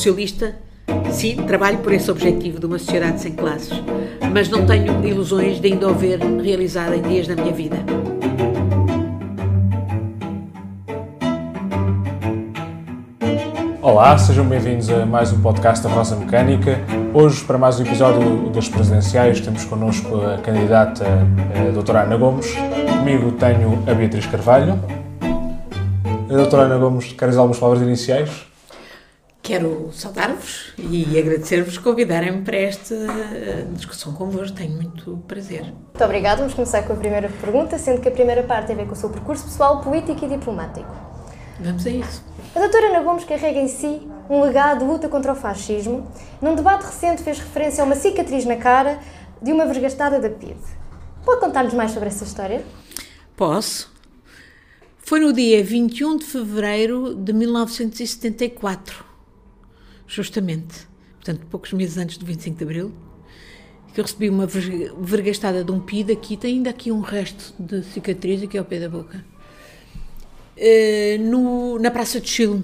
[0.00, 0.54] socialista,
[1.12, 3.82] sim, trabalho por esse objetivo de uma sociedade sem classes,
[4.32, 7.76] mas não tenho ilusões de ainda o ver realizado em dias da minha vida.
[13.82, 16.80] Olá, sejam bem-vindos a mais um podcast da Rosa Mecânica.
[17.12, 21.04] Hoje, para mais um episódio das presidenciais, temos connosco a candidata
[21.54, 22.50] a doutora Ana Gomes.
[22.98, 24.80] Comigo tenho a Beatriz Carvalho.
[25.20, 28.49] A doutora Ana Gomes, queres algumas palavras iniciais?
[29.50, 32.94] Quero saudar-vos e agradecer-vos convidarem-me para esta
[33.72, 34.56] discussão convosco.
[34.56, 35.64] Tenho muito prazer.
[35.64, 36.36] Muito obrigada.
[36.36, 38.92] Vamos começar com a primeira pergunta, sendo que a primeira parte tem a ver com
[38.92, 40.94] o seu percurso pessoal, político e diplomático.
[41.58, 42.22] Vamos a isso.
[42.54, 46.08] A doutora Ana Gomes carrega em si um legado de luta contra o fascismo.
[46.40, 49.00] Num debate recente fez referência a uma cicatriz na cara
[49.42, 50.54] de uma vergastada da PIDE.
[51.24, 52.64] Pode contar-nos mais sobre essa história?
[53.36, 53.92] Posso.
[54.98, 59.09] Foi no dia 21 de fevereiro de 1974,
[60.10, 62.92] justamente, portanto, poucos meses antes do 25 de abril,
[63.94, 67.82] que eu recebi uma vergastada de um PID aqui, tem ainda aqui um resto de
[67.84, 69.24] cicatriz aqui ao pé da boca.
[70.56, 72.62] Uh, no, na Praça de Chile.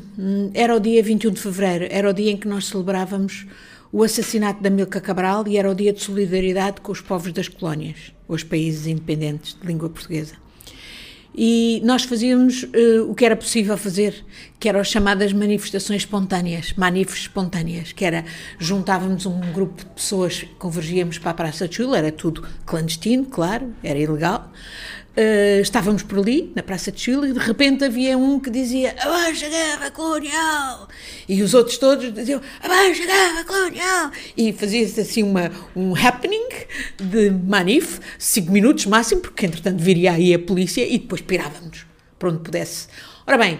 [0.52, 3.47] Era o dia 21 de fevereiro, era o dia em que nós celebrávamos
[3.91, 7.48] o assassinato da Milka Cabral e era o dia de solidariedade com os povos das
[7.48, 10.45] colónias, os países independentes de língua portuguesa.
[11.37, 14.25] E nós fazíamos uh, o que era possível fazer,
[14.59, 18.25] que eram as chamadas manifestações espontâneas, manifes espontâneas, que era
[18.59, 23.75] juntávamos um grupo de pessoas, convergíamos para a Praça de Chile, era tudo clandestino, claro,
[23.83, 24.51] era ilegal,
[25.17, 28.95] Uh, estávamos por ali, na Praça de Chile, e de repente havia um que dizia
[29.00, 30.89] abaixo a guerra colonial!
[31.27, 34.11] E os outros todos diziam abaixo a guerra colonial!
[34.36, 36.47] E fazia-se assim uma, um happening
[36.98, 41.86] de manif, cinco minutos máximo, porque entretanto viria aí a polícia e depois pirávamos
[42.19, 42.89] para onde pudesse.
[43.27, 43.58] Ora bem,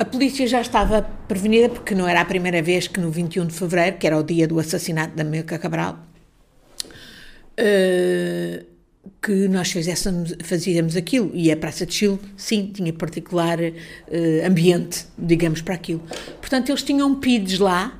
[0.00, 3.54] a polícia já estava prevenida, porque não era a primeira vez que no 21 de
[3.54, 6.04] fevereiro, que era o dia do assassinato da Milka Cabral,
[7.56, 8.71] uh,
[9.20, 11.30] que nós fizéssemos, fazíamos aquilo.
[11.34, 16.02] E a Praça de Chile, sim, tinha particular uh, ambiente, digamos, para aquilo.
[16.40, 17.98] Portanto, eles tinham PIDs lá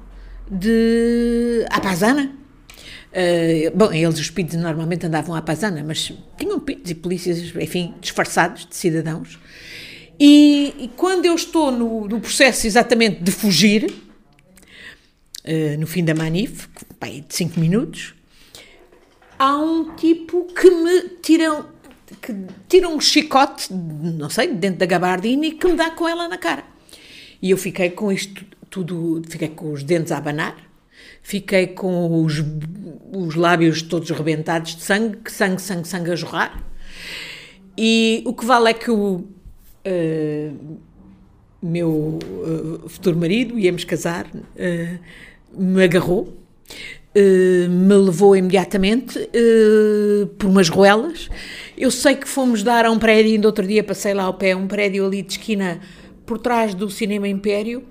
[0.51, 2.33] de à pasana.
[3.13, 7.95] Uh, bom, eles, os PIDs, normalmente andavam à pasana, mas tinham PIDs e polícias, enfim,
[8.01, 9.39] disfarçados de cidadãos.
[10.19, 13.93] E, e quando eu estou no, no, processo exatamente de fugir,
[15.45, 16.69] uh, no fim da manif,
[17.01, 18.15] de 5 minutos,
[19.43, 21.67] há um tipo que me tira,
[22.23, 22.33] que
[22.69, 26.39] tira um chicote, não sei, dentro da gabardina e que me dá com ela na
[26.39, 26.63] cara.
[27.43, 30.57] E eu fiquei com isto tudo, fiquei com os dentes a abanar,
[31.23, 32.35] fiquei com os,
[33.13, 36.65] os lábios todos rebentados de sangue, sangue, sangue, sangue a jorrar.
[37.77, 40.79] E o que vale é que o uh,
[41.61, 46.33] meu uh, futuro marido, íamos casar, uh, me agarrou
[47.15, 51.29] Uh, me levou imediatamente uh, por umas ruelas.
[51.77, 54.57] Eu sei que fomos dar a um prédio, ainda outro dia passei lá ao pé,
[54.57, 55.79] um prédio ali de esquina
[56.25, 57.85] por trás do Cinema Império.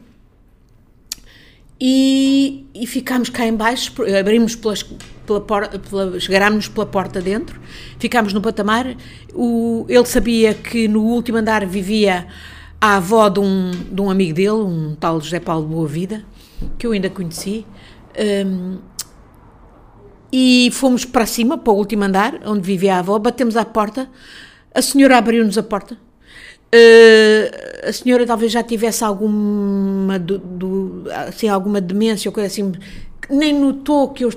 [1.80, 4.84] E, e ficámos cá embaixo, abrimos pelas,
[5.26, 7.60] pela porta, pela, chegámos pela porta dentro,
[7.98, 8.96] ficámos no patamar.
[9.34, 12.28] O, ele sabia que no último andar vivia
[12.80, 16.24] a avó de um, de um amigo dele, um tal José Paulo Boa Vida,
[16.78, 17.66] que eu ainda conheci.
[18.46, 18.78] Um,
[20.32, 24.10] e fomos para cima, para o último andar, onde vivia a avó, batemos à porta,
[24.74, 25.98] a senhora abriu-nos a porta.
[26.74, 32.72] Uh, a senhora talvez já tivesse alguma, do, do, assim, alguma demência ou coisa assim,
[33.30, 34.32] nem notou que eu.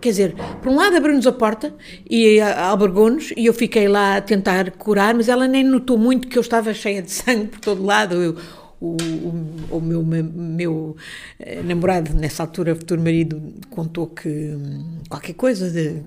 [0.00, 1.74] Quer dizer, por um lado abriu-nos a porta
[2.08, 6.36] e albergou-nos e eu fiquei lá a tentar curar, mas ela nem notou muito que
[6.36, 8.14] eu estava cheia de sangue por todo lado.
[8.22, 8.36] Eu,
[8.80, 10.96] o, o, o meu, meu
[11.38, 15.70] eh, namorado, nessa altura, futuro marido, contou que hum, qualquer coisa.
[15.70, 16.02] De,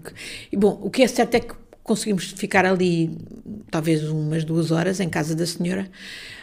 [0.51, 3.18] e bom, o que é certo é que conseguimos ficar ali
[3.71, 5.89] talvez umas duas horas em casa da senhora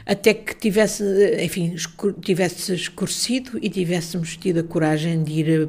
[0.04, 1.04] até que tivesse,
[1.42, 1.74] enfim,
[2.20, 5.68] tivesse escurecido e tivéssemos tido a coragem de ir eh,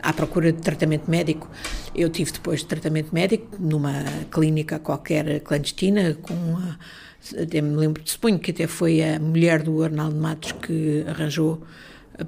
[0.00, 1.50] à procura de tratamento médico.
[1.94, 6.78] Eu tive depois de tratamento médico numa clínica qualquer clandestina com a
[7.38, 11.62] até me lembro, suponho que até foi a mulher do Arnaldo Matos que arranjou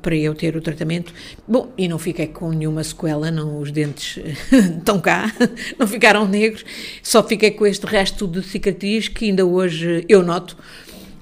[0.01, 1.13] para eu ter o tratamento.
[1.47, 4.19] Bom, e não fiquei com nenhuma sequela, não, os dentes
[4.79, 5.33] estão cá,
[5.79, 6.65] não ficaram negros,
[7.03, 10.57] só fiquei com este resto de cicatriz que ainda hoje eu noto,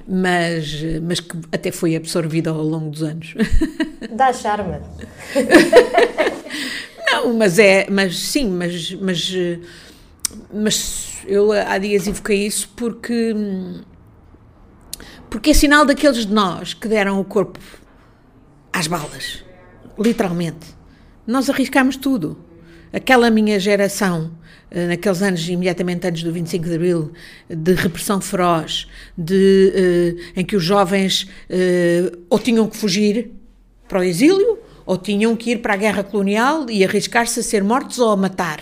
[0.06, 3.34] mas, mas que até foi absorvido ao longo dos anos.
[4.10, 4.78] Dá charme.
[7.10, 9.32] não, mas é, mas sim, mas, mas,
[10.52, 13.34] mas eu há dias invoquei isso porque.
[15.28, 17.58] porque é sinal daqueles de nós que deram o corpo
[18.72, 19.44] às balas,
[19.98, 20.66] literalmente.
[21.26, 22.36] Nós arriscámos tudo.
[22.92, 24.32] Aquela minha geração,
[24.70, 27.12] eh, naqueles anos imediatamente antes do 25 de Abril,
[27.48, 29.72] de repressão feroz, de,
[30.34, 33.30] eh, em que os jovens eh, ou tinham que fugir
[33.86, 37.62] para o exílio, ou tinham que ir para a guerra colonial e arriscar-se a ser
[37.62, 38.60] mortos ou a matar.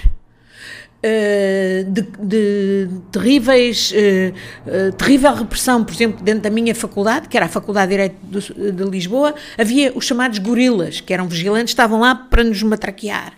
[0.98, 4.34] Uh, de, de, terríveis, uh,
[4.68, 8.72] uh, terrível repressão, por exemplo, dentro da minha faculdade, que era a Faculdade de Direito
[8.72, 13.32] de Lisboa, havia os chamados gorilas, que eram vigilantes, estavam lá para nos matraquear,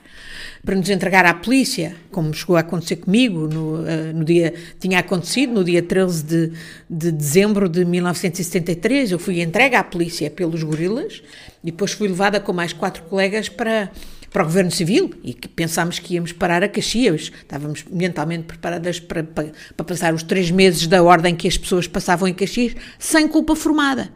[0.64, 3.82] para nos entregar à polícia, como chegou a acontecer comigo, no,
[4.14, 6.52] no dia, tinha acontecido no dia 13 de,
[6.88, 11.22] de dezembro de 1973, eu fui entregue à polícia pelos gorilas,
[11.62, 13.90] e depois fui levada com mais quatro colegas para
[14.30, 17.32] para o Governo Civil e que pensámos que íamos parar a Caxias.
[17.42, 21.86] Estávamos mentalmente preparadas para, para, para passar os três meses da ordem que as pessoas
[21.86, 24.10] passavam em Caxias sem culpa formada.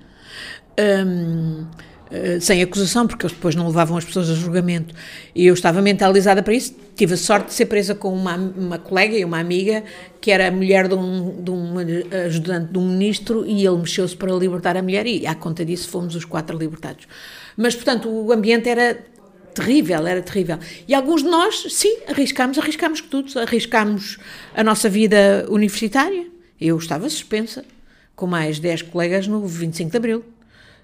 [0.78, 1.66] Um,
[2.10, 4.94] Uh, eh, sem acusação, porque eles depois não levavam as pessoas a julgamento.
[5.34, 6.74] E eu estava mentalizada para isso.
[6.94, 9.82] Tive a sorte de ser presa com uma, uma colega e uma amiga
[10.20, 11.74] que era mulher de um, de um
[12.26, 15.88] ajudante de um ministro e ele mexeu-se para libertar a mulher e, à conta disso,
[15.88, 17.08] fomos os quatro libertados.
[17.56, 18.98] Mas, portanto, o ambiente era
[19.54, 20.58] terrível, era terrível.
[20.86, 24.18] E alguns de nós, sim, arriscámos, arriscámos tudo, arriscámos
[24.54, 26.26] a nossa vida universitária.
[26.60, 27.64] Eu estava suspensa,
[28.14, 30.24] com mais 10 colegas no 25 de Abril.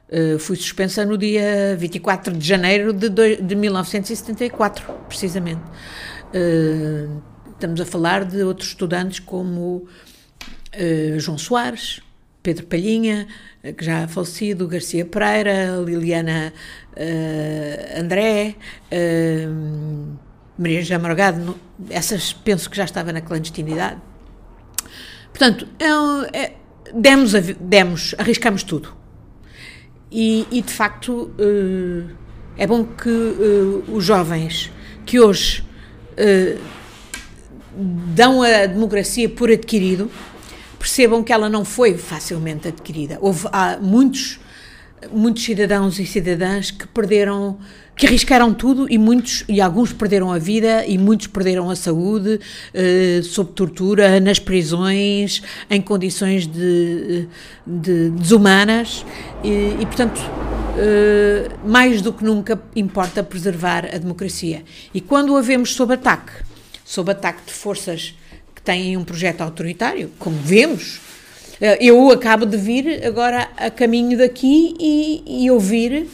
[0.08, 5.62] Uh, fui suspensa no dia 24 de janeiro de, do, de 1974, precisamente.
[6.34, 7.22] Uh,
[7.52, 9.86] estamos a falar de outros estudantes como
[10.74, 12.00] uh, João Soares,
[12.42, 13.26] Pedro Palhinha,
[13.76, 16.52] que já é falecido, Garcia Pereira, Liliana
[16.92, 18.56] uh, André,
[18.90, 20.18] uh,
[20.58, 21.58] Maria José Morgado,
[21.90, 24.00] essas penso que já estava na clandestinidade.
[25.28, 26.56] Portanto, é, é,
[26.94, 28.96] demos, demos, arriscamos tudo.
[30.10, 32.10] E, e de facto uh,
[32.56, 33.10] é bom que
[33.88, 34.72] os jovens
[35.06, 35.64] que hoje
[38.14, 40.10] dão a democracia por adquirido
[40.80, 43.18] percebam que ela não foi facilmente adquirida.
[43.20, 44.40] Houve há muitos
[45.12, 47.58] muitos cidadãos e cidadãs que perderam
[47.96, 52.38] que arriscaram tudo e muitos e alguns perderam a vida e muitos perderam a saúde
[52.74, 57.26] eh, sob tortura nas prisões em condições de,
[57.66, 59.04] de desumanas
[59.42, 60.20] e, e portanto
[60.78, 64.62] eh, mais do que nunca importa preservar a democracia
[64.92, 66.32] e quando a vemos sob ataque
[66.84, 68.14] sob ataque de forças
[68.70, 71.00] têm um projeto autoritário, como vemos.
[71.60, 76.08] Eh, eu acabo de vir agora a caminho daqui e, e ouvir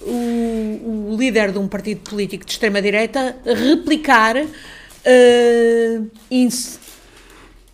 [0.00, 6.78] o, o, líder de um partido político de extrema-direita replicar uh, ins,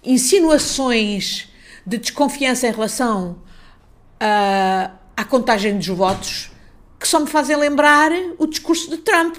[0.02, 1.48] insinuações
[1.86, 6.50] de desconfiança em relação uh, à contagem dos votos
[6.98, 9.36] que só me fazem lembrar o discurso de Trump.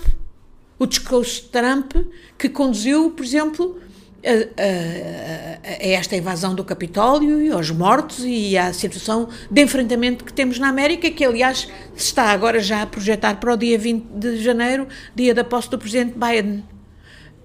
[0.77, 1.95] O discurso de Trump
[2.37, 3.81] que conduziu, por exemplo,
[4.25, 10.31] a, a, esta invasão do Capitólio e aos mortos e à situação de enfrentamento que
[10.31, 14.05] temos na América, que aliás se está agora já a projetar para o dia 20
[14.13, 16.63] de janeiro, dia da posse do presidente Biden.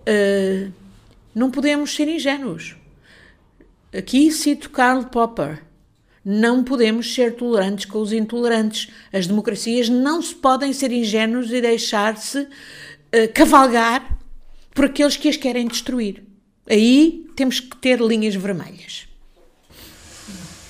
[0.09, 0.73] Uh,
[1.35, 2.77] não podemos ser ingênuos.
[3.97, 5.63] Aqui cito Karl Popper.
[6.25, 8.93] Não podemos ser tolerantes com os intolerantes.
[9.13, 12.49] As democracias não se podem ser ingênuos e deixar-se uh,
[13.35, 14.19] cavalgar
[14.75, 16.28] por aqueles que as querem destruir.
[16.69, 19.07] Aí temos que ter linhas vermelhas.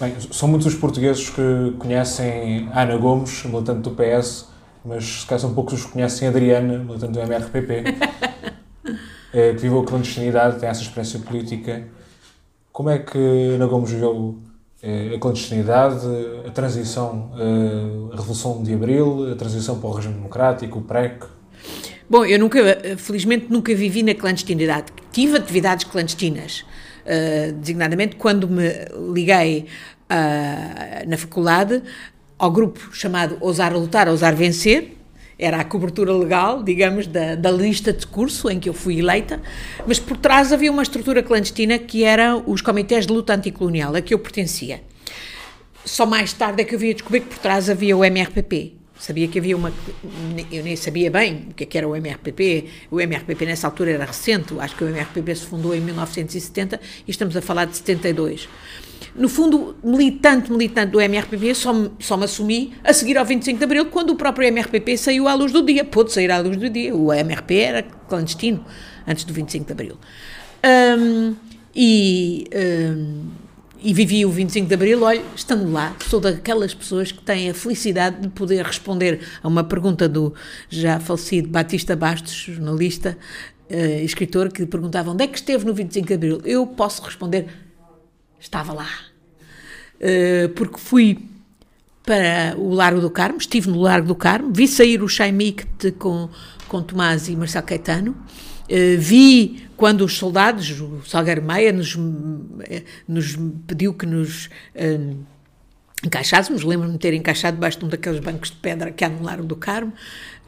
[0.00, 4.46] Bem, são muitos os portugueses que conhecem Ana Gomes, militante do PS,
[4.84, 7.82] mas se calhar são poucos os que conhecem Adriana, militante do MRPP,
[9.34, 11.88] eh, que viveu a clandestinidade, tem essa experiência política.
[12.70, 13.18] Como é que
[13.54, 14.38] Ana Gomes viveu
[14.80, 16.06] eh, a clandestinidade,
[16.46, 21.37] a transição, eh, a Revolução de Abril, a transição para o regime democrático, o PREC?
[22.10, 22.58] Bom, eu nunca,
[22.96, 24.86] felizmente, nunca vivi na clandestinidade.
[25.12, 26.64] Tive atividades clandestinas,
[27.04, 28.70] uh, designadamente quando me
[29.12, 29.66] liguei
[30.10, 31.82] uh, na faculdade
[32.38, 34.92] ao grupo chamado Ousar Lutar, Ousar Vencer,
[35.38, 39.40] era a cobertura legal, digamos, da, da, lista de curso em que eu fui eleita,
[39.86, 44.00] mas por trás havia uma estrutura clandestina que era os comitês de luta anticolonial, a
[44.00, 44.80] que eu pertencia.
[45.84, 49.28] Só mais tarde é que eu via descobrir que por trás havia o MRPP, Sabia
[49.28, 49.72] que havia uma.
[50.50, 52.66] Eu nem sabia bem o que, é era o MRPP.
[52.90, 57.10] O MRPP nessa altura era recente, acho que o MRPP se fundou em 1970 e
[57.10, 58.48] estamos a falar de 72.
[59.14, 63.64] No fundo, militante, militante do MRPP, só, só me assumi a seguir ao 25 de
[63.64, 65.84] Abril, quando o próprio MRPP saiu à luz do dia.
[65.84, 66.94] Pôde sair à luz do dia.
[66.94, 68.64] O MRP era clandestino
[69.06, 69.96] antes do 25 de Abril.
[70.98, 71.36] Um,
[71.74, 72.48] e.
[72.52, 73.47] Um,
[73.80, 77.54] e vivi o 25 de Abril, olha, estando lá, sou daquelas pessoas que têm a
[77.54, 80.34] felicidade de poder responder a uma pergunta do
[80.68, 83.16] já falecido Batista Bastos, jornalista,
[83.70, 86.40] uh, escritor, que perguntava onde é que esteve no 25 de Abril.
[86.44, 87.46] Eu posso responder,
[88.40, 88.88] estava lá.
[89.96, 91.18] Uh, porque fui
[92.04, 96.28] para o Largo do Carmo, estive no Largo do Carmo, vi sair o Chaimict com,
[96.66, 101.96] com Tomás e Marcelo Caetano, uh, vi quando os soldados, o Salgueiro Meia nos,
[103.06, 105.16] nos pediu que nos uh,
[106.04, 109.22] encaixássemos, lembro-me de ter encaixado debaixo de um daqueles bancos de pedra que há no
[109.22, 109.92] Largo do Carmo,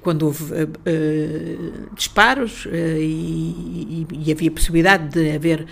[0.01, 5.65] quando houve uh, uh, disparos uh, e, e, e, havia possibilidade de haver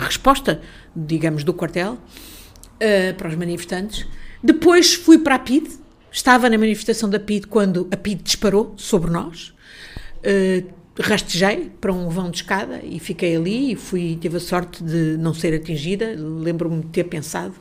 [0.00, 0.60] resposta,
[0.94, 1.98] digamos, do quartel
[3.16, 4.06] para os manifestantes.
[4.40, 5.68] Depois fui para a PID,
[6.12, 9.52] estava na manifestação da PID quando a PID disparou sobre nós.
[10.98, 15.16] Rastejei para um vão de escada e fiquei ali e fui, tive a sorte de
[15.18, 16.14] não ser atingida.
[16.16, 17.54] Lembro-me de ter pensado: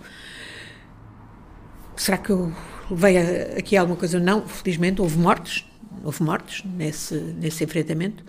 [1.96, 2.52] será que eu
[2.90, 3.18] levei
[3.58, 4.20] aqui alguma coisa?
[4.20, 5.66] Não, felizmente houve mortes,
[6.04, 8.24] houve mortos nesse, nesse enfrentamento.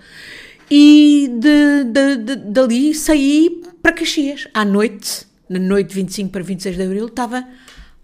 [0.71, 6.43] E de, de, de, dali saí para Caxias, à noite, na noite de 25 para
[6.43, 7.49] 26 de abril, estava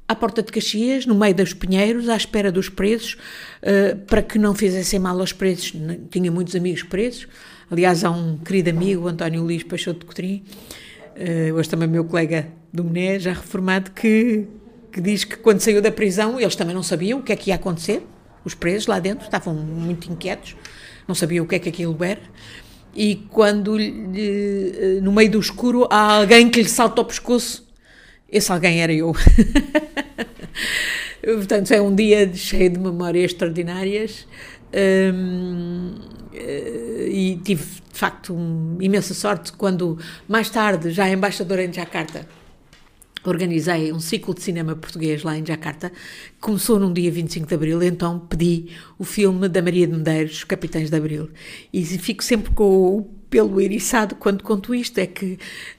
[0.07, 3.17] à porta de Caxias, no meio dos pinheiros, à espera dos presos,
[3.63, 5.73] uh, para que não fizessem mal aos presos.
[6.11, 7.27] Tinha muitos amigos presos.
[7.71, 10.45] Aliás, há um querido amigo, António Luís Peixoto de Cotrim,
[11.17, 14.47] uh, hoje também meu colega do Mené, já reformado, que,
[14.93, 17.51] que diz que quando saiu da prisão eles também não sabiam o que é que
[17.51, 18.03] ia acontecer
[18.45, 20.55] os presos lá dentro estavam muito inquietos,
[21.09, 22.21] não sabiam o que é que aquilo era.
[22.95, 27.64] E quando lhe, no meio do escuro há alguém que lhe salta ao pescoço,
[28.35, 29.15] esse alguém era eu.
[31.23, 34.27] Portanto, é um dia cheio de memórias extraordinárias.
[34.75, 35.95] Um,
[36.33, 38.37] eh, e tive de facto
[38.81, 42.27] imensa sorte quando mais tarde, já embaixadora em Jakarta,
[43.25, 45.93] organizei um ciclo de cinema português lá em Jakarta.
[46.41, 50.91] Começou num dia 25 de Abril, então pedi o filme da Maria de Medeiros, Capitães
[50.91, 51.31] de Abril.
[51.73, 55.37] E fico sempre com o pelo eriçado quando conto isto, é que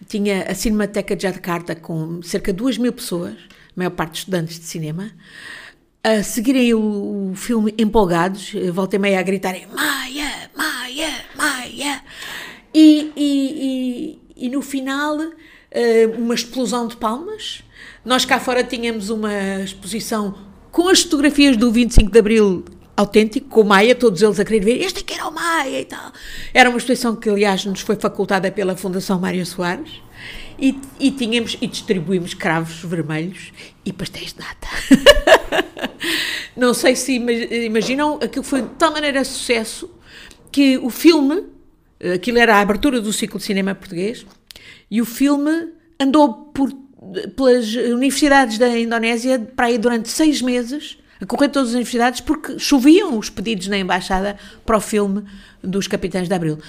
[0.09, 4.59] tinha a Cinemateca de Jakarta com cerca de 2 mil pessoas, a maior parte estudantes
[4.59, 5.09] de cinema,
[6.03, 12.03] a seguirem o, o filme empolgados, volta e meia a gritarem Maia, Maia, Maia,
[12.73, 15.17] e, e, e, e no final
[15.71, 17.63] eh, uma explosão de palmas.
[18.03, 20.35] Nós cá fora tínhamos uma exposição
[20.73, 24.63] com as fotografias do 25 de Abril autêntico, com o Maia, todos eles a querer
[24.63, 26.11] ver, este aqui era o Maia e tal.
[26.53, 30.01] Era uma exposição que, aliás, nos foi facultada pela Fundação Mário Soares
[30.57, 33.51] e, e tínhamos e distribuímos cravos vermelhos
[33.83, 34.67] e pastéis de nata.
[36.55, 39.89] Não sei se imaginam, aquilo foi de tal maneira sucesso
[40.51, 41.43] que o filme,
[42.13, 44.25] aquilo era a abertura do ciclo de cinema português,
[44.89, 46.71] e o filme andou por,
[47.35, 52.59] pelas universidades da Indonésia para aí durante seis meses, a correr todas as universidades, porque
[52.59, 55.23] choviam os pedidos na embaixada para o filme
[55.63, 56.59] dos Capitães de Abril.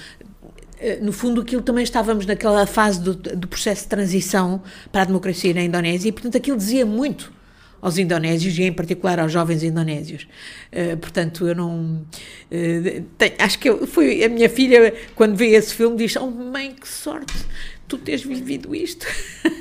[0.79, 4.61] Eh, no fundo, aquilo também estávamos naquela fase do, do processo de transição
[4.91, 7.35] para a democracia na Indonésia e, portanto, aquilo dizia muito
[7.81, 10.27] aos indonésios e em particular aos jovens indonésios.
[10.71, 12.05] Uh, portanto, eu não.
[12.51, 16.29] Uh, tenho, acho que eu, foi a minha filha, quando vê esse filme, diz: Oh,
[16.31, 17.33] mãe, que sorte!
[17.87, 19.07] tu tens vivido isto.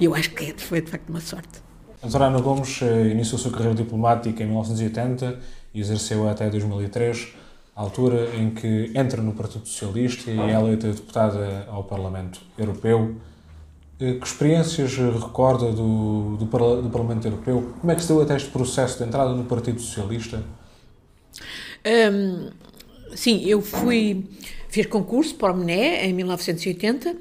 [0.00, 1.62] E eu acho que é, foi de facto uma sorte.
[2.04, 5.40] A Ana Gomes eh, iniciou sua carreira diplomática em 1980
[5.72, 7.28] e exerceu até 2003,
[7.74, 13.16] a altura em que entra no Partido Socialista e é eleita deputada ao Parlamento Europeu.
[13.98, 16.44] Eh, que experiências recorda do, do,
[16.82, 17.72] do, Parlamento Europeu?
[17.80, 20.44] Como é que se deu até este processo de entrada no Partido Socialista?
[21.86, 22.50] Um,
[23.14, 24.28] sim, eu fui
[24.68, 27.16] Fiz concurso para o MNE em 1980.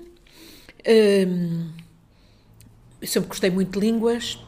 [1.26, 1.70] Um,
[3.02, 4.40] sempre gostei muito de línguas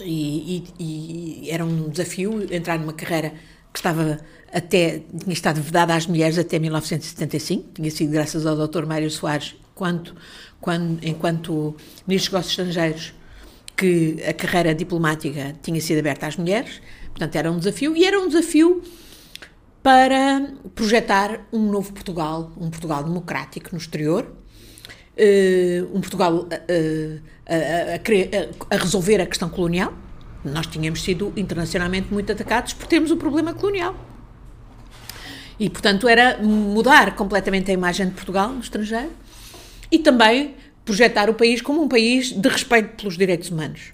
[0.00, 3.32] e, e, e, era um desafio entrar numa carreira
[3.72, 4.20] que estava
[4.52, 8.84] até, tinha estado vedada às mulheres até 1975, tinha sido graças ao Dr.
[8.84, 10.14] Mário Soares, quando,
[10.60, 13.14] quando, enquanto Ministro dos Negócios Estrangeiros,
[13.76, 18.20] que a carreira diplomática tinha sido aberta às mulheres, portanto era um desafio, e era
[18.20, 18.82] um desafio
[19.82, 24.30] para projetar um novo Portugal, um Portugal democrático no exterior,
[25.16, 27.20] uh, um Portugal uh,
[27.54, 29.92] a, a, a, resolver a questão colonial.
[30.44, 33.94] Nós tínhamos sido internacionalmente muito atacados por termos o problema colonial.
[35.58, 39.10] E, portanto, era mudar completamente a imagem de Portugal no estrangeiro
[39.92, 40.54] e também
[40.84, 43.92] projetar o país como um país de respeito pelos direitos humanos.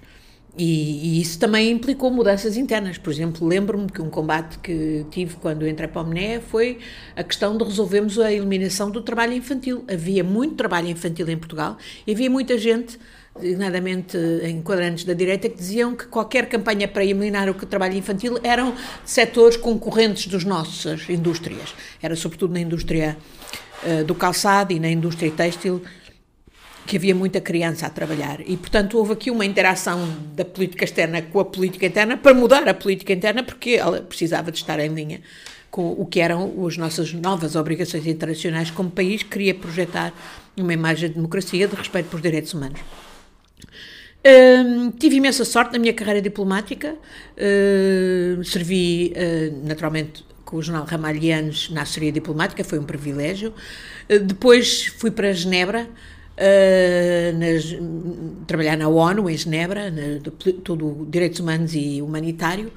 [0.57, 2.97] e, e, isso também implicou mudanças internas.
[2.97, 6.79] Por exemplo, lembro-me que um combate que tive quando entrei para o MNE foi
[7.15, 9.85] a questão de resolvermos a eliminação do trabalho infantil.
[9.87, 12.99] Havia muito trabalho infantil em Portugal e havia muita gente,
[13.41, 18.39] designadamente em quadrantes da direita, que diziam que qualquer campanha para eliminar o trabalho infantil
[18.43, 18.75] eram
[19.05, 21.75] setores concorrentes dos nossas indústrias.
[22.03, 23.17] Era sobretudo na indústria
[23.83, 25.83] uh, do calçado e na indústria têxtil
[26.87, 28.41] que havia muita criança a trabalhar.
[28.47, 32.67] E, portanto, houve aqui uma interação da política externa com a política interna para mudar
[32.69, 35.21] a política interna, porque ela precisava de estar em linha
[35.69, 40.11] com o que eram as nossas novas obrigações internacionais como país, queria projetar
[40.57, 42.81] uma imagem de democracia, de respeito pelos direitos humanos.
[44.99, 51.71] Tive imensa sorte na minha carreira diplomática, uh, servi uh, naturalmente com o jornal Ramalhianos
[51.71, 53.53] na assessoria diplomática, foi um privilégio.
[54.25, 55.89] depois fui para Genebra,
[56.39, 57.65] Uh, nas,
[58.47, 62.71] trabalhar na ONU, em Genebra, na, de, tudo direitos humanos e humanitário.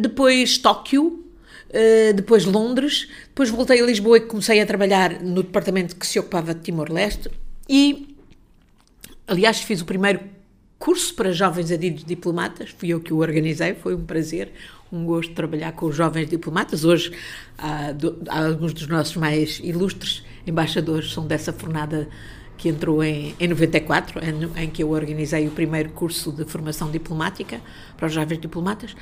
[0.00, 1.28] Depois Tóquio,
[1.68, 6.18] uh, depois Londres, depois voltei a Lisboa e comecei a trabalhar no departamento que se
[6.18, 7.30] ocupava de Timor-Leste
[7.68, 8.07] e,
[9.28, 10.20] aliás, fiz o primeiro
[10.78, 14.52] curso para jovens adidos diplomatas, fui eu que o organizei, foi um prazer,
[14.92, 16.84] um gosto trabalhar com os jovens diplomatas.
[16.84, 17.12] Hoje,
[17.58, 17.92] há,
[18.28, 22.08] há alguns dos nossos mais ilustres embaixadores são dessa fornada
[22.56, 26.90] que entrou em, em 94, em, em que eu organizei o primeiro curso de formação
[26.90, 27.60] diplomática
[27.96, 28.96] para os jovens diplomatas.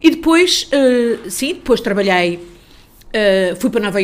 [0.00, 4.00] E depois, uh, sim, depois trabalhei, uh, fui para Nova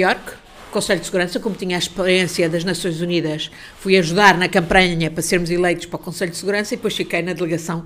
[0.71, 5.23] Conselho de Segurança, como tinha a experiência das Nações Unidas, fui ajudar na campanha para
[5.23, 7.85] sermos eleitos para o Conselho de Segurança e depois fiquei na delegação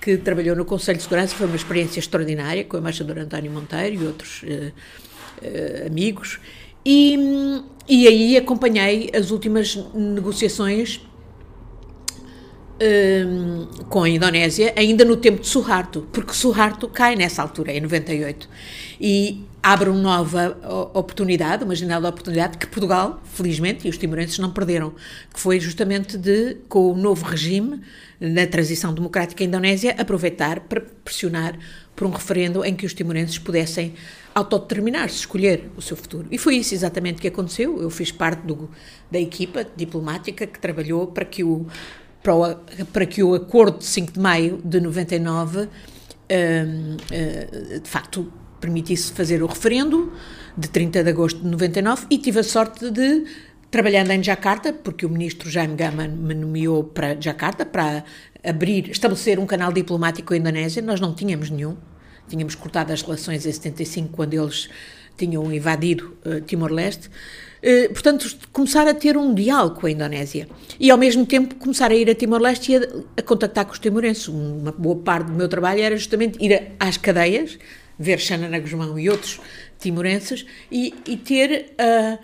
[0.00, 1.34] que trabalhou no Conselho de Segurança.
[1.34, 6.40] Foi uma experiência extraordinária com o embaixador António Monteiro e outros uh, amigos.
[6.84, 7.16] E,
[7.88, 11.00] e aí acompanhei as últimas negociações
[12.82, 17.80] um, com a Indonésia, ainda no tempo de Suharto, porque Suharto cai nessa altura, em
[17.80, 18.48] 98,
[19.00, 20.58] e abre uma nova
[20.92, 24.92] oportunidade, uma janela de oportunidade que Portugal, felizmente, e os timorenses não perderam,
[25.32, 27.80] que foi justamente de, com o novo regime,
[28.20, 31.58] na transição democrática Indonésia, aproveitar para pressionar
[31.94, 33.94] por um referendo em que os timorenses pudessem
[34.34, 36.26] autodeterminar-se, escolher o seu futuro.
[36.30, 37.82] E foi isso exatamente que aconteceu.
[37.82, 38.70] Eu fiz parte do,
[39.10, 41.66] da equipa diplomática que trabalhou para que o,
[42.22, 42.54] para o,
[42.92, 49.12] para que o acordo de 5 de maio de 99 um, uh, de facto permitisse
[49.12, 50.12] fazer o referendo
[50.56, 53.24] de 30 de agosto de 99 e tive a sorte de
[53.70, 58.04] trabalhando em Jakarta, porque o ministro Jaime Gama me nomeou para Jakarta para
[58.44, 61.78] abrir, estabelecer um canal diplomático com a Indonésia, nós não tínhamos nenhum,
[62.28, 64.68] tínhamos cortado as relações em 75 quando eles
[65.16, 67.08] tinham invadido uh, Timor-Leste.
[67.62, 70.48] Uh, portanto, começar a ter um diálogo com a Indonésia
[70.80, 72.80] e, ao mesmo tempo, começar a ir a Timor-Leste e a,
[73.18, 74.26] a, contactar com os timorenses.
[74.26, 77.56] Uma boa parte do meu trabalho era justamente ir a, às cadeias,
[77.96, 79.40] ver Xanana Guzmão e outros
[79.78, 82.18] timorenses e, e ter uh,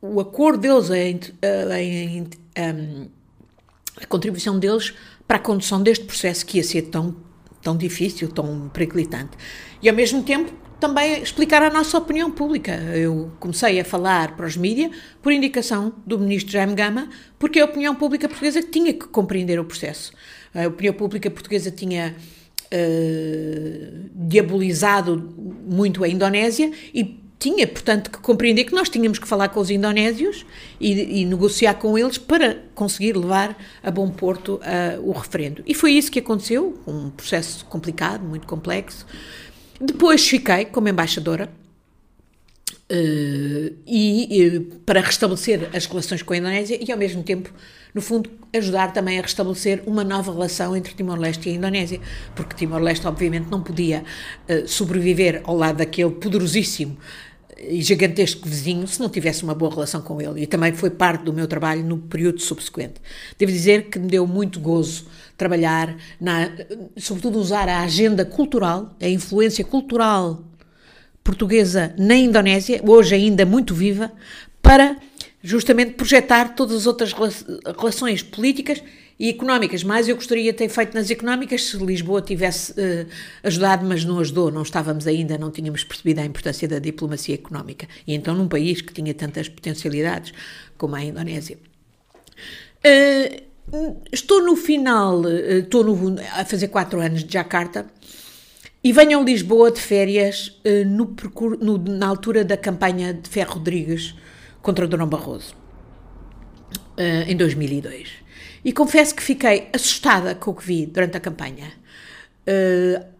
[0.00, 4.94] o acordo deles, a, a, a contribuição deles
[5.28, 7.14] para a condução deste processo que ia ser tão
[7.62, 9.36] tão difícil, tão periclitante.
[9.80, 10.52] E ao mesmo tempo
[10.82, 12.72] também explicar a nossa opinião pública.
[12.72, 14.90] Eu comecei a falar para os mídias
[15.22, 19.64] por indicação do ministro Jaime Gama, porque a opinião pública portuguesa tinha que compreender o
[19.64, 20.12] processo.
[20.52, 22.16] A opinião pública portuguesa tinha
[22.66, 25.32] uh, diabolizado
[25.64, 29.70] muito a Indonésia e tinha, portanto, que compreender que nós tínhamos que falar com os
[29.70, 30.44] indonésios
[30.80, 35.62] e, e negociar com eles para conseguir levar a bom porto uh, o referendo.
[35.64, 39.06] E foi isso que aconteceu, um processo complicado, muito complexo.
[39.84, 41.50] Depois fiquei como embaixadora
[42.88, 47.52] uh, e, para restabelecer as relações com a Indonésia e, ao mesmo tempo,
[47.92, 52.00] no fundo, ajudar também a restabelecer uma nova relação entre Timor-Leste e a Indonésia,
[52.36, 54.04] porque Timor-Leste, obviamente, não podia
[54.48, 56.96] uh, sobreviver ao lado daquele poderosíssimo
[57.70, 60.42] gigantesco vizinho se não tivesse uma boa relação com ele.
[60.42, 62.94] E também foi parte do meu trabalho no período subsequente.
[63.38, 66.50] Devo dizer que me deu muito gozo trabalhar, na,
[66.96, 70.44] sobretudo usar a agenda cultural, a influência cultural
[71.22, 74.12] portuguesa na Indonésia, hoje ainda muito viva,
[74.60, 74.96] para
[75.42, 77.14] justamente projetar todas as outras
[77.78, 78.82] relações políticas
[79.18, 79.84] e económicas.
[79.84, 83.06] Mais eu gostaria de ter feito nas económicas se Lisboa tivesse uh,
[83.42, 87.86] ajudado, mas não ajudou, não estávamos ainda, não tínhamos percebido a importância da diplomacia económica.
[88.06, 90.32] E então num país que tinha tantas potencialidades
[90.76, 91.58] como a Indonésia.
[92.84, 93.42] Uh,
[94.12, 97.86] estou no final, uh, estou no, a fazer quatro anos de Jakarta
[98.82, 101.14] e venho a Lisboa de férias no,
[101.60, 104.16] no, na altura da campanha de Ferro Rodrigues
[104.60, 105.54] contra Durão Barroso,
[107.28, 108.21] em 2002.
[108.64, 111.72] E confesso que fiquei assustada com o que vi durante a campanha.
[112.46, 113.12] Uh,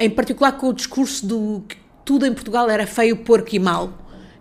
[0.00, 3.92] em particular com o discurso do que tudo em Portugal era feio, porco e mau,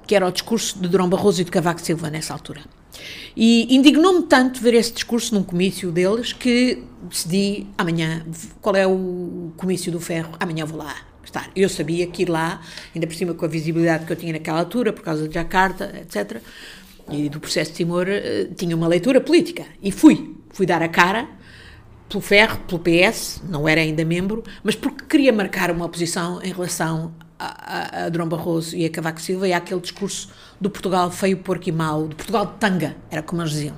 [0.08, 2.62] que era o discurso de Durão Barroso e de Cavaco Silva nessa altura.
[3.36, 8.26] E indignou-me tanto ver esse discurso num comício deles que decidi amanhã,
[8.62, 10.32] qual é o comício do ferro?
[10.40, 11.52] Amanhã vou lá estar.
[11.56, 12.62] Eu sabia que ir lá,
[12.96, 15.94] ainda por cima com a visibilidade que eu tinha naquela altura, por causa de Jacarta,
[16.02, 16.42] etc.,
[17.10, 19.66] e do processo de Timor, eh, tinha uma leitura política.
[19.82, 20.36] E fui.
[20.50, 21.28] Fui dar a cara
[22.10, 26.54] pelo Ferro, pelo PS, não era ainda membro, mas porque queria marcar uma posição em
[26.54, 31.38] relação a, a, a Barroso e a Cavaco Silva e àquele discurso do Portugal feio,
[31.38, 33.78] porco e mau, do Portugal de tanga, era como eles diziam.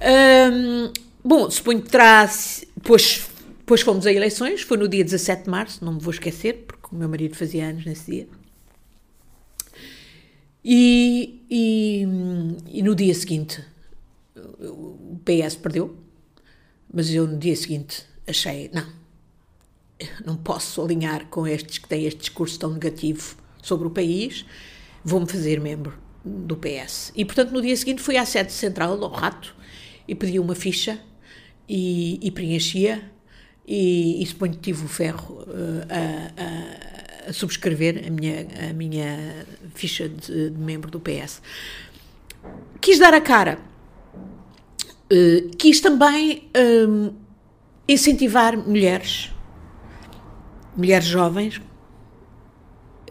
[0.00, 0.92] Hum,
[1.24, 2.28] bom, suponho que terá.
[2.76, 3.26] Depois,
[3.58, 6.94] depois fomos a eleições, foi no dia 17 de março, não me vou esquecer, porque
[6.94, 8.28] o meu marido fazia anos nesse dia.
[10.64, 12.06] E, e,
[12.68, 13.62] e no dia seguinte
[14.60, 15.96] o PS perdeu,
[16.92, 18.86] mas eu no dia seguinte achei, não,
[20.24, 24.44] não posso alinhar com estes que têm este discurso tão negativo sobre o país,
[25.04, 27.12] vou-me fazer membro do PS.
[27.14, 29.54] E, portanto, no dia seguinte fui à sede central, ao Rato,
[30.08, 30.98] e pedi uma ficha
[31.68, 33.10] e, e preenchia,
[33.66, 38.72] e, e suponho que tive o ferro uh, a, a, a, subscrever a minha, a
[38.72, 41.40] minha ficha de, de membro do PS.
[42.80, 43.58] Quis dar a cara.
[45.12, 47.12] Uh, quis também um,
[47.86, 49.30] incentivar mulheres
[50.76, 51.60] mulheres jovens,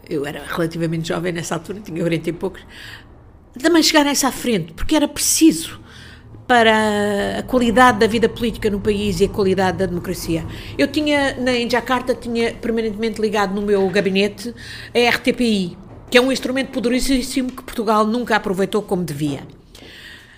[0.08, 2.66] eu era relativamente jovem nessa altura, tinha 40 e poucos,
[3.60, 5.80] também chegarem-se à frente, porque era preciso
[6.46, 10.44] para a qualidade da vida política no país e a qualidade da democracia.
[10.76, 14.54] Eu tinha, em Jakarta, tinha permanentemente ligado no meu gabinete
[14.94, 15.76] a RTPI,
[16.10, 19.46] que é um instrumento poderosíssimo que Portugal nunca aproveitou como devia.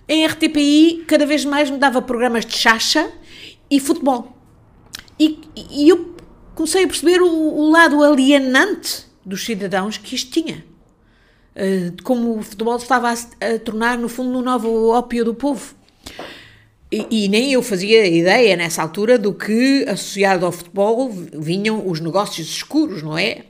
[0.09, 3.11] Em RTPI, cada vez mais me dava programas de chacha
[3.69, 4.37] e futebol.
[5.19, 5.41] E,
[5.71, 6.15] e eu
[6.55, 10.65] comecei a perceber o, o lado alienante dos cidadãos que isto tinha.
[11.57, 15.75] Uh, como o futebol estava a, a, tornar, no fundo, no novo ópio do povo.
[16.91, 21.99] E, e, nem eu fazia ideia nessa altura do que, associado ao futebol, vinham os
[21.99, 23.45] negócios escuros, não é?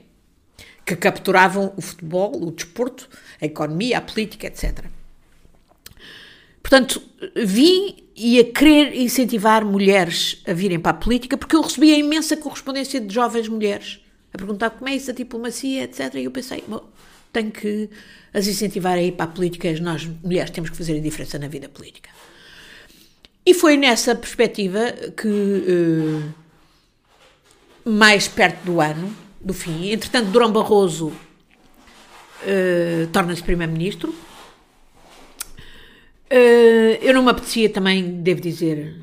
[0.83, 3.07] Que capturavam o futebol, o desporto,
[3.39, 4.85] a economia, a política, etc.
[6.61, 7.01] Portanto,
[7.35, 12.35] vi e a querer incentivar mulheres a virem para a política, porque eu recebia imensa
[12.35, 14.01] correspondência de jovens mulheres
[14.33, 16.15] a perguntar como é isso a diplomacia, etc.
[16.15, 16.63] E eu pensei,
[17.31, 17.89] tenho que
[18.33, 21.47] as incentivar a ir para a política, nós mulheres temos que fazer a diferença na
[21.47, 22.09] vida política.
[23.47, 26.33] E foi nessa perspectiva que, uh,
[27.89, 34.13] mais perto do ano, do fim, entretanto, Durão Barroso uh, torna-se Primeiro-Ministro
[36.29, 38.95] Uh, eu não me apetecia também, devo dizer,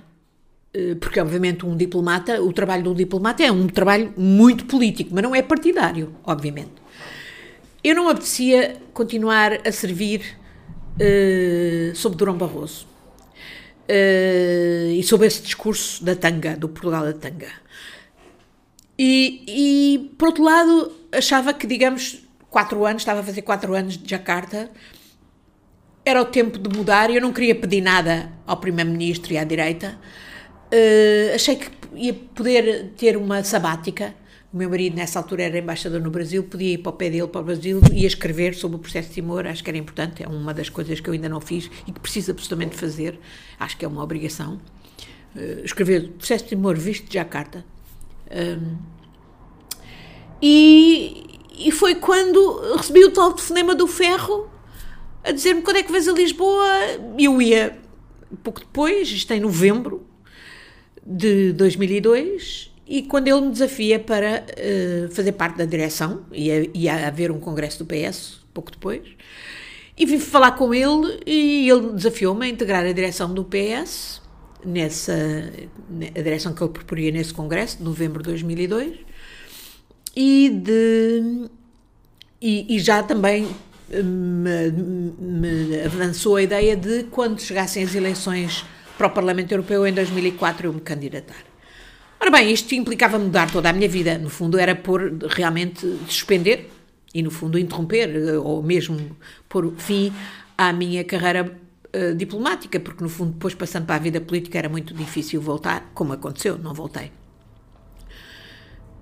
[1.01, 5.35] porque obviamente um diplomata, o trabalho do diplomata é um trabalho muito político, mas não
[5.35, 6.73] é partidário, obviamente.
[7.83, 10.37] Eu não me apetecia continuar a servir
[11.01, 12.87] uh, sob Durão Barroso
[13.89, 17.49] e sob esse discurso da tanga, do Portugal da tanga.
[18.99, 23.99] E, e, por outro lado, achava que, digamos, quatro anos, estava a fazer quatro anos
[23.99, 24.71] de Jacarta,
[26.05, 29.45] era o tempo de mudar e eu não queria pedir nada ao Primeiro-Ministro e à
[29.45, 29.99] direita.
[30.67, 34.15] Uh, achei que ia poder ter uma sabática.
[34.55, 37.27] O meu marido, nessa altura, era embaixador no Brasil, podia ir para o pé dele
[37.27, 39.49] para o Brasil e escrever sobre o processo de Timor.
[39.49, 41.99] Acho que era importante, é uma das coisas que eu ainda não fiz e que
[41.99, 43.19] preciso absolutamente fazer.
[43.59, 44.61] Acho que é uma obrigação.
[45.35, 47.65] Uh, escrever o processo de Timor visto de Jacarta.
[48.31, 48.77] Um,
[50.41, 54.49] e, e foi quando recebi o tal telefonema do Ferro
[55.25, 56.65] a dizer-me quando é que vais a Lisboa.
[57.19, 57.77] Eu ia
[58.45, 60.07] pouco depois, isto em novembro
[61.05, 67.07] de 2002, e quando ele me desafia para uh, fazer parte da direção, ia, ia
[67.07, 69.03] haver um congresso do PS pouco depois,
[69.97, 74.23] e vim falar com ele e ele desafiou-me a integrar a direção do PS,
[74.65, 75.13] nessa,
[76.15, 78.99] a direção que ele proporia nesse congresso, de novembro de 2002,
[80.17, 81.49] e, de,
[82.41, 83.49] e, e já também
[83.91, 84.71] me,
[85.19, 88.65] me avançou a ideia de quando chegassem as eleições
[88.97, 91.54] para o Parlamento Europeu em 2004 eu me candidatar.
[92.25, 94.17] Ora bem, isto implicava mudar toda a minha vida.
[94.17, 96.71] No fundo, era por realmente suspender
[97.13, 99.15] e, no fundo, interromper ou mesmo
[99.47, 100.11] pôr fim
[100.57, 101.55] à minha carreira
[101.95, 105.91] uh, diplomática, porque, no fundo, depois passando para a vida política era muito difícil voltar,
[105.93, 107.13] como aconteceu, não voltei.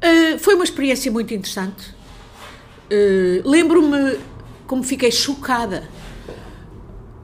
[0.02, 1.90] Uh, foi uma experiência muito interessante.
[2.90, 4.18] Uh, Lembro-me
[4.66, 5.88] como fiquei chocada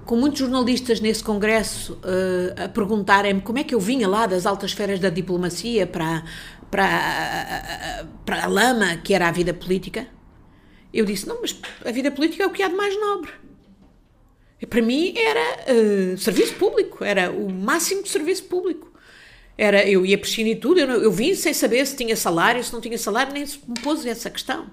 [0.08, 4.46] com muitos jornalistas nesse congresso uh, a perguntarem-me como é que eu vinha lá das
[4.46, 6.24] altas esferas da diplomacia para,
[6.70, 10.08] para, para a lama que era a vida política.
[10.94, 13.30] Eu disse, não, mas a vida política é o que há de mais nobre.
[14.58, 18.90] E para mim era uh, serviço público, era o máximo de serviço público.
[19.58, 22.80] Era, eu ia prescindir tudo, eu, eu vim sem saber se tinha salário, se não
[22.80, 24.70] tinha salário, nem se me pôs essa questão.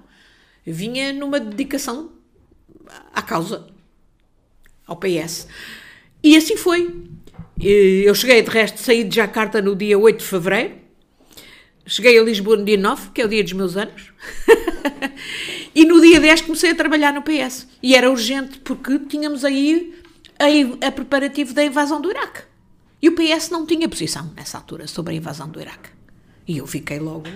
[0.66, 2.12] Eu vinha numa dedicação
[3.12, 3.75] à causa
[4.86, 5.46] ao PS.
[6.22, 7.04] E assim foi.
[7.58, 10.74] Eu cheguei, de resto, saí de Jacarta no dia 8 de fevereiro.
[11.86, 14.12] Cheguei a Lisboa no dia 9, que é o dia dos meus anos.
[15.74, 17.68] e no dia 10 comecei a trabalhar no PS.
[17.82, 19.94] E era urgente, porque tínhamos aí
[20.38, 22.42] a, a preparativo da invasão do Iraque.
[23.00, 25.90] E o PS não tinha posição nessa altura sobre a invasão do Iraque.
[26.46, 27.28] E eu fiquei logo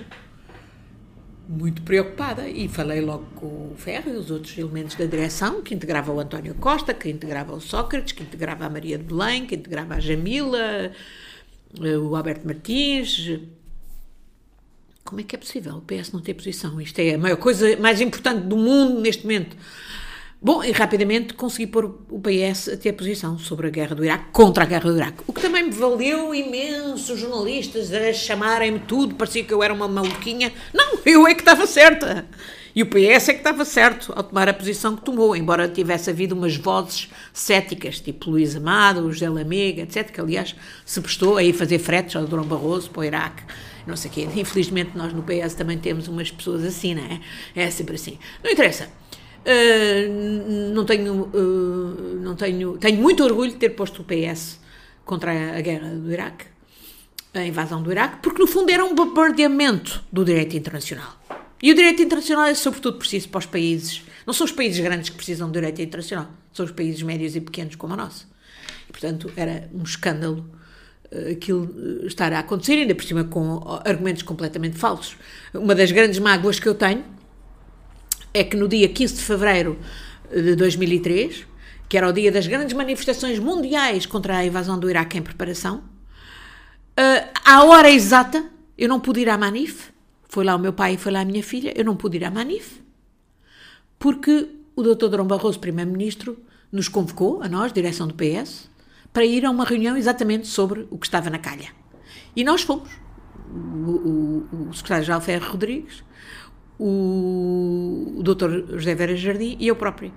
[1.50, 5.74] muito preocupada e falei logo com o Ferro e os outros elementos da direção, que
[5.74, 9.56] integrava o António Costa, que integrava o Sócrates, que integrava a Maria de Belém, que
[9.56, 10.92] integrava a Jamila,
[11.82, 13.40] eh, o Alberto Martins.
[15.04, 16.80] Como é que é possível o PS não ter posição?
[16.80, 19.56] Isto é a maior coisa mais importante do mundo neste momento.
[20.42, 24.24] Bom, e rapidamente consegui pôr o PS a ter posição sobre a guerra do Iraque,
[24.32, 25.22] contra a guerra do Iraque.
[25.26, 29.86] O que também me valeu imensos jornalistas a chamarem-me tudo, parecia que eu era uma
[29.86, 30.50] maluquinha.
[30.72, 32.26] Não, eu é que estava certa.
[32.74, 36.08] E o PS é que estava certo ao tomar a posição que tomou, embora tivesse
[36.08, 41.42] havido umas vozes céticas, tipo Luís Amado, José Lamega, etc., que aliás se prestou a
[41.42, 43.42] ir fazer fretes ao Durão Barroso para o Iraque
[43.86, 44.28] não sei o quê.
[44.36, 47.20] Infelizmente nós no PS também temos umas pessoas assim, não é?
[47.54, 48.18] É sempre assim.
[48.42, 48.88] Não interessa.
[49.40, 54.60] Uh, não tenho, uh, não tenho, tenho muito orgulho de ter posto o PS
[55.04, 56.44] contra a, guerra do Iraque,
[57.32, 61.18] a invasão do Iraque, porque no fundo era um bombardeamento do direito internacional.
[61.62, 65.08] E o direito internacional é sobretudo preciso para os países, não são os países grandes
[65.08, 68.26] que precisam do direito internacional, são os países médios e pequenos como a nossa.
[68.88, 70.44] E, portanto, era um escândalo
[71.10, 75.16] uh, aquilo estar a acontecer, ainda por cima com argumentos completamente falsos.
[75.54, 77.04] Uma das grandes mágoas que eu tenho
[78.32, 79.78] é que no dia 15 de fevereiro
[80.32, 81.46] de 2003,
[81.88, 85.78] que era o dia das grandes manifestações mundiais contra a invasão do Iraque em preparação,
[85.78, 88.44] uh, à hora exata,
[88.78, 89.90] eu não pude ir à Manif,
[90.28, 92.24] foi lá o meu pai e foi lá a minha filha, eu não pude ir
[92.24, 92.80] à Manif,
[93.98, 95.08] porque o Dr.
[95.08, 96.38] Dom Barroso, Primeiro-Ministro,
[96.70, 98.70] nos convocou, a nós, direção do PS,
[99.12, 101.68] para ir a uma reunião exatamente sobre o que estava na calha.
[102.34, 102.88] E nós fomos.
[103.52, 106.04] O, o, o secretário-geral Ferro Rodrigues,
[106.80, 108.78] o, o Dr.
[108.78, 110.10] José Vera Jardim e eu própria.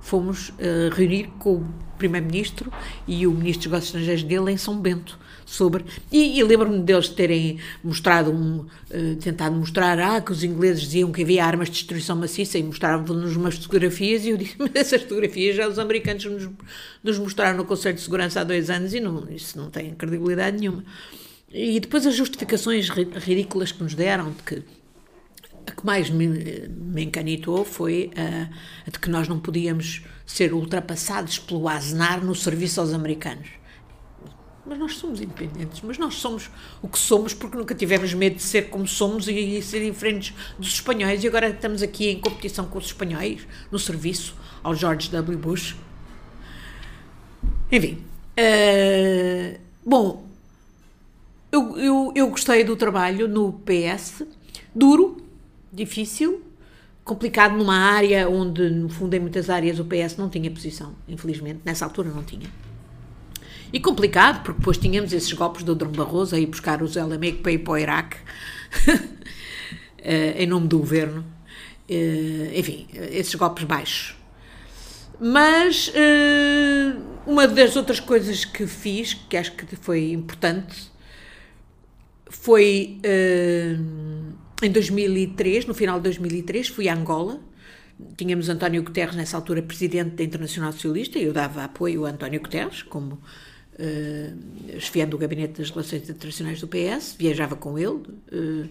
[0.00, 2.72] Fomos uh, reunir com o Primeiro-Ministro
[3.06, 5.84] e o Ministro dos Negócios Estrangeiros dele em São Bento sobre.
[6.10, 11.10] E, e lembro-me deles terem mostrado, um, uh, tentado mostrar ah, que os ingleses diziam
[11.10, 14.24] que havia armas de destruição maciça e mostravam-nos umas fotografias.
[14.24, 16.48] E eu disse: Mas essas fotografias já os americanos nos,
[17.02, 20.58] nos mostraram no Conselho de Segurança há dois anos e não, isso não tem credibilidade
[20.58, 20.84] nenhuma.
[21.50, 24.62] E depois as justificações ridículas que nos deram de que
[25.68, 26.26] a que mais me,
[26.68, 28.48] me encanitou foi a,
[28.86, 33.48] a, de que nós não podíamos ser ultrapassados pelo Aznar no serviço aos americanos.
[34.66, 36.50] Mas nós somos independentes, mas nós somos
[36.82, 40.34] o que somos porque nunca tivemos medo de ser como somos e, e ser diferentes
[40.58, 45.10] dos espanhóis e agora estamos aqui em competição com os espanhóis no serviço ao George
[45.10, 45.38] W.
[45.38, 45.74] Bush.
[47.72, 48.04] Enfim.
[48.38, 50.26] Uh, bom,
[51.50, 54.22] eu, eu, eu gostei do trabalho no PS,
[54.74, 55.27] duro,
[55.72, 56.42] difícil,
[57.04, 61.60] complicado numa área onde, no fundo, em muitas áreas o PS não tinha posição, infelizmente,
[61.64, 62.48] nessa altura não tinha.
[63.72, 67.04] E complicado, porque depois tínhamos esses golpes do Dom Barroso a ir buscar o Zé
[67.04, 68.16] Lamego para ir para o Iraque,
[69.98, 71.24] eh, em nome do governo.
[71.88, 74.16] Eh, enfim, esses golpes baixos.
[75.20, 76.94] Mas eh,
[77.26, 80.90] uma das outras coisas que fiz, que acho que foi importante,
[82.30, 83.00] foi
[84.62, 87.40] em 2003, no final de 2003, fui a Angola.
[88.16, 92.40] Tínhamos António Guterres, nessa altura, presidente da Internacional Socialista, e eu dava apoio a António
[92.40, 98.02] Guterres, como uh, chefiando o Gabinete das Relações Internacionais do PS, viajava com ele.
[98.32, 98.68] Uh,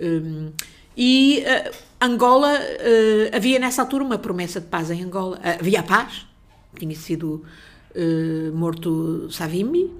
[0.00, 0.52] um,
[0.96, 5.38] e uh, Angola, uh, havia nessa altura uma promessa de paz em Angola.
[5.38, 6.26] Uh, havia paz,
[6.78, 7.44] tinha sido
[8.54, 9.90] morto Savimbi,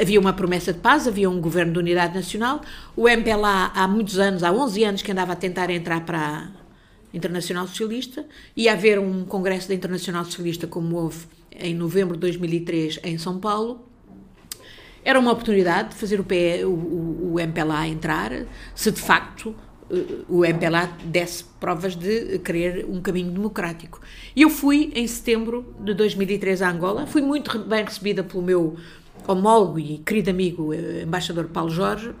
[0.00, 2.60] havia uma promessa de paz, havia um governo de unidade nacional.
[2.96, 6.48] O MPLA, há muitos anos, há 11 anos, que andava a tentar entrar para a
[7.12, 8.24] Internacional Socialista.
[8.56, 13.38] Ia haver um congresso da Internacional Socialista, como houve em novembro de 2003 em São
[13.38, 13.86] Paulo.
[15.04, 18.30] Era uma oportunidade de fazer o, PE, o, o MPLA entrar,
[18.74, 19.54] se de facto
[20.28, 24.00] o MPLA desse provas de querer um caminho democrático.
[24.34, 28.76] Eu fui em setembro de 2003 a Angola, fui muito bem recebida pelo meu
[29.26, 32.12] homólogo e querido amigo embaixador Paulo Jorge,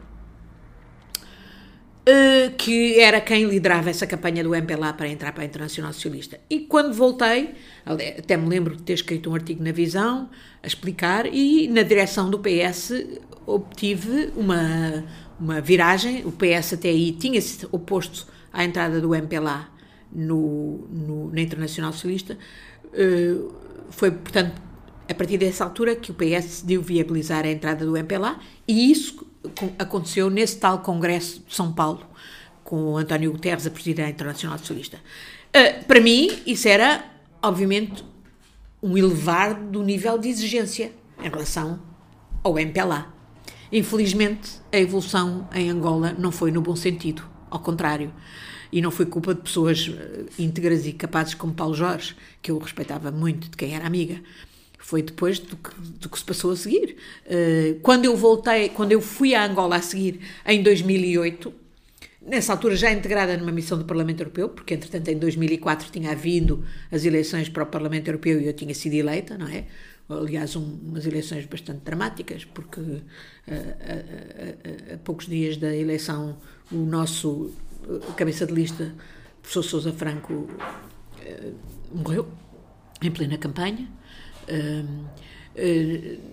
[2.58, 6.40] que era quem liderava essa campanha do MPLA para entrar para a Internacional Socialista.
[6.50, 7.54] E quando voltei,
[7.86, 10.28] até me lembro de ter escrito um artigo na Visão
[10.62, 12.92] a explicar, e na direção do PS
[13.46, 15.04] obtive uma,
[15.38, 16.24] uma viragem.
[16.26, 19.68] O PS até aí tinha-se oposto à entrada do MPLA
[20.12, 22.36] no, no, na Internacional Socialista.
[23.90, 24.60] Foi, portanto,
[25.08, 29.26] a partir dessa altura que o PS decidiu viabilizar a entrada do MPLA, e isso
[29.78, 32.06] aconteceu nesse tal Congresso de São Paulo,
[32.62, 34.98] com o António Guterres a presidir a Internacional Socialista.
[35.48, 37.04] Uh, para mim, isso era,
[37.42, 38.04] obviamente,
[38.82, 41.80] um elevar do nível de exigência em relação
[42.42, 43.12] ao MPLA.
[43.70, 48.12] Infelizmente, a evolução em Angola não foi no bom sentido, ao contrário.
[48.70, 49.90] E não foi culpa de pessoas
[50.38, 54.22] íntegras e capazes como Paulo Jorge, que eu respeitava muito, de quem era amiga
[54.82, 56.96] foi depois do que, do que se passou a seguir.
[57.24, 61.54] Uh, quando eu voltei, quando eu fui a Angola a seguir em 2008,
[62.20, 66.64] nessa altura já integrada numa missão do Parlamento Europeu, porque entretanto em 2004 tinha havido
[66.90, 69.66] as eleições para o Parlamento Europeu e eu tinha sido eleita, não é?
[70.08, 73.02] Aliás, um, umas eleições bastante dramáticas, porque uh,
[73.46, 76.36] a, a, a, poucos dias da eleição
[76.72, 77.52] o nosso
[77.86, 78.92] uh, cabeça de lista,
[79.40, 80.48] professor Sousa Franco,
[81.94, 82.28] morreu
[83.00, 83.88] em plena campanha.
[84.48, 86.32] Uh,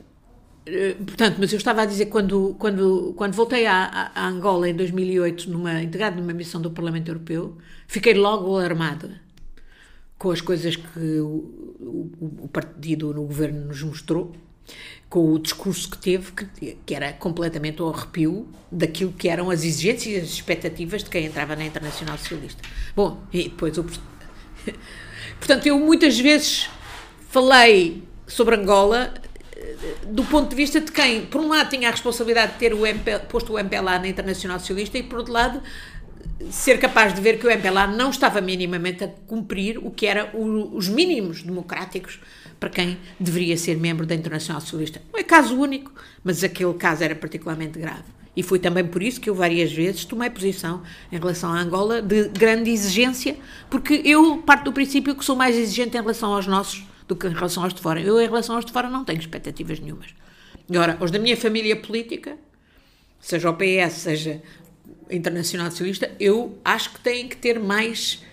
[1.05, 5.49] portanto, mas eu estava a dizer quando quando quando voltei a, a Angola em 2008
[5.49, 9.19] numa integrado numa missão do Parlamento Europeu, fiquei logo alarmada
[10.19, 11.25] com as coisas que o,
[11.79, 14.35] o, o partido no governo nos mostrou,
[15.09, 19.63] com o discurso que teve, que, que, era completamente ao arrepio daquilo que eram as
[19.63, 22.61] exigências e as expectativas de quem entrava na Internacional Socialista.
[22.93, 23.85] Bom, e depois o.
[25.39, 26.69] Portanto, eu muitas vezes
[27.29, 29.13] falei sobre Angola
[29.55, 29.75] eh,
[30.07, 32.79] do ponto de vista de quem, por um lado, tinha a responsabilidade de ter o
[33.29, 35.61] posto o MPLA na Internacional Socialista e, por outro lado,
[36.49, 40.29] ser capaz de ver que o MPLA não estava minimamente a cumprir o que eram
[40.73, 42.19] os mínimos democráticos
[42.59, 45.01] para quem deveria ser membro da Internacional Socialista.
[45.11, 45.91] Não é caso único,
[46.23, 48.03] mas aquele caso era particularmente grave.
[48.35, 52.01] E foi também por isso que eu várias vezes tomei posição em relação à Angola
[52.01, 53.35] de grande exigência,
[53.69, 57.27] porque eu parto do princípio que sou mais exigente em relação aos nossos do que
[57.27, 57.99] em relação aos de fora.
[57.99, 60.13] Eu, em relação aos de fora, não tenho expectativas nenhumas.
[60.69, 62.37] Agora, os da minha família política,
[63.19, 64.41] seja o PS, seja
[65.09, 68.23] Internacional Socialista, eu acho que têm que ter mais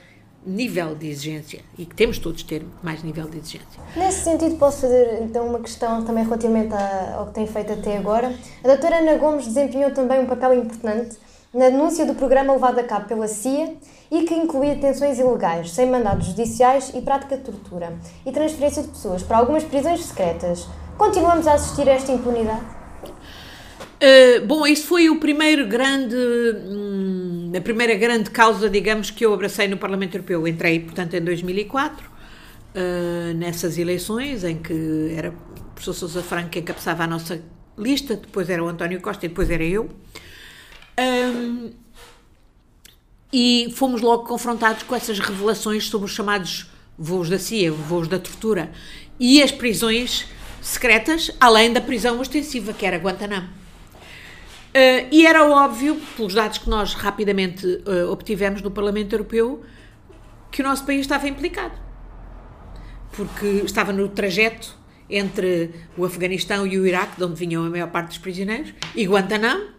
[0.47, 3.83] nível de exigência e que temos todos ter mais nível de exigência.
[3.97, 6.75] Nesse sentido, posso fazer então uma questão também relativamente
[7.15, 8.33] ao que tem feito até agora.
[8.63, 11.17] A doutora Ana Gomes desempenhou também um papel importante
[11.53, 13.75] na denúncia do programa levado a cabo pela CIA
[14.11, 17.93] e que incluía detenções ilegais, sem mandados judiciais e prática de tortura,
[18.25, 20.67] e transferência de pessoas para algumas prisões secretas.
[20.97, 22.77] Continuamos a assistir a esta impunidade?
[23.97, 29.33] Uh, bom, isso foi o primeiro grande, hum, a primeira grande causa, digamos, que eu
[29.33, 30.47] abracei no Parlamento Europeu.
[30.47, 32.11] Entrei, portanto, em 2004, uh,
[32.75, 35.35] eh, nessas eleições, em que era o
[35.75, 37.41] professor Sousa Franco que encabeçava a nossa
[37.77, 39.89] lista, depois era o António Costa e depois era eu.
[40.99, 41.71] Um,
[43.33, 48.19] e fomos logo confrontados com essas revelações sobre os chamados voos da CIA, voos da
[48.19, 48.71] tortura
[49.19, 50.27] e as prisões
[50.61, 53.49] secretas, além da prisão ostensiva, que era Guantanamo.
[53.49, 59.63] Uh, e era óbvio, pelos dados que nós rapidamente uh, obtivemos no Parlamento Europeu,
[60.51, 61.75] que o nosso país estava implicado.
[63.13, 64.77] Porque estava no trajeto
[65.09, 69.07] entre o Afeganistão e o Iraque, de onde vinham a maior parte dos prisioneiros, e
[69.07, 69.76] Guantanamo,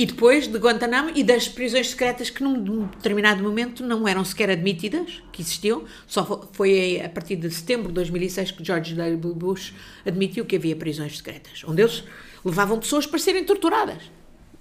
[0.00, 4.48] e depois de Guantanamo e das prisões secretas que num determinado momento não eram sequer
[4.48, 9.34] admitidas, que existiam, só foi a partir de setembro de 2006 que George W.
[9.34, 9.74] Bush
[10.06, 12.02] admitiu que havia prisões secretas, onde eles
[12.42, 14.10] levavam pessoas para serem torturadas.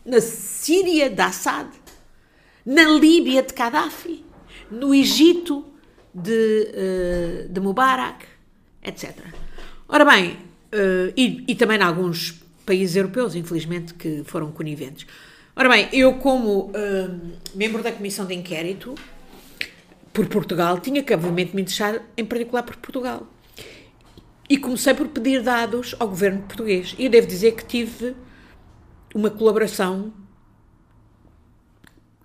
[0.06, 1.70] Na Síria de Assad,
[2.66, 4.26] na Líbia de Gaddafi,
[4.70, 5.64] no Egito
[6.14, 8.26] de, uh, de Mubarak,
[8.84, 9.16] etc.
[9.88, 15.08] Ora bem, uh, e, e também em alguns países europeus, infelizmente, que foram coniventes.
[15.60, 18.96] Ora bem, eu, como uh, membro da Comissão de Inquérito
[20.14, 23.28] por Portugal, tinha que, obviamente, me deixar, em particular, por Portugal.
[24.48, 26.96] E comecei por pedir dados ao governo português.
[26.98, 28.16] E eu devo dizer que tive
[29.14, 30.14] uma colaboração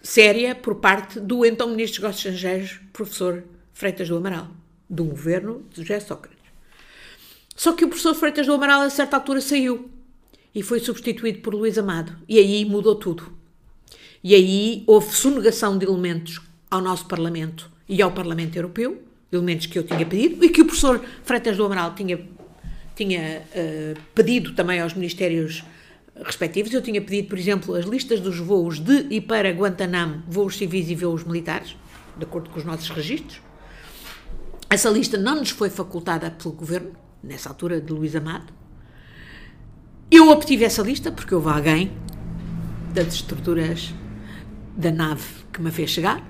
[0.01, 4.47] séria por parte do então Ministro dos Negócios Estrangeiros, professor Freitas do Amaral,
[4.89, 6.39] do governo de José Sócrates.
[7.57, 9.91] Só que o professor Freitas do Amaral, a certa altura, saiu
[10.55, 12.17] e foi substituído por Luís Amado.
[12.29, 13.33] E aí mudou tudo.
[14.23, 16.41] E aí houve sonegação de elementos
[16.71, 20.65] ao nosso Parlamento e ao Parlamento Europeu, elementos que eu tinha pedido e que o
[20.65, 22.21] professor Freitas do Amaral tinha,
[22.95, 25.63] tinha uh, pedido também aos ministérios
[26.25, 26.73] respectivos.
[26.73, 30.89] Eu tinha pedido, por exemplo, as listas dos voos de e para Guantanamo, voos civis
[30.89, 31.77] e voos militares,
[32.17, 33.41] de acordo com os nossos registros.
[34.71, 36.93] Essa lista não nos foi facultada pelo governo,
[37.23, 38.53] nessa altura de Luís Amado.
[40.17, 41.91] Eu obtive essa lista porque houve alguém
[42.93, 43.93] das estruturas
[44.77, 46.23] da nave que me fez chegar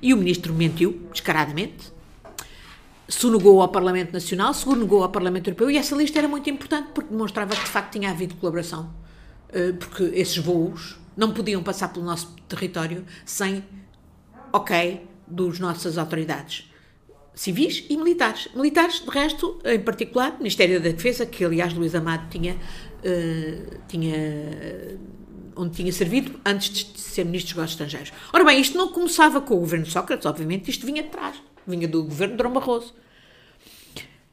[0.00, 1.92] e o ministro mentiu descaradamente
[3.06, 7.10] sonegou ao Parlamento Nacional, sonegou ao Parlamento Europeu e essa lista era muito importante porque
[7.10, 8.90] demonstrava que de facto tinha havido colaboração,
[9.50, 13.62] eh, porque esses voos não podiam passar pelo nosso território sem
[14.54, 16.70] ok dos nossas autoridades
[17.36, 18.48] civis e militares.
[18.54, 22.56] Militares, de resto, em particular, Ministério da Defesa, que aliás Luís Amado tinha,
[23.04, 24.98] uh, tinha
[25.58, 28.12] onde tinha servido antes de ser Ministro dos Negócios Estrangeiros.
[28.30, 31.40] Ora bem, isto não começava com o governo de Sócrates, obviamente, isto vinha de trás
[31.66, 32.94] vinha do governo de Dom Barroso.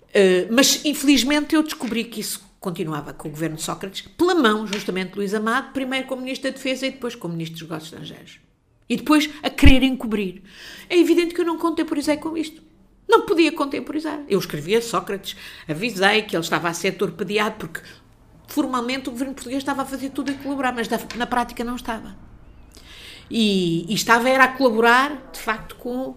[0.09, 4.65] Uh, mas, infelizmente, eu descobri que isso continuava com o governo de Sócrates, pela mão,
[4.67, 7.91] justamente, de Luís Amado, primeiro como Ministro da Defesa e depois como Ministro dos Negócios
[7.91, 8.39] Estrangeiros.
[8.87, 10.43] E depois a querer encobrir.
[10.89, 12.61] É evidente que eu não contemporizei com isto.
[13.07, 14.23] Não podia contemporizar.
[14.29, 15.35] Eu escrevi a Sócrates,
[15.67, 17.81] avisei que ele estava a ser torpedeado, porque
[18.47, 22.15] formalmente o governo português estava a fazer tudo e colaborar, mas na prática não estava.
[23.29, 26.15] E, e estava era a colaborar, de facto, com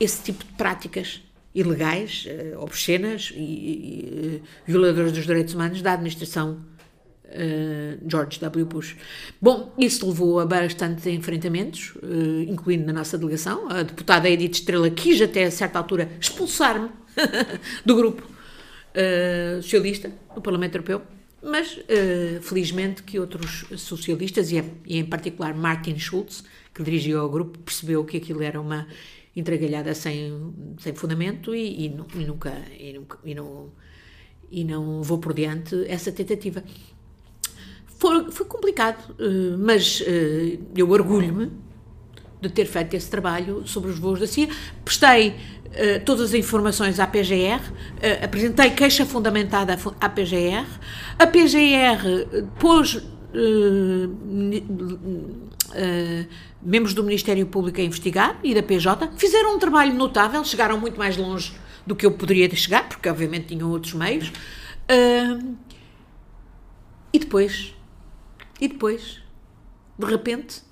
[0.00, 1.22] esse tipo de práticas
[1.54, 6.64] ilegais, uh, obscenas e, e uh, violadoras dos direitos humanos da administração
[7.26, 8.66] uh, George W.
[8.66, 8.96] Bush.
[9.40, 11.94] Bom, isso levou a bastantes enfrentamentos,
[12.48, 13.68] incluindo na nossa delegação.
[13.70, 16.90] A deputada Edith Estrela quis até a certa altura expulsar-me
[17.86, 18.34] do grupo
[19.60, 21.02] socialista do Parlamento Europeu,
[21.44, 21.78] mas
[22.42, 28.04] felizmente que outros socialistas, e, e em particular Martin Schulz, que dirigiu o grupo, percebeu
[28.04, 28.86] que aquilo era uma
[29.36, 33.72] entregalhada sem, sem fundamento e, e, e, nunca, e, nunca e, não,
[34.50, 36.62] e não vou por diante essa tentativa.
[37.98, 41.50] Foi, foi complicado, eh, mas eh, eu orgulho-me
[42.40, 44.48] de ter feito esse trabalho sobre os voos da CIA.
[44.84, 45.34] Prestei
[45.74, 50.66] uh, todas as informações à PGR, uh, apresentei queixa fundamentada à PGR.
[51.18, 53.02] A PGR pôs uh,
[55.68, 56.26] uh,
[56.62, 60.98] membros do Ministério Público a investigar e da PJ, fizeram um trabalho notável, chegaram muito
[60.98, 61.52] mais longe
[61.86, 64.32] do que eu poderia chegar, porque obviamente tinham outros meios.
[67.12, 67.74] E depois,
[68.60, 69.22] e depois,
[69.98, 70.62] de repente,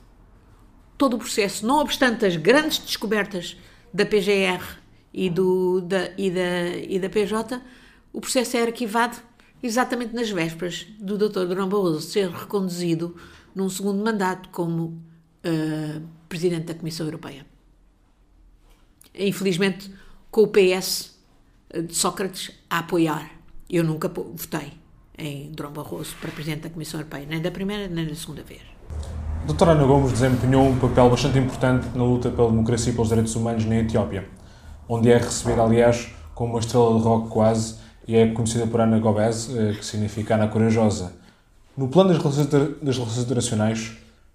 [0.96, 3.57] todo o processo, não obstante as grandes descobertas
[3.92, 4.82] da PGR
[5.13, 7.61] e, do, da, e, da, e da PJ,
[8.13, 9.17] o processo é arquivado
[9.63, 11.47] exatamente nas vésperas do Dr.
[11.47, 13.17] Durão Barroso ser reconduzido
[13.55, 14.85] num segundo mandato como
[15.45, 17.47] uh, Presidente da Comissão Europeia.
[19.15, 19.93] Infelizmente,
[20.31, 21.13] com o PS
[21.81, 23.31] de Sócrates a apoiar.
[23.69, 24.73] Eu nunca votei
[25.17, 28.61] em Durão Barroso para Presidente da Comissão Europeia, nem da primeira nem da segunda vez.
[29.47, 33.35] Doutora Ana Gomes desempenhou um papel bastante importante na luta pela democracia e pelos direitos
[33.35, 34.29] humanos na Etiópia,
[34.89, 37.76] onde é recebida, aliás, como uma estrela de rock quase,
[38.07, 41.12] e é conhecida por Ana Gobez, eh, que significa Ana Corajosa.
[41.76, 43.93] No plano das relações, das relações internacionais,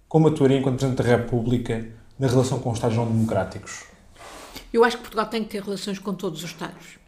[0.08, 1.86] como atuaria enquanto Presidente da República
[2.18, 3.84] na relação com os Estados não democráticos?
[4.72, 6.98] Eu acho que Portugal tem que ter relações com todos os Estados,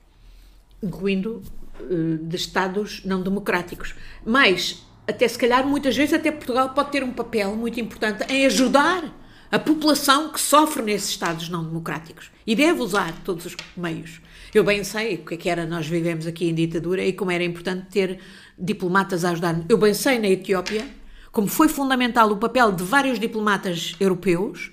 [0.82, 1.43] incluindo
[1.80, 3.95] uh, de Estados não democráticos.
[4.24, 8.47] Mas, até se calhar, muitas vezes, até Portugal pode ter um papel muito importante em
[8.47, 9.05] ajudar
[9.51, 12.30] a população que sofre nesses Estados não democráticos.
[12.46, 14.20] E deve usar todos os meios.
[14.55, 17.30] Eu bem sei o que é que era nós vivemos aqui em ditadura e como
[17.30, 18.20] era importante ter
[18.59, 19.61] diplomatas a ajudar.
[19.68, 20.86] Eu bem sei na Etiópia
[21.32, 24.70] como foi fundamental o papel de vários diplomatas europeus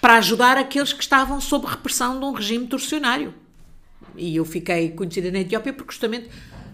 [0.00, 3.34] para ajudar aqueles que estavam sob repressão de um regime torcionário.
[4.16, 6.28] E eu fiquei conhecida na Etiópia porque justamente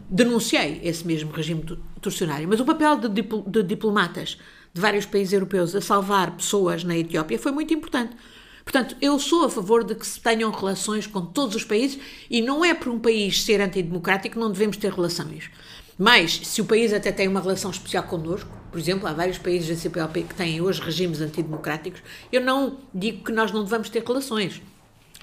[0.09, 1.65] denunciei esse mesmo regime
[2.01, 2.47] torcionário.
[2.49, 4.39] Mas o papel de, dipl de diplomatas
[4.75, 8.17] de vários países europeus a salvar pessoas na Etiópia foi muito importante.
[8.65, 12.43] Portanto, eu sou a favor de que se tenham relações com todos os países e
[12.43, 15.49] não é por um país ser antidemocrático que não devemos ter relações.
[15.97, 19.69] Mas, se o país até tem uma relação especial connosco, por exemplo, há vários países
[19.69, 22.03] da CPLP que têm hoje regimes antidemocráticos,
[22.33, 24.61] eu não digo que nós não devamos ter relações.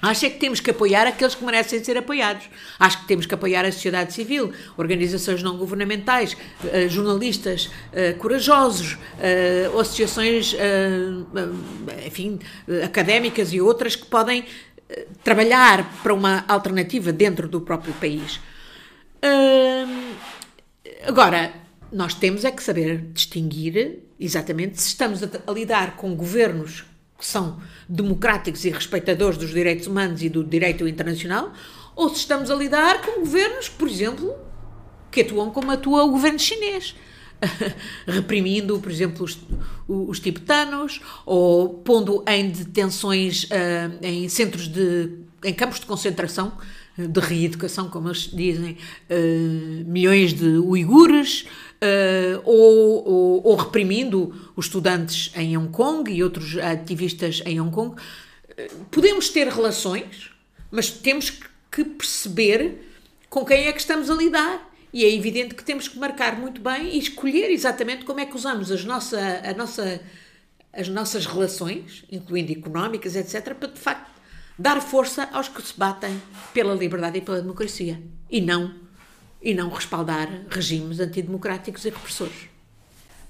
[0.02, 2.50] Acho é que temos que apoiar aqueles que merecem ser apoiados.
[2.76, 6.32] Acho que temos que apoiar a sociedade civil, organizações não governamentais,
[6.64, 10.56] uh, jornalistas uh, corajosos, uh, associações,
[12.04, 12.40] enfim,
[12.84, 14.44] académicas e outras que podem
[15.22, 18.40] trabalhar para uma alternativa dentro do próprio país.
[21.06, 21.52] Agora,
[21.92, 26.84] nós temos é que saber distinguir exatamente se estamos a lidar com governos
[27.22, 31.52] que são democráticos e respeitadores dos direitos humanos e do direito internacional,
[31.94, 34.34] ou se estamos a lidar com governos, por exemplo,
[35.08, 36.96] que atuam como atua o governo chinês.
[38.06, 39.38] reprimindo, por exemplo, os,
[39.88, 45.10] os, tibetanos ou pondo em detenções, uh, em centros de,
[45.44, 46.52] em campos de concentração,
[46.96, 48.76] de reeducação, como eles dizem,
[49.10, 51.46] uh, milhões de uigures,
[51.82, 57.72] uh, ou, ou, ou, reprimindo os estudantes em Hong Kong e outros ativistas em Hong
[57.72, 58.00] Kong.
[58.90, 60.30] Podemos ter relações,
[60.70, 62.88] mas temos que perceber
[63.28, 66.60] com quem é que estamos a lidar e é evidente que temos que marcar muito
[66.60, 70.00] bem e escolher exatamente como é que usamos as, nossa, a nossa,
[70.72, 74.12] as nossas relações, incluindo económicas, etc., para de facto
[74.58, 76.20] dar força aos que se batem
[76.52, 78.81] pela liberdade e pela democracia e não,
[79.42, 82.48] e não respaldar regimes antidemocráticos e repressores.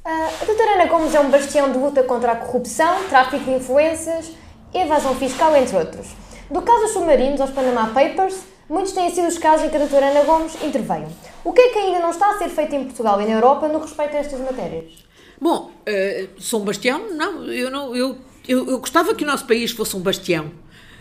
[0.05, 4.33] a doutora Ana Gomes é um bastião de luta contra a corrupção, tráfico de influências,
[4.75, 6.09] evasão fiscal, entre outros.
[6.51, 9.81] Do caso dos submarinos aos Panama Papers, Muitos têm sido os casos em que a
[9.81, 11.07] doutora Ana Gomes interveio.
[11.45, 13.69] O que é que ainda não está a ser feito em Portugal e na Europa
[13.69, 15.05] no respeito a estas matérias?
[15.39, 17.11] Bom, uh, sou um bastião?
[17.13, 18.17] Não, eu, não eu,
[18.49, 20.53] eu, eu, gostava que o nosso país fosse um bastião,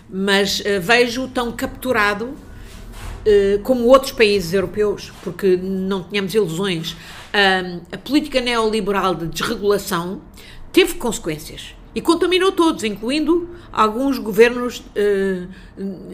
[0.10, 2.36] mas uh, vejo tão capturado
[3.64, 6.96] como outros países europeus, porque não tínhamos ilusões.
[7.92, 10.22] a política neoliberal de desregulação
[10.72, 15.46] teve consequências e contaminou todos, incluindo alguns governos eh,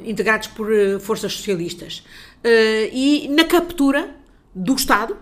[0.04, 2.04] integrados por eh, forças socialistas.
[2.44, 4.16] Eh, e na captura
[4.54, 5.16] do Estado,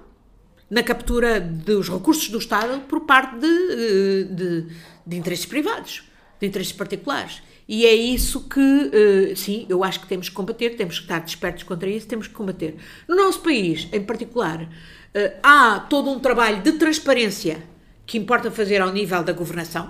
[0.70, 4.68] na captura dos recursos do Estado por parte de, de,
[5.06, 6.04] de interesses privados,
[6.40, 7.42] de interesses particulares.
[7.68, 11.64] E é isso que, sim, eu acho que temos que combater, temos que estar despertos
[11.64, 12.76] contra isso, temos que combater.
[13.08, 14.70] No nosso país, em particular,
[15.42, 17.64] há todo um trabalho de transparência
[18.06, 19.90] que importa fazer ao nível da governação,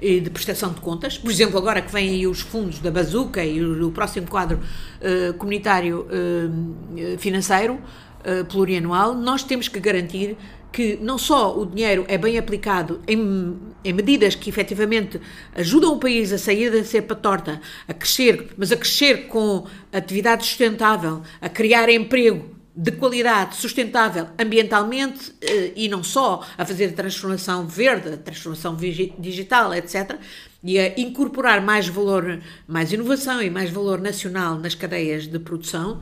[0.00, 1.18] de prestação de contas.
[1.18, 5.34] Por exemplo, agora que vêm aí os fundos da Bazuca e o, próximo quadro uh,
[5.34, 6.06] comunitário
[7.18, 7.78] financeiro
[8.48, 10.36] plurianual, nós temos que garantir
[10.72, 15.20] que não só o dinheiro é bem aplicado em, em, medidas que efetivamente
[15.54, 20.46] ajudam o país a sair da cepa torta, a crescer, mas a crescer com atividade
[20.46, 27.66] sustentável, a criar emprego de qualidade sustentável ambientalmente eh, e não só a fazer transformação
[27.66, 30.16] verde, transformação digital, etc.
[30.64, 36.00] E a incorporar mais valor, mais inovação e mais valor nacional nas cadeias de produção.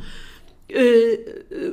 [0.73, 1.73] Eh, eh,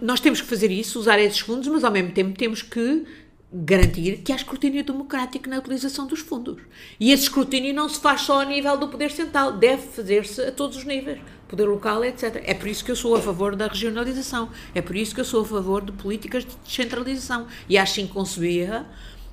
[0.00, 3.04] nós temos que fazer isso, usar esses fundos, mas ao mesmo tempo temos que
[3.52, 6.60] garantir que há escrutínio democrático na utilização dos fundos.
[6.98, 10.52] E esse escrutínio não se faz só a nível do poder central, deve fazer-se a
[10.52, 12.42] todos os níveis, poder local, etc.
[12.44, 15.24] É por isso que eu sou a favor da regionalização, é por isso que eu
[15.24, 17.46] sou a favor de políticas de descentralização.
[17.68, 18.84] E acho inconcebível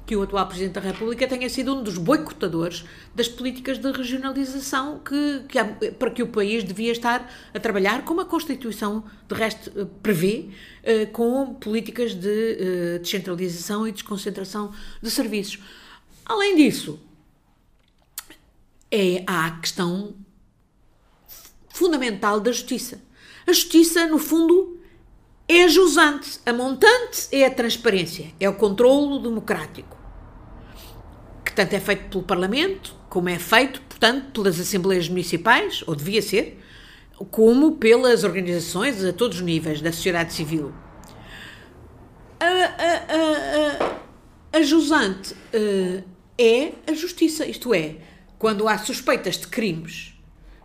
[0.05, 2.83] que o atual Presidente da República tenha sido um dos boicotadores
[3.15, 8.21] das políticas de regionalização que, que para que o país devia estar a trabalhar, como
[8.21, 10.49] a Constituição, de resto, eh, prevê,
[10.83, 15.59] eh, com políticas de eh, descentralização e desconcentração de serviços.
[16.25, 16.99] Além disso,
[18.91, 20.15] é, há a questão
[21.69, 23.01] fundamental da justiça.
[23.47, 24.79] A justiça, no fundo,
[25.47, 29.97] é a jusante, a montante é a transparência, é o controlo democrático,
[31.43, 36.21] que tanto é feito pelo Parlamento, como é feito, portanto, pelas Assembleias Municipais, ou devia
[36.21, 36.59] ser,
[37.29, 40.73] como pelas organizações a todos os níveis da sociedade civil.
[42.39, 46.03] A, a, a, a, jusante uh,
[46.37, 47.97] é a justiça, isto é,
[48.39, 50.12] quando há suspeitas de crimes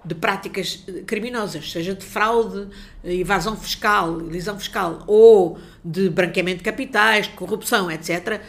[0.05, 2.69] de práticas criminosas, seja de fraude,
[3.05, 8.41] evasão fiscal, elisão fiscal ou de branqueamento de capitais, corrupção, etc.,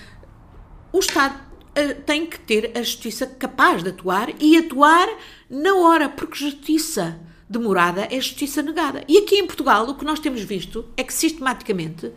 [0.91, 1.39] o Estado
[1.76, 5.08] eh, tem que ter a justiça capaz de atuar e atuar
[5.50, 9.04] na hora, porque justiça demorada é justiça negada.
[9.08, 12.12] E aqui em Portugal o que nós temos visto é que sistematicamente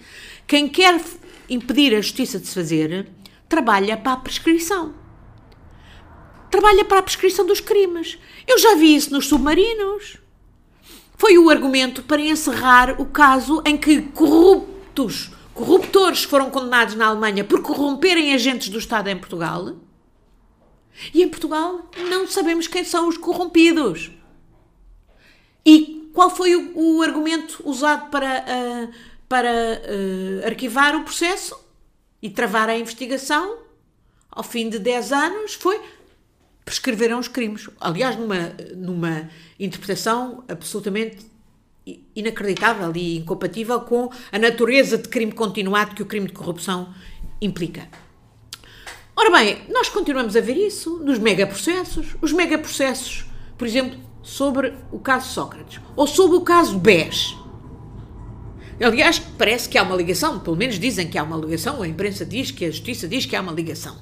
[0.47, 1.01] quem quer
[1.49, 3.09] impedir a justiça de se fazer
[3.49, 5.02] trabalha para a prescrição
[6.53, 8.19] trabalha para a prescrição dos crimes.
[8.47, 10.19] Eu já vi isso nos submarinos.
[11.17, 17.43] Foi o argumento para encerrar o caso em que corruptos, corruptores foram condenados na Alemanha
[17.43, 19.77] por corromperem agentes do Estado em Portugal.
[21.15, 24.11] E em Portugal não sabemos quem são os corrompidos.
[25.65, 28.93] E qual foi o, o argumento usado para, uh,
[29.27, 31.59] para uh, arquivar o processo
[32.21, 33.59] e travar a investigação?
[34.31, 35.81] Ao fim de 10 anos, foi
[36.65, 37.69] prescreveram os crimes.
[37.81, 41.33] Aliás, numa, numa interpretação absolutamente
[42.15, 46.95] inacreditável e incompatível com a natureza de crime continuado que o crime de corrupção
[47.41, 47.89] implica.
[49.17, 52.17] Ora bem, nós continuamos a ver isso nos megaprocessos.
[52.23, 53.27] Os megaprocessos,
[53.59, 57.37] por exemplo, sobre o caso Sócrates ou sobre o caso BES.
[58.81, 62.25] Aliás, parece que há uma ligação, pelo menos dizem que há uma ligação, a imprensa
[62.25, 63.97] diz que a justiça diz que há uma ligação.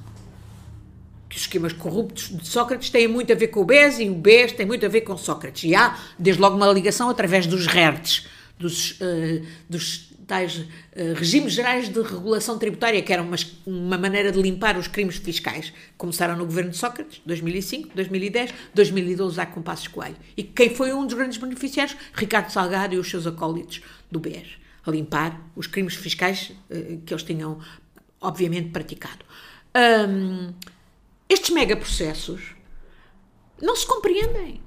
[1.31, 4.13] Que os esquemas corruptos de Sócrates têm muito a ver com o BES e o
[4.13, 5.63] BES tem muito a ver com Sócrates.
[5.63, 8.27] E há, desde logo, uma ligação através dos RERTs,
[8.59, 10.67] dos, uh, dos tais uh,
[11.15, 15.71] regimes gerais de regulação tributária, que eram uma, uma maneira de limpar os crimes fiscais.
[15.97, 20.17] Começaram no governo de Sócrates, 2005, 2010, 2012, a Compassos Coelho.
[20.35, 21.95] E quem foi um dos grandes beneficiários?
[22.13, 27.13] Ricardo Salgado e os seus acólitos do BES, a limpar os crimes fiscais uh, que
[27.13, 27.57] eles tinham,
[28.19, 29.23] obviamente, praticado.
[29.73, 30.53] Um,
[31.31, 32.55] estes megaprocessos
[33.61, 34.61] não se compreendem.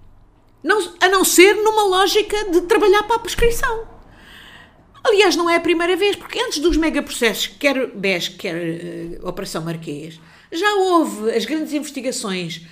[0.63, 3.87] Não, a não ser numa lógica de trabalhar para a prescrição.
[5.03, 9.63] Aliás, não é a primeira vez, porque antes dos megaprocessos, quer BES, quer uh, Operação
[9.63, 10.19] Marquês,
[10.51, 12.63] já houve as grandes investigações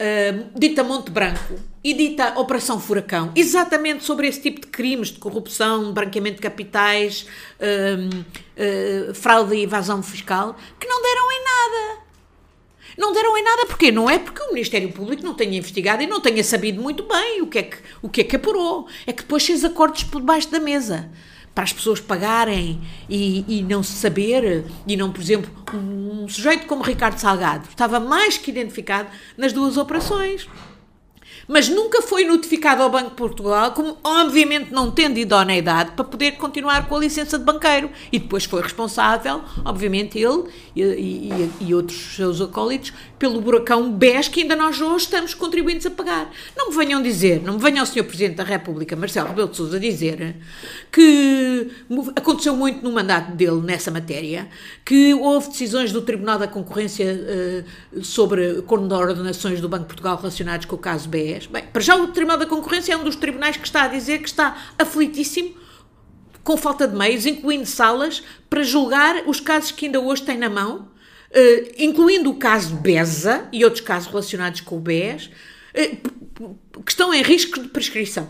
[0.00, 5.18] uh, dita Monte Branco e dita Operação Furacão, exatamente sobre esse tipo de crimes de
[5.18, 7.26] corrupção, branqueamento de capitais,
[7.60, 12.03] uh, fraude e evasão fiscal, que não deram em nada.
[12.96, 16.06] Não deram em nada, porque Não é porque o Ministério Público não tenha investigado e
[16.06, 18.86] não tenha sabido muito bem o que é que, o que, é que apurou.
[19.06, 21.10] É que depois fez acordos por debaixo da mesa
[21.54, 26.28] para as pessoas pagarem e, e, não se saber, e não, por exemplo, um, um
[26.28, 30.48] sujeito como Ricardo Salgado estava mais que identificado nas duas operações
[31.48, 36.32] mas nunca foi notificado ao Banco de Portugal, como obviamente não tendo idoneidade para poder
[36.32, 37.90] continuar com a licença de banqueiro.
[38.12, 42.92] E depois foi responsável, obviamente ele e, e, e outros seus acólitos,
[43.24, 46.30] pelo buracão BES que ainda nós hoje estamos contribuintes a pagar.
[46.54, 48.04] Não me venham dizer, não me venha o Sr.
[48.04, 50.36] Presidente da República, Marcelo Rebelo de Sousa, dizer
[50.92, 51.70] que
[52.14, 54.46] aconteceu muito no mandato dele nessa matéria,
[54.84, 57.18] que houve decisões do Tribunal da Concorrência
[57.94, 61.96] uh, sobre ordenações do Banco de Portugal relacionados com o caso BES, Bem, para já
[61.96, 65.54] o Tribunal da Concorrência é um dos tribunais que está a dizer que está aflitíssimo
[66.42, 70.50] com falta de meios, incluindo salas, para julgar os casos que ainda hoje tem na
[70.50, 70.92] mão,
[71.34, 77.12] uh, incluindo o caso BESA e outros casos relacionados com o BES, uh, que estão
[77.12, 78.28] em risco de prescrição.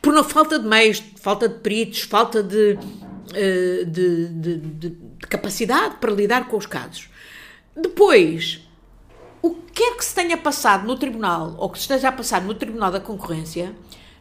[0.00, 4.96] Por não falta de meios, falta de peritos, falta de, uh, de, de, de
[5.28, 7.08] capacidade para lidar com os casos.
[7.74, 8.60] Depois,
[9.40, 12.54] o que é que se tenha passado no tribunal, ou que esteja a passar no
[12.54, 13.74] Tribunal da Concorrência,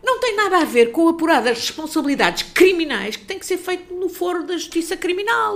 [0.03, 3.93] não tem nada a ver com apurar as responsabilidades criminais que tem que ser feito
[3.93, 5.55] no foro da justiça criminal.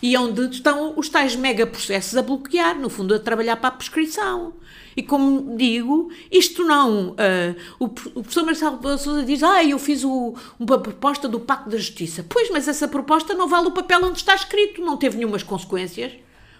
[0.00, 4.54] E onde estão os tais megaprocessos a bloquear, no fundo, a trabalhar para a prescrição.
[4.96, 7.10] E como digo, isto não.
[7.10, 7.88] Uh, o, o,
[8.22, 12.24] professor Marcelo Souza diz: Ah, eu fiz o, uma proposta do Pacto da Justiça.
[12.28, 16.12] Pois, mas essa proposta não vale o papel onde está escrito, não teve nenhumas consequências.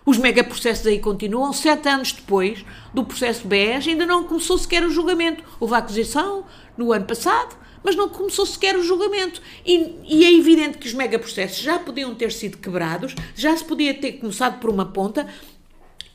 [0.07, 2.65] Os megaprocessos aí continuam, sete anos depois
[2.95, 5.45] do processo BES, ainda não começou sequer o julgamento.
[5.61, 6.45] Houve a acusação
[6.77, 7.55] no ano passado,
[7.89, 9.41] mas não começou sequer o julgamento.
[9.65, 13.95] E, e, é evidente que os megaprocessos já podiam ter sido quebrados, já se podia
[13.95, 15.27] ter começado por uma ponta,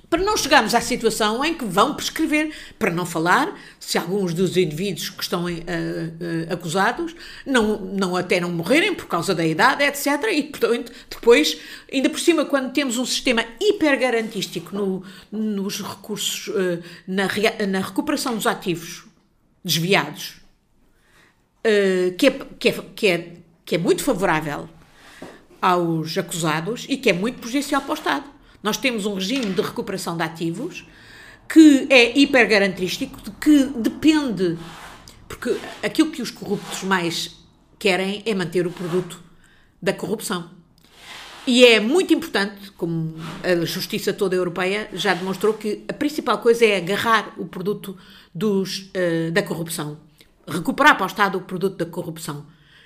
[0.07, 4.55] para não chegarmos à situação em que vão prescrever, para não falar se alguns dos
[4.55, 9.83] indivíduos que estão uh, uh, acusados não, não até não morrerem por causa da idade,
[9.83, 10.05] etc.
[10.31, 11.57] E, portanto, depois,
[11.91, 17.27] ainda por cima, quando temos um sistema hipergarantístico no, nos recursos, uh, na,
[17.67, 19.05] na recuperação dos ativos
[19.65, 20.42] desviados,
[22.17, 23.33] que, é, que, é, que, é,
[23.65, 24.69] que é muito favorável
[25.61, 28.25] aos acusados e que é muito prejudicial para o Estado.
[28.61, 30.85] Nós temos um regime de recuperação de ativos
[31.47, 34.57] que é hipergarantístico, que depende,
[35.27, 37.37] porque aquilo que os corruptos mais
[37.77, 39.21] querem é manter o produto
[39.81, 40.49] da corrupção.
[41.45, 46.65] E é muito importante, como a justiça toda europeia já demonstrou, que a principal coisa
[46.65, 47.97] é agarrar o produto
[48.33, 49.99] dos, uh, da corrupção,
[50.47, 52.45] recuperar para o Estado o produto da corrupção,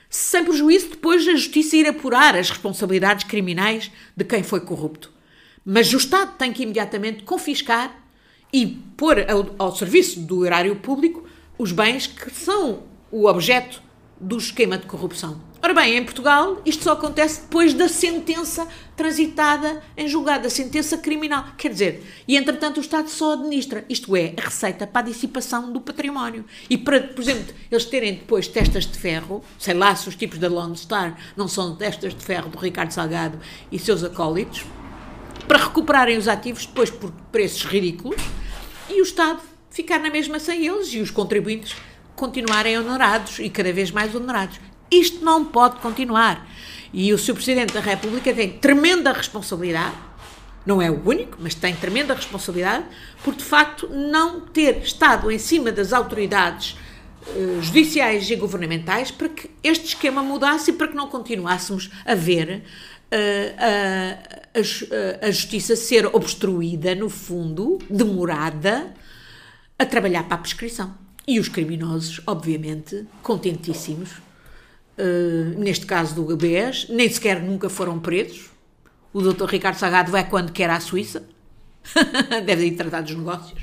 [0.10, 5.12] sem prejuízo depois a justiça ir apurar as responsabilidades criminais de quem foi corrupto.
[5.66, 7.94] Mas o Estado tem que imediatamente confiscar
[8.54, 11.28] e pôr ao, ao serviço do erário público
[11.58, 13.82] os bens que são o objeto
[14.20, 15.40] do esquema de corrupção.
[15.62, 20.98] Ora bem, em Portugal isto só acontece depois da sentença transitada em julgado, a sentença
[20.98, 21.46] criminal.
[21.58, 25.72] Quer dizer, e entretanto o Estado só administra, isto é, a receita para a dissipação
[25.72, 26.46] do património.
[26.70, 30.38] E para, por exemplo, eles terem depois testas de ferro, sei lá se os tipos
[30.40, 33.40] da Lone Star não são testas de ferro do Ricardo Salgado
[33.72, 34.64] e seus acólitos,
[35.48, 38.22] para recuperarem os ativos depois por preços ridículos
[38.90, 41.76] e o Estado ficar na mesma sem eles e os contribuintes
[42.18, 44.60] continuarem honorados e cada vez mais honorados.
[44.92, 46.46] Isto não pode continuar.
[46.92, 47.34] E o Sr.
[47.34, 49.96] Presidente da República tem tremenda responsabilidade
[50.68, 52.84] não é o único, mas tem tremenda responsabilidade
[53.24, 56.76] por de facto não ter estado em cima das autoridades
[57.26, 62.14] uh, judiciais e governamentais para que este esquema mudasse e para que não continuássemos a
[62.14, 62.64] ver
[63.14, 68.94] uh, a, a, a justiça ser obstruída, no fundo, demorada,
[69.80, 71.07] a trabalhar para a prescrição.
[71.28, 74.12] E os criminosos, obviamente, contentíssimos,
[74.98, 78.50] uh, neste caso do GBES, nem sequer nunca foram presos.
[79.12, 81.28] O doutor Ricardo Sagado vai quando quer à Suíça,
[82.46, 83.62] deve ir tratar dos negócios.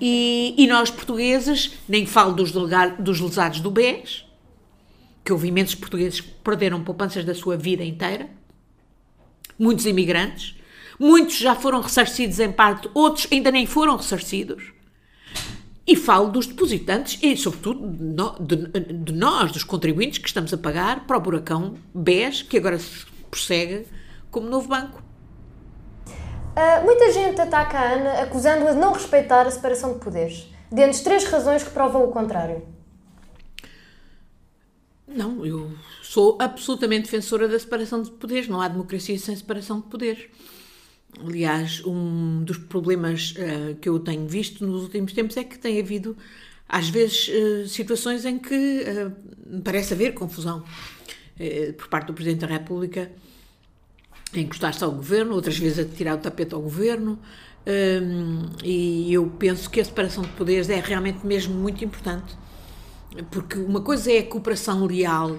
[0.00, 4.24] E, e, nós, portugueses, nem falo dos, dos lesados do BES,
[5.24, 8.28] que houve imensos portugueses que perderam poupanças da sua vida inteira,
[9.58, 10.54] muitos imigrantes,
[11.00, 14.73] muitos já foram ressarcidos em parte, outros ainda nem foram ressarcidos.
[15.86, 17.86] E falo dos depositantes e, sobretudo,
[18.40, 18.56] de,
[18.94, 23.04] de, nós, dos contribuintes que estamos a pagar para o buracão BES, que agora se
[23.30, 23.86] prossegue
[24.30, 25.02] como novo banco.
[26.06, 31.02] Uh, muita gente ataca a Ana acusando-a de não respeitar a separação de poderes, de
[31.02, 32.62] três razões que provam o contrário.
[35.06, 35.70] Não, eu
[36.02, 38.48] sou absolutamente defensora da separação de poderes.
[38.48, 40.28] Não há democracia sem separação de poderes.
[41.20, 45.80] Aliás, um dos problemas uh, que eu tenho visto nos últimos tempos é que tem
[45.80, 46.16] havido,
[46.68, 50.64] às vezes, uh, situações em que uh, parece haver confusão
[51.76, 53.10] por parte do Presidente da República
[54.32, 57.18] em encostar-se ao governo, outras vezes a tirar o tapete ao governo.
[57.66, 62.36] Um, e eu penso que a separação de poderes é realmente mesmo muito importante,
[63.30, 65.38] porque uma coisa é a cooperação leal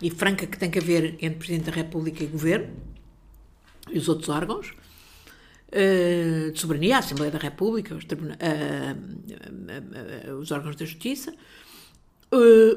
[0.00, 2.68] e franca que tem que haver entre Presidente da República e Governo
[3.90, 4.74] e os outros órgãos,
[6.52, 8.08] de soberania, a Assembleia da República, os, uh,
[10.30, 11.32] uh, os órgãos da Justiça,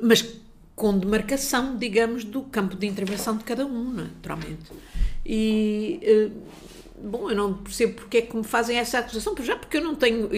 [0.02, 0.40] mas
[0.76, 4.72] com demarcação, digamos, do campo de intervenção de cada um, naturalmente.
[5.26, 6.32] E,
[7.02, 9.96] bom, eu não percebo porque é que me fazem essa acusação, já porque eu não
[9.96, 10.30] tenho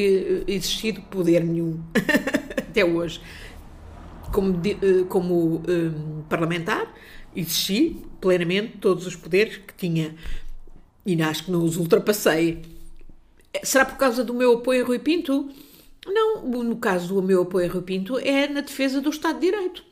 [0.48, 1.82] existido poder nenhum
[2.56, 3.20] até hoje.
[4.32, 4.62] Como,
[5.10, 6.94] como um, parlamentar,
[7.36, 10.16] exerci plenamente todos os poderes que tinha
[11.08, 12.62] e acho que não os ultrapassei.
[13.64, 15.50] Será por causa do meu apoio a Rui Pinto?
[16.06, 19.46] Não, no caso do meu apoio a Rui Pinto é na defesa do Estado de
[19.46, 19.84] Direito.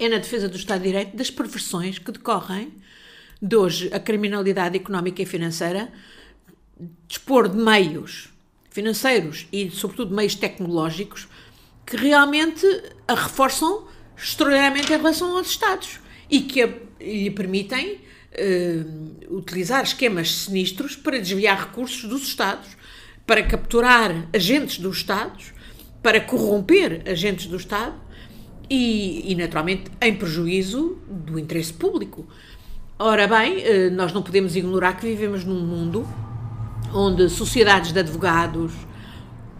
[0.00, 2.72] É na defesa do Estado de Direito das perversões que decorrem
[3.40, 5.92] de hoje a criminalidade económica e financeira
[7.06, 8.28] dispor de meios
[8.70, 11.28] financeiros e, sobretudo, meios tecnológicos
[11.86, 12.66] que realmente
[13.06, 13.86] a reforçam
[14.16, 16.66] extraordinariamente em relação aos Estados e que
[17.00, 18.00] lhe permitem
[18.32, 22.68] uh, utilizar esquemas sinistros para desviar recursos dos Estados,
[23.26, 25.52] para capturar agentes dos Estados,
[26.02, 27.94] para corromper agentes do Estado
[28.68, 32.26] e, e naturalmente, em prejuízo do interesse público.
[32.98, 36.06] Ora bem, uh, nós não podemos ignorar que vivemos num mundo
[36.94, 38.72] onde sociedades de advogados,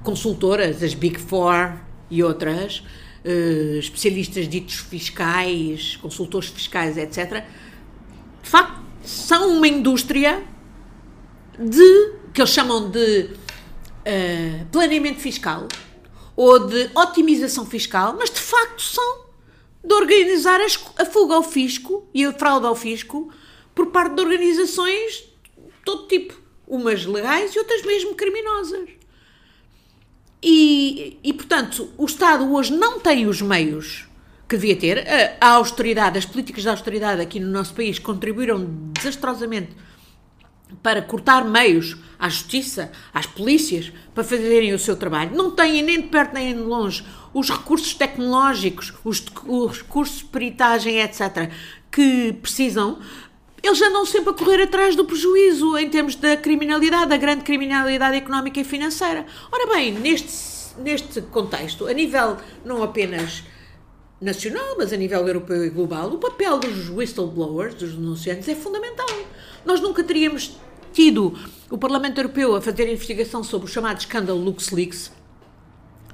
[0.03, 1.75] consultoras, as Big Four
[2.11, 2.83] e outras,
[3.25, 7.45] uh, especialistas ditos fiscais, consultores fiscais, etc.,
[8.53, 10.47] facto, são uma indústria
[11.59, 15.67] de que eles chamam de uh, planeamento fiscal
[16.37, 19.23] ou de otimização fiscal, mas de facto são
[19.83, 20.61] de organizar
[20.99, 23.33] a fuga ao fisco e a fraude ao fisco
[23.75, 25.25] por parte de organizações
[25.57, 26.35] de todo tipo,
[26.67, 28.89] umas legais e outras mesmo criminosas.
[30.43, 34.07] E, e portanto, o Estado hoje não tem os meios
[34.53, 35.07] que devia ter.
[35.41, 39.71] A, austeridade, as políticas de austeridade aqui no nosso país contribuíram desastrosamente
[40.83, 45.35] para cortar meios à justiça, às polícias, para fazerem o seu trabalho.
[45.35, 50.25] Não têm nem de perto nem de longe os recursos tecnológicos, os, os recursos de
[50.25, 51.51] peritagem, etc.,
[51.91, 52.99] que precisam.
[53.63, 58.17] Eles andam sempre a correr atrás do prejuízo em termos da criminalidade, da grande criminalidade
[58.17, 59.25] económica e financeira.
[59.51, 63.45] Ora bem, neste, neste contexto, a nível não apenas
[64.23, 69.09] nacional, mas a nível europeu e global, o papel dos whistleblowers, dos denunciantes, é fundamental.
[69.65, 70.57] Nós nunca teríamos
[70.93, 71.37] tido
[71.69, 75.11] o Parlamento Europeu a fazer investigação sobre o chamado escândalo LuxLeaks,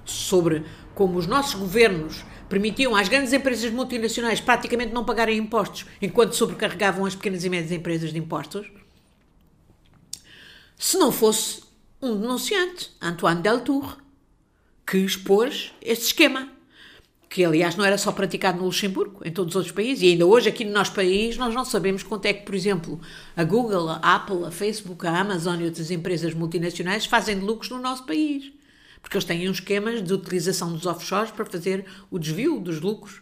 [0.04, 6.34] sobre como os nossos governos permitiam às grandes empresas multinacionais praticamente não pagarem impostos, enquanto
[6.34, 8.66] sobrecarregavam as pequenas e médias empresas de impostos,
[10.78, 11.62] se não fosse
[12.00, 13.98] um denunciante, Antoine Deltour,
[14.86, 16.57] que expôs este esquema
[17.28, 20.24] que aliás não era só praticado no Luxemburgo, em todos os outros países, e ainda
[20.24, 23.00] hoje aqui no nosso país nós não sabemos quanto é que, por exemplo,
[23.36, 27.70] a Google, a Apple, a Facebook, a Amazon e outras empresas multinacionais fazem de lucros
[27.70, 28.50] no nosso país,
[29.02, 33.20] porque eles têm uns esquemas de utilização dos offshores para fazer o desvio dos lucros,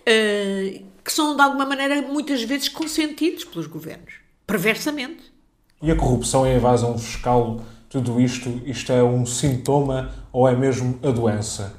[0.00, 4.14] uh, que são de alguma maneira muitas vezes consentidos pelos governos,
[4.46, 5.36] perversamente,
[5.82, 10.56] E a corrupção e a evasão fiscal, tudo isto, isto é um sintoma ou é
[10.56, 11.76] mesmo a doença?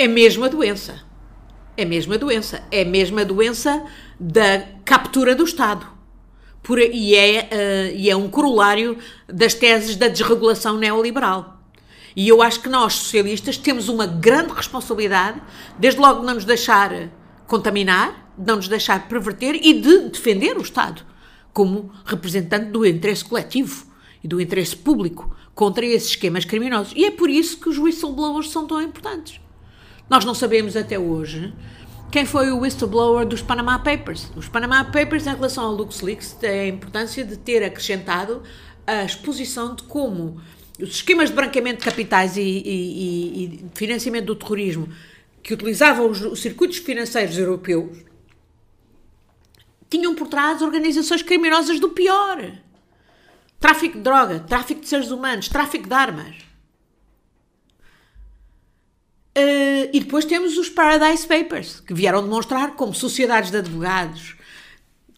[0.00, 1.02] É mesmo a doença.
[1.76, 2.62] É mesmo a doença.
[2.70, 3.84] É mesmo a doença
[4.18, 5.86] da captura do Estado.
[6.62, 8.96] Por, e, é, uh, e é um corolário
[9.28, 11.62] das teses da desregulação neoliberal.
[12.16, 15.38] E eu acho que nós, socialistas, temos uma grande responsabilidade,
[15.78, 17.10] desde logo de não nos deixar
[17.46, 21.04] contaminar, de não nos deixar perverter e de defender o Estado
[21.52, 23.84] como representante do interesse coletivo
[24.24, 26.94] e do interesse público contra esses esquemas criminosos.
[26.96, 29.38] E é por isso que os whistleblowers são tão importantes.
[30.10, 31.54] Nós não sabemos até hoje
[32.10, 34.28] quem foi o whistleblower dos Panama Papers.
[34.34, 38.42] Os Panama Papers, em relação ao LuxLeaks, têm a importância de ter acrescentado
[38.84, 40.40] a exposição de como
[40.80, 44.88] os esquemas de branqueamento de capitais e, e, e financiamento do terrorismo
[45.44, 47.98] que utilizavam os, os circuitos financeiros europeus
[49.88, 52.52] tinham por trás organizações criminosas do pior.
[53.60, 56.49] Tráfico de droga, tráfico de seres humanos, tráfico de armas.
[59.40, 64.36] Uh, e depois temos os Paradise Papers, que vieram demonstrar como sociedades de advogados,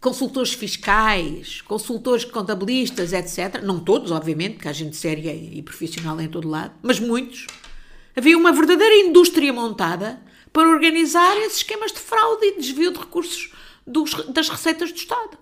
[0.01, 3.61] consultores fiscais, consultores contabilistas, etc.
[3.63, 7.49] Não todos, obviamente, que há gente séria e profissional em todo lado, mas muitos.
[8.15, 13.53] Havia uma verdadeira indústria montada para organizar esses esquemas de fraude e desvio de recursos
[13.85, 15.39] dos, das receitas do Estado.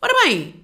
[0.00, 0.54] Ora bem,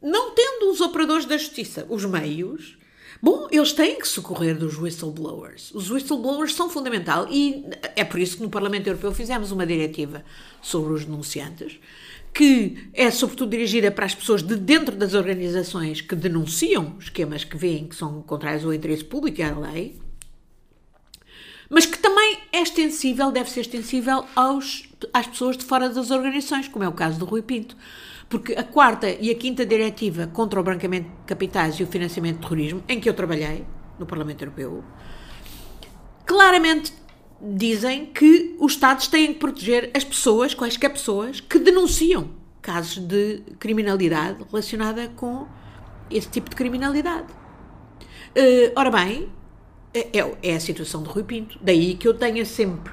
[0.00, 2.78] não tendo os operadores da justiça os meios,
[3.22, 5.72] bom, eles têm que socorrer dos whistleblowers.
[5.74, 7.64] Os whistleblowers são fundamental e
[7.96, 10.24] é por isso que no Parlamento Europeu fizemos uma diretiva
[10.62, 11.78] sobre os denunciantes,
[12.32, 17.56] que é sobretudo dirigida para as pessoas de dentro das organizações que denunciam esquemas que
[17.56, 19.98] veem que são contrários ao interesse público e à lei,
[21.68, 26.66] mas que também é extensível, deve ser extensível aos, às pessoas de fora das organizações,
[26.66, 27.76] como é o caso do Rui Pinto.
[28.30, 32.36] Porque a quarta e a quinta diretiva contra o branqueamento de capitais e o financiamento
[32.36, 33.66] de terrorismo, em que eu trabalhei
[33.98, 34.84] no Parlamento Europeu,
[36.24, 36.94] claramente
[37.42, 42.30] dizem que os Estados têm que proteger as pessoas, quaisquer pessoas, que denunciam
[42.62, 45.48] casos de criminalidade relacionada com
[46.08, 47.32] esse tipo de criminalidade.
[48.36, 49.28] Uh, ora bem,
[49.92, 51.58] é, é, é a situação de Rui Pinto.
[51.60, 52.92] Daí que eu tenha sempre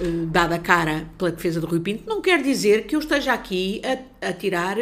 [0.00, 2.04] uh, dado a cara pela defesa de Rui Pinto.
[2.06, 4.76] Não quer dizer que eu esteja aqui a, a tirar,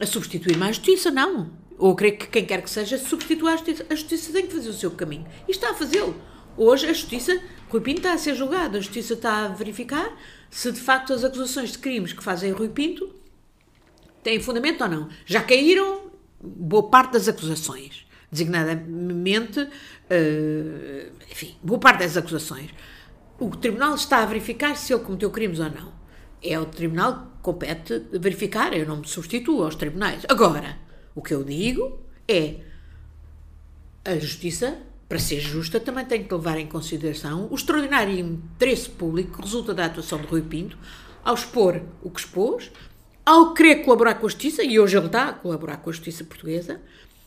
[0.00, 1.50] a substituir mais justiça, não.
[1.78, 3.86] Ou creio que quem quer que seja substitua a justiça.
[3.90, 5.26] A justiça tem que fazer o seu caminho.
[5.46, 6.16] E está a fazê-lo.
[6.56, 10.10] Hoje a justiça, Rui Pinto está a ser julgado, a justiça está a verificar
[10.50, 13.14] se de facto as acusações de crimes que fazem Rui Pinto
[14.22, 15.08] têm fundamento ou não.
[15.26, 16.10] Já caíram
[16.40, 22.70] boa parte das acusações designadamente, uh, enfim, boa parte das acusações.
[23.38, 25.92] O tribunal está a verificar se ele cometeu crimes ou não.
[26.42, 30.24] É o tribunal que compete verificar, eu não me substituo aos tribunais.
[30.28, 30.78] Agora,
[31.14, 32.56] o que eu digo é
[34.04, 34.78] a justiça,
[35.08, 39.74] para ser justa, também tem que levar em consideração o extraordinário interesse público que resulta
[39.74, 40.78] da atuação de Rui Pinto
[41.24, 42.70] ao expor o que expôs,
[43.24, 46.24] ao querer colaborar com a justiça, e hoje ele está a colaborar com a justiça
[46.24, 46.80] portuguesa,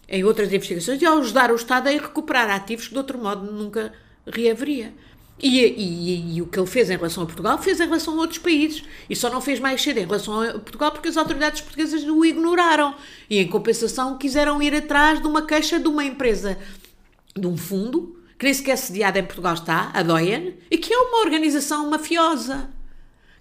[0.07, 3.51] em outras investigações e ao ajudar o Estado a recuperar ativos que de outro modo
[3.51, 3.93] nunca
[4.25, 4.93] reaveria.
[5.41, 8.17] E, e, e, o que ele fez em relação a Portugal fez em relação a
[8.17, 8.83] outros países.
[9.09, 12.25] E só não fez mais cedo em relação a Portugal porque as autoridades portuguesas o
[12.25, 12.93] ignoraram.
[13.29, 16.57] E em compensação quiseram ir atrás de uma queixa de uma empresa,
[17.35, 20.97] de um fundo, que nem sequer sediada em Portugal está, a Doyen, e que é
[20.97, 22.69] uma organização mafiosa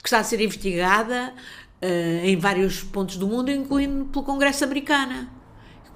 [0.01, 1.35] que está a ser investigada
[1.83, 5.38] uh, em vários pontos do mundo, incluindo pelo Congresso americano.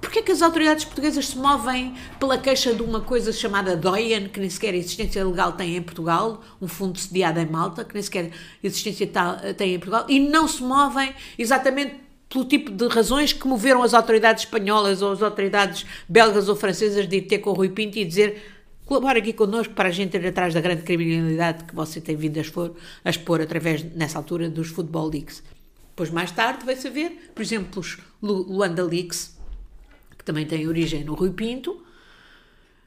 [0.03, 4.37] Porquê que as autoridades portuguesas se movem pela queixa de uma coisa chamada DOIAN, que
[4.37, 8.29] nem sequer existência legal tem em Portugal, um fundo sediado em Malta, que nem sequer
[8.61, 9.09] existência
[9.57, 11.95] tem em Portugal, e não se movem exatamente
[12.27, 17.07] pelo tipo de razões que moveram as autoridades espanholas ou as autoridades belgas ou francesas
[17.07, 18.43] de ir ter com o Rui Pinto e dizer
[18.85, 22.37] colabora aqui connosco para a gente ir atrás da grande criminalidade que você tem vindo
[22.37, 22.73] a expor,
[23.05, 25.41] a expor através, nessa altura, dos Football Leaks.
[25.91, 29.31] Depois, mais tarde, vai saber, por exemplo, os Luanda Leaks,
[30.23, 31.83] que também tem origem no Rui Pinto,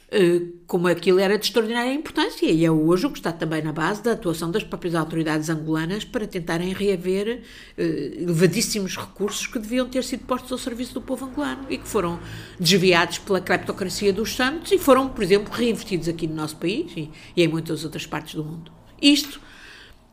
[0.09, 3.73] eh, como aquilo era de extraordinária importância e é hoje o que está também na
[3.73, 7.43] base da atuação das próprias autoridades angolanas para tentarem reaver
[7.77, 11.87] eh, elevadíssimos recursos que deviam ter sido postos ao serviço do povo angolano e que
[11.87, 12.19] foram
[12.59, 17.11] desviados pela cleptocracia dos santos e foram, por exemplo, reinvestidos aqui no nosso país e,
[17.37, 18.73] e em muitas outras partes do mundo.
[19.03, 19.41] Isto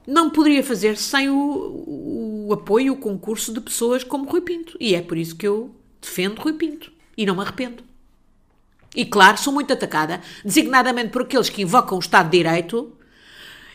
[0.07, 4.95] não poderia fazer sem o, o apoio, o concurso de pessoas como Rui Pinto e
[4.95, 6.92] é por isso que eu defendo Rui Pinto.
[7.17, 7.83] E não me arrependo.
[8.95, 12.93] E claro, sou muito atacada, designadamente por aqueles que invocam o Estado de Direito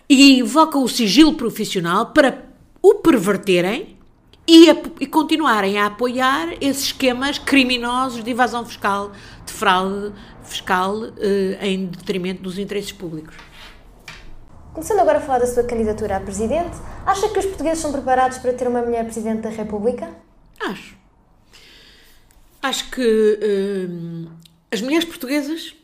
[0.09, 2.45] e invocam o sigilo profissional para
[2.81, 3.99] o perverterem
[4.47, 9.13] e, a, e continuarem a apoiar esses esquemas criminosos de evasão fiscal,
[9.45, 10.13] de fraude
[10.43, 13.37] fiscal eh, em detrimento dos interesses públicos.
[14.73, 18.39] Começando agora a falar da sua candidatura a presidente, acha que os portugueses são preparados
[18.39, 20.09] para ter uma mulher presidente da República?
[20.61, 20.97] Acho.
[22.69, 23.89] Acho que eh,
[24.71, 25.75] as mulheres portuguesas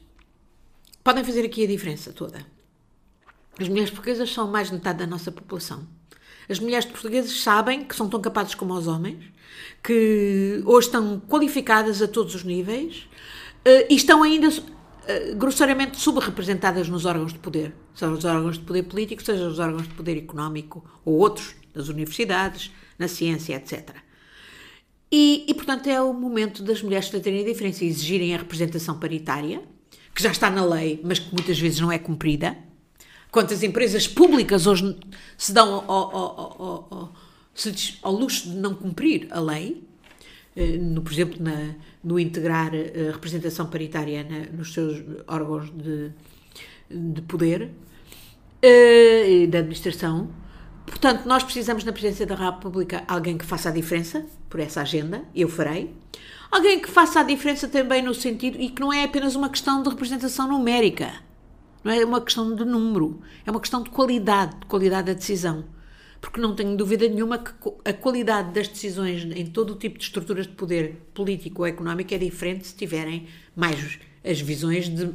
[1.02, 2.44] podem fazer aqui a diferença toda.
[3.58, 5.88] As mulheres portuguesas são mais de metade da nossa população.
[6.46, 9.24] As mulheres portuguesas sabem que são tão capazes como os homens,
[9.82, 13.08] que hoje estão qualificadas a todos os níveis
[13.66, 18.64] uh, e estão ainda uh, grosseiramente subrepresentadas nos órgãos de poder, seja os órgãos de
[18.64, 24.03] poder político, seja os órgãos de poder económico ou outros, das universidades, na ciência, etc.
[25.16, 28.98] E, e portanto, é o momento das mulheres fazerem a diferença e exigirem a representação
[28.98, 29.62] paritária,
[30.12, 32.56] que já está na lei, mas que muitas vezes não é cumprida
[33.30, 34.96] quantas empresas públicas hoje
[35.38, 37.12] se dão ao, ao, ao,
[38.02, 39.84] ao luxo de não cumprir a lei,
[40.56, 45.70] eh, no, por exemplo, na, no integrar a eh, representação paritária na, nos seus órgãos
[45.70, 46.10] de,
[46.90, 47.70] de poder
[48.60, 50.28] eh, da administração.
[50.86, 55.24] Portanto, nós precisamos na Presidência da República alguém que faça a diferença por essa agenda,
[55.34, 55.94] eu farei.
[56.50, 59.82] Alguém que faça a diferença também no sentido, e que não é apenas uma questão
[59.82, 61.12] de representação numérica
[61.84, 65.66] não é uma questão de número, é uma questão de qualidade, de qualidade da decisão.
[66.18, 67.52] Porque não tenho dúvida nenhuma que
[67.84, 72.14] a qualidade das decisões em todo o tipo de estruturas de poder político ou económico
[72.14, 75.12] é diferente se tiverem mais as visões de,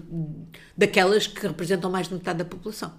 [0.77, 2.93] daquelas que representam mais de metade da população.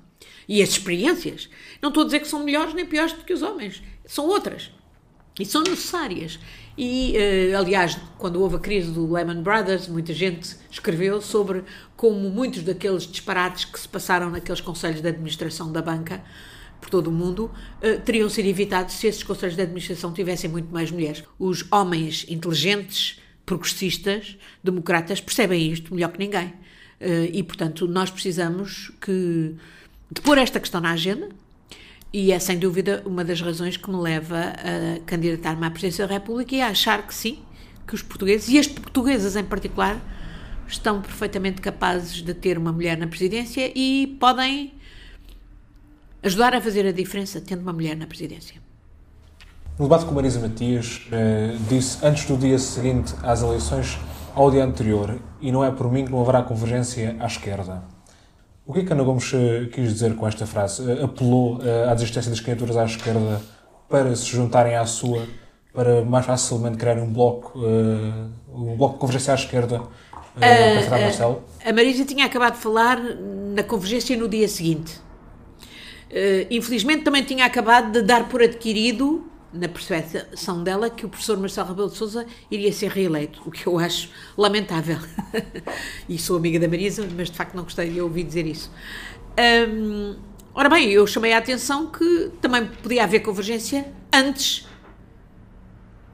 [0.48, 1.48] E as experiências,
[1.80, 4.70] não estou a dizer que são melhores nem piores do que os homens, são outras.
[5.38, 6.38] E são necessárias.
[6.76, 7.14] E,
[7.52, 11.64] uh, aliás, quando houve a crise do Lehman Brothers, muita gente escreveu sobre
[11.96, 16.22] como muitos daqueles disparates que se passaram naqueles conselhos de administração da banca
[16.80, 17.50] por todo o mundo
[17.82, 21.22] uh, teriam sido evitados se esses conselhos de administração tivessem muito mais mulheres.
[21.38, 26.46] Os homens inteligentes, progressistas, democratas percebem isto melhor que ninguém.
[27.00, 29.54] Uh, e, portanto, nós precisamos que,
[30.10, 31.28] de pôr esta questão na agenda,
[32.12, 36.14] e é sem dúvida uma das razões que me leva a candidatar-me à presidência da
[36.14, 37.38] República e a achar que sim,
[37.86, 40.00] que os portugueses, e as portuguesas em particular,
[40.66, 44.72] estão perfeitamente capazes de ter uma mulher na presidência e podem
[46.22, 48.60] ajudar a fazer a diferença tendo uma mulher na presidência.
[49.78, 53.98] No debate com Marisa Matias, eh, disse antes do dia seguinte às eleições
[54.34, 57.82] ao dia anterior, e não é por mim que não haverá convergência à esquerda.
[58.70, 60.88] O que é que Ana Gomes eh, quis dizer com esta frase?
[60.88, 63.42] Eh, apelou eh, à desistência das candidaturas à esquerda
[63.88, 65.26] para se juntarem à sua,
[65.74, 69.82] para mais facilmente criar um bloco, um bloco de convergência à esquerda
[70.38, 71.42] para Fernando Marcelo?
[71.64, 73.00] A Marisa tinha acabado de falar
[73.56, 75.00] na convergência no dia seguinte.
[76.48, 81.68] infelizmente também tinha acabado de dar por adquirido na percepção dela que o professor Marcelo
[81.68, 84.98] Rebelo de Sousa iria ser reeleito, o que eu acho lamentável.
[86.08, 88.70] e sou amiga da Marisa, mas de facto não gostei de ouvir dizer isso.
[90.52, 94.66] Ora bem, eu chamei a atenção que também podia haver convergência antes,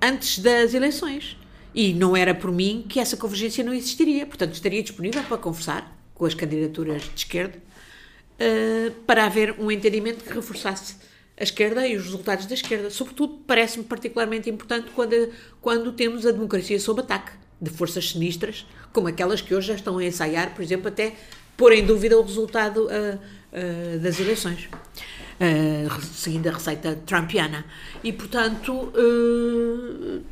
[0.01, 1.37] antes das eleições.
[1.75, 4.27] E não era por mim que essa convergência não existiria.
[4.27, 7.59] Portanto, estaria disponível para conversar com as candidaturas de esquerda
[8.41, 10.97] uh, para haver um entendimento que reforçasse
[11.39, 12.91] a esquerda e os resultados da esquerda.
[12.91, 15.31] Sobretudo, parece-me particularmente importante quando,
[15.61, 19.99] quando temos a democracia sob ataque de forças sinistras, como aquelas que hoje já estão
[19.99, 21.15] a ensaiar, por exemplo, até
[21.57, 27.65] pôr em dúvida o resultado uh, uh, das eleições, uh, seguindo a receita trumpiana.
[28.05, 28.93] E, portanto,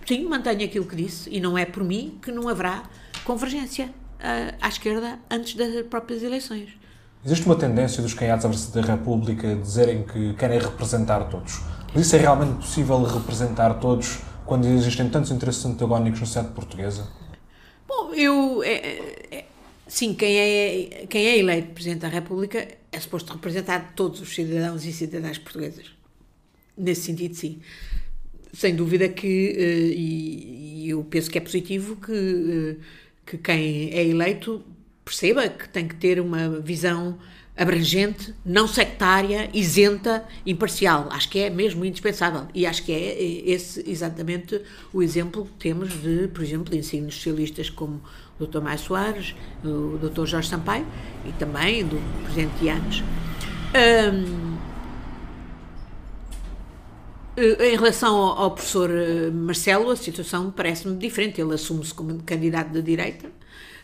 [0.06, 2.82] sim, mantenho aquilo que disse, e não é por mim que não haverá
[3.24, 3.92] convergência
[4.60, 6.70] à esquerda antes das próprias eleições.
[7.24, 11.62] Existe uma tendência dos candidatos da República dizerem que querem representar todos.
[11.94, 17.08] Mas isso é realmente possível representar todos quando existem tantos interesses antagónicos na sociedade portuguesa?
[17.88, 18.62] Bom, eu.
[18.62, 19.44] É, é, é,
[19.86, 24.84] sim, quem é, quem é eleito Presidente da República é suposto representar todos os cidadãos
[24.84, 25.92] e cidadãs portuguesas.
[26.76, 27.60] Nesse sentido, sim.
[28.52, 29.54] Sem dúvida que.
[29.56, 32.76] Eh, e, eu penso que é positivo que, eh,
[33.24, 34.62] que quem é eleito
[35.04, 37.18] perceba que tem que ter uma visão
[37.56, 41.08] abrangente, não sectária, isenta, imparcial.
[41.10, 42.48] Acho que é mesmo indispensável.
[42.52, 44.60] E acho que é esse exatamente
[44.92, 48.02] o exemplo que temos de, por exemplo, ensinos socialistas como
[48.38, 48.60] o Dr.
[48.60, 50.26] Maia Soares, o Dr.
[50.26, 50.86] Jorge Sampaio
[51.24, 53.02] e também do Presidente Yanes.
[53.74, 54.54] Um,
[57.36, 61.40] eh, em relação ao, professor eh, Marcelo, a situação parece-me diferente.
[61.40, 63.30] Ele assume-se como candidato de direita,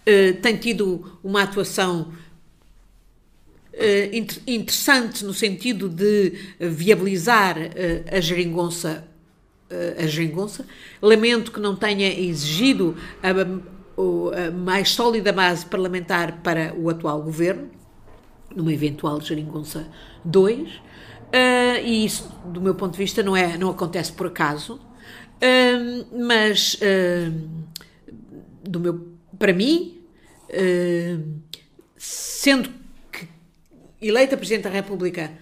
[0.06, 2.12] eh, tem tido uma atuação
[3.74, 9.06] uh, interessante no sentido de viabilizar uh, a geringonça
[9.96, 10.66] a geringonça.
[11.00, 17.70] Lamento que não tenha exigido a, a, mais sólida base parlamentar para o atual governo,
[18.52, 19.86] numa eventual geringonça
[20.24, 20.68] 2.
[21.30, 24.80] Uh, e isso, do meu ponto de vista, não, é, não acontece por acaso.
[25.40, 27.32] Uh, mas, uh,
[28.68, 29.09] do meu,
[29.40, 29.98] para mim,
[31.96, 32.70] sendo
[33.10, 33.26] que
[34.02, 35.32] eleita Presidente da República,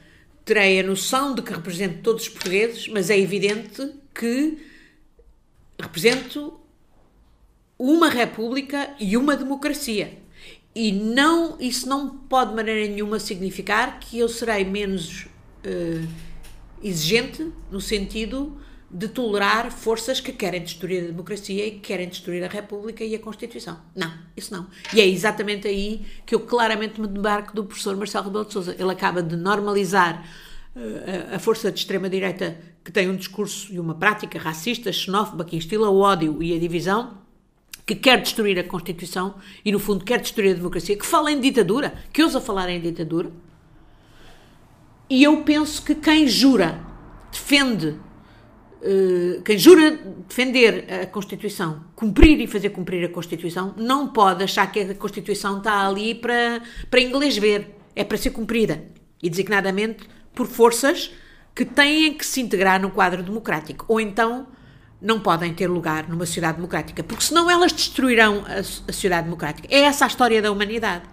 [0.45, 4.57] terei a noção de que represento todos os portugueses, mas é evidente que
[5.81, 6.59] represento
[7.77, 10.17] uma república e uma democracia.
[10.73, 16.09] E não, isso não pode de maneira nenhuma significar que eu serei menos uh,
[16.81, 18.61] exigente no sentido
[18.91, 23.15] de tolerar forças que querem destruir a democracia e que querem destruir a República e
[23.15, 23.79] a Constituição.
[23.95, 24.67] Não, isso não.
[24.95, 28.75] E é exatamente aí que eu claramente me debarco do professor Marcelo Rebelo de Sousa.
[28.79, 30.27] Ele acaba de normalizar
[30.75, 35.55] uh, a força de extrema-direita que tem um discurso e uma prática racista, xenófoba, que
[35.55, 37.19] instila o ódio e a divisão,
[37.85, 41.39] que quer destruir a Constituição e, no fundo, quer destruir a democracia, que fala em
[41.39, 43.31] ditadura, que ousa falar em ditadura.
[45.11, 46.81] E eu penso que quem jura,
[47.31, 47.95] defende,
[49.45, 49.99] quem jura
[50.29, 55.59] defender a Constituição, cumprir e fazer cumprir a Constituição, não pode achar que a Constituição
[55.59, 57.77] está ali para, para inglês ver.
[57.95, 58.85] É para ser cumprida.
[59.21, 61.11] E designadamente por forças
[61.55, 64.47] que têm que se integrar no quadro democrático, ou então
[65.01, 69.67] não podem ter lugar numa sociedade democrática, porque senão elas destruirão a, a sociedade democrática.
[69.71, 71.05] É essa a história da humanidade.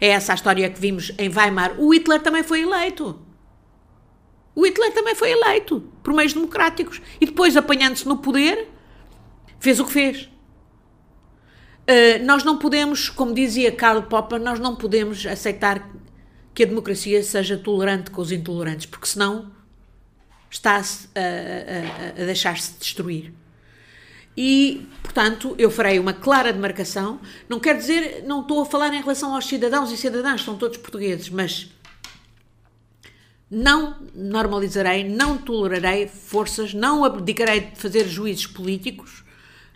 [0.00, 1.74] É essa a história que vimos em Weimar.
[1.78, 3.20] O Hitler também foi eleito.
[4.60, 8.68] O Hitler também foi eleito por meios democráticos e depois, apanhando-se no poder,
[9.58, 10.24] fez o que fez.
[11.88, 15.90] Uh, nós não podemos, como dizia Karl Popper, nós não podemos aceitar
[16.52, 19.50] que a democracia seja tolerante com os intolerantes, porque senão
[20.50, 23.32] está-se a, a, a deixar-se destruir.
[24.36, 27.18] E, portanto, eu farei uma clara demarcação.
[27.48, 30.76] Não quer dizer, não estou a falar em relação aos cidadãos e cidadãs, são todos
[30.76, 31.70] portugueses, mas
[33.50, 39.24] não normalizarei, não tolerarei forças, não abdicarei de fazer juízes políticos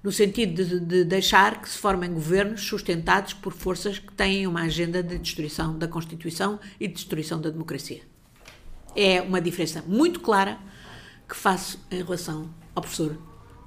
[0.03, 4.63] no sentido de, de, deixar que se formem governos sustentados por forças que têm uma
[4.63, 8.03] agenda de destruição da Constituição e de destruição da democracia.
[8.95, 10.59] É uma diferença muito clara
[11.27, 13.19] que faço em relação ao professor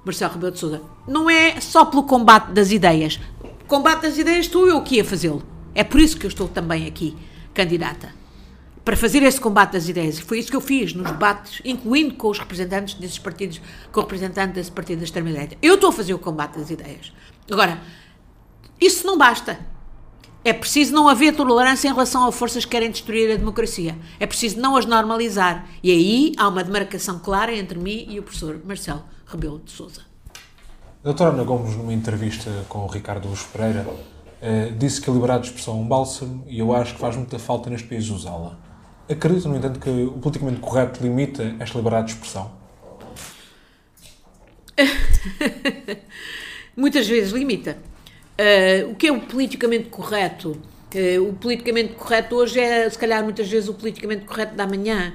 [0.04, 0.82] Marcelo Rebelo de Sousa.
[1.06, 3.18] Não é só pelo combate das ideias.
[3.66, 5.42] Combate das ideias estou eu aqui a fazê-lo.
[5.74, 7.16] É por isso que eu estou também aqui
[7.52, 8.17] candidata
[8.88, 10.18] para fazer esse combate das ideias.
[10.18, 13.60] E foi isso que eu fiz nos debates, incluindo com os representantes desses partidos,
[13.92, 15.58] com o representante desse partido da extrema-direita.
[15.60, 17.12] Eu estou a fazer o combate das ideias.
[17.50, 17.82] Agora,
[18.80, 19.58] isso não basta.
[20.42, 23.94] É preciso não haver tolerância em relação a forças que querem destruir a democracia.
[24.18, 25.68] É preciso não as normalizar.
[25.82, 30.00] E aí há uma demarcação clara entre mim e o professor Marcelo Rebelo de Souza.
[30.24, 33.86] A doutora Ana Gomes, numa entrevista com o Ricardo Luz Pereira,
[34.40, 37.16] eh, disse que a liberdade de expressão é um bálsamo e eu acho que faz
[37.16, 38.66] muita falta neste país usá-la.
[39.08, 42.52] Acredito, no entanto, que o politicamente correto limita esta liberdade de expressão?
[46.76, 47.78] Muitas vezes limita.
[48.38, 50.60] Uh, o que é o politicamente correto?
[50.94, 55.14] Uh, o politicamente correto hoje é, se calhar, muitas vezes o politicamente correto da manhã.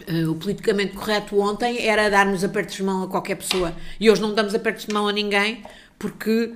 [0.00, 3.72] Uh, o politicamente correto ontem era darmos apertos de mão a qualquer pessoa.
[3.98, 5.62] E hoje não damos apertos de mão a ninguém
[5.98, 6.52] porque,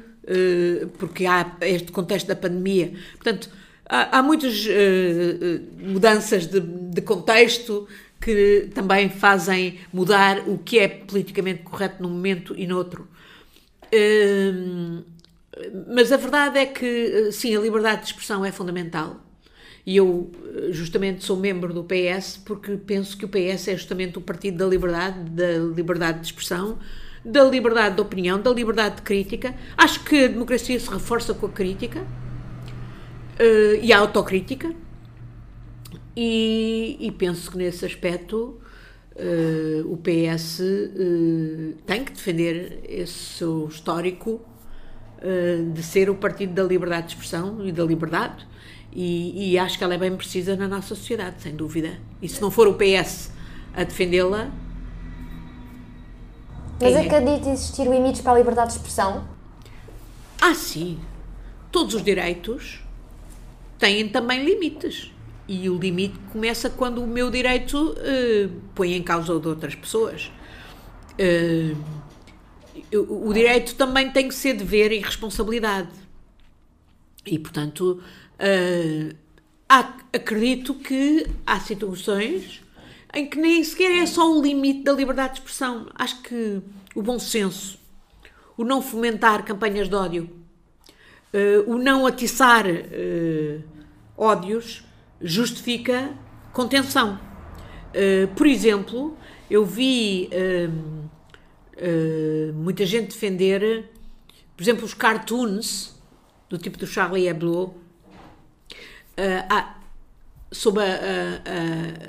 [0.99, 2.93] porque há este contexto da pandemia.
[3.15, 3.49] Portanto,
[3.89, 7.87] há, muitas uh, mudanças de, de, contexto
[8.21, 13.09] que também fazem mudar o que é politicamente correto num momento e noutro.
[13.87, 15.05] Uh,
[15.95, 19.23] mas a verdade é que, sim, a liberdade de expressão é fundamental.
[19.87, 20.31] E eu,
[20.71, 24.67] justamente, sou membro do PS porque penso que o PS é justamente o partido da
[24.67, 26.79] liberdade, da liberdade de expressão,
[27.25, 29.55] da liberdade de opinião, da liberdade de crítica.
[29.77, 32.05] Acho que a democracia se reforça com a crítica
[33.41, 34.73] uh, e a autocrítica.
[36.17, 38.59] E, e, penso que nesse aspecto
[39.15, 44.41] uh, o PS uh, eh, tem que defender esse seu histórico
[45.73, 48.47] de ser o partido da liberdade de expressão e da liberdade.
[48.93, 51.99] E, e, acho que ela é bem precisa na nossa sociedade, sem dúvida.
[52.23, 53.33] E se não for o PS
[53.75, 54.51] a defendê-la.
[56.81, 57.01] Mas é?
[57.01, 59.27] acredita existir limites para a liberdade de expressão?
[60.41, 60.99] Ah, sim.
[61.73, 62.86] Todos os direitos
[63.79, 65.13] têm também limites.
[65.49, 69.75] E o limite começa quando o meu direito uh, põe em causa o de outras
[69.75, 70.31] pessoas.
[71.21, 71.77] Uh,
[72.99, 75.91] o direito também tem que ser dever e responsabilidade.
[77.25, 78.03] E, portanto,
[78.35, 79.17] uh,
[79.69, 82.63] há, acredito que há situações
[83.15, 85.89] em que nem sequer é só o limite da liberdade de expressão.
[85.95, 86.61] Acho que
[86.95, 87.79] o bom senso,
[88.57, 90.46] o não fomentar campanhas de ódio,
[91.37, 93.63] uh, o não atiçar uh,
[94.17, 94.83] ódios,
[95.21, 96.11] justifica
[96.53, 97.21] contenção.
[97.91, 99.17] Uh, por exemplo,
[99.51, 100.31] eu vi
[102.55, 103.91] muita gente defender,
[104.57, 105.95] por exemplo, os cartoons
[106.49, 107.75] do tipo do Charlie Hebdo.
[109.49, 109.77] Ah,
[110.51, 110.83] sobre,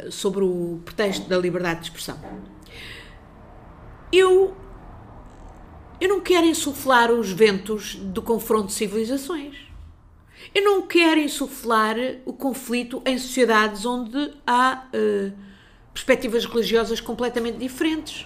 [0.09, 2.19] sobre o pretexto da liberdade de expressão.
[4.11, 4.55] Eu,
[5.99, 9.55] eu não quero insuflar os ventos do confronto de civilizações.
[10.53, 11.95] Eu não quero insuflar
[12.25, 15.33] o conflito em sociedades onde há uh,
[15.93, 18.21] perspectivas religiosas completamente diferentes.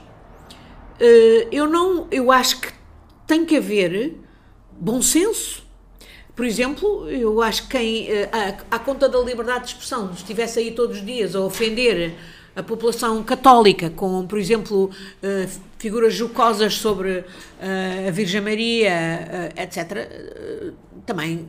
[0.99, 2.73] Uh, eu não, eu acho que
[3.25, 4.17] tem que haver
[4.79, 5.63] bom senso
[6.35, 10.59] por exemplo, eu acho que quem, eh, à, à conta da liberdade de expressão, estivesse
[10.59, 12.15] aí todos os dias a ofender
[12.55, 18.91] a população católica, com, por exemplo, uh, figuras jocosas sobre uh, a Virgem Maria,
[19.55, 20.09] uh, etc.,
[21.05, 21.47] também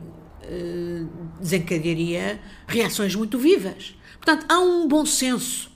[1.39, 3.95] desencadearia reações muito vivas.
[4.17, 5.71] Portanto, há um bom senso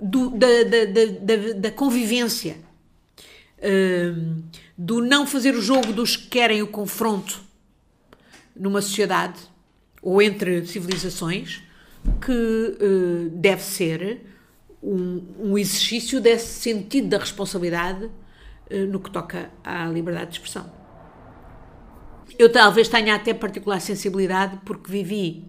[0.00, 2.58] do, da, da, da, da, convivência,
[4.76, 7.42] do não fazer o jogo dos que querem o confronto
[8.54, 9.40] numa sociedade
[10.00, 11.60] ou entre civilizações
[12.24, 14.20] que deve ser
[14.82, 20.70] um, um, exercício desse sentido da responsabilidade uh, no que toca à liberdade de expressão.
[22.38, 25.44] Eu talvez tenha até particular sensibilidade porque vivi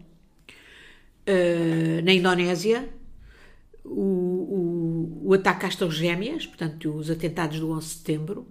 [1.28, 2.90] uh, na Indonésia
[3.84, 8.48] o, o, o, ataque às Torres Gêmeas, portanto, os atentados do 11 de setembro,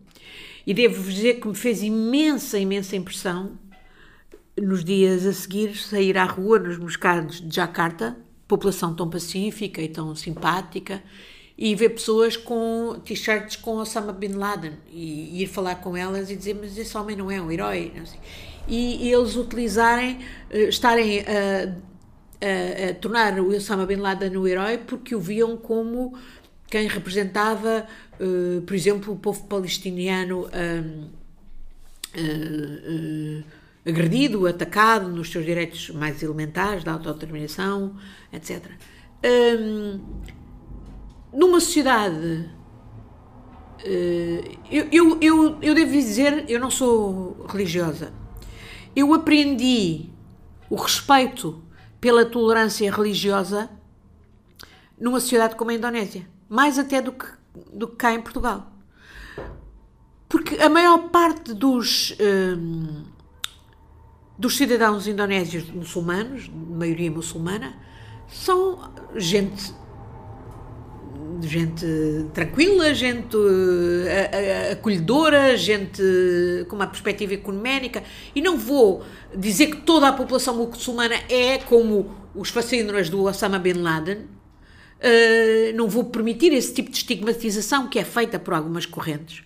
[0.67, 3.59] e devo dizer que me fez imensa, imensa impressão
[4.61, 8.17] nos dias a seguir sair à rua nos mercados de Jakarta,
[8.49, 11.03] população tão pacífica e tão simpática,
[11.59, 16.37] e ver pessoas com t-shirts com Osama Bin Laden e, ir falar com elas e
[16.37, 17.93] dizer mas esse homem não é um herói
[18.69, 20.21] e, e, eles utilizarem
[20.51, 21.75] eh, estarem a,
[22.41, 26.17] a, a, tornar o Osama Bin Laden um herói porque o viam como
[26.71, 27.85] quem representava
[28.21, 31.09] uh, por exemplo o povo palestiniano uh,
[32.15, 33.45] uh,
[33.87, 37.97] agredido, atacado nos seus direitos mais elementares, da autodeterminação,
[38.33, 38.71] etc.
[39.25, 40.01] Hum,
[41.33, 42.51] numa sociedade.
[43.81, 48.13] Uh, eu, eu, eu, eu devo dizer, eu não sou religiosa.
[48.95, 50.07] Eu aprendi
[50.69, 51.63] o respeito
[52.01, 53.71] pela tolerância religiosa
[55.01, 56.29] numa sociedade como a Indonésia.
[56.49, 57.27] Mais até do que,
[57.73, 58.73] do que cá em Portugal.
[60.29, 62.15] Porque a maior parte dos.
[62.21, 63.05] Hum,
[64.39, 67.75] dos cidadãos indonésios muçulmanos, maioria muçulmana,
[68.29, 69.75] são gente
[71.41, 71.87] gente
[72.33, 76.03] tranquila, gente uh, acolhedora, gente
[76.69, 78.03] com uma perspectiva ecuménica,
[78.35, 79.05] e não vou
[79.37, 84.27] dizer que toda a população muçulmana é como os fascínoras do Osama Bin Laden,
[85.77, 89.45] não vou permitir esse tipo de estigmatização que é feita por algumas correntes.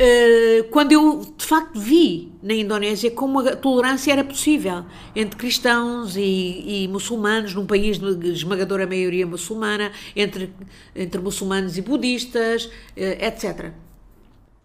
[0.00, 4.84] Eh, quando eu de facto vi na Indonésia como a tolerância era possível
[5.14, 10.54] entre cristãos e, e muçulmanos, num país de esmagadora maioria muçulmana, entre,
[10.94, 13.72] entre muçulmanos e budistas, uh, etc.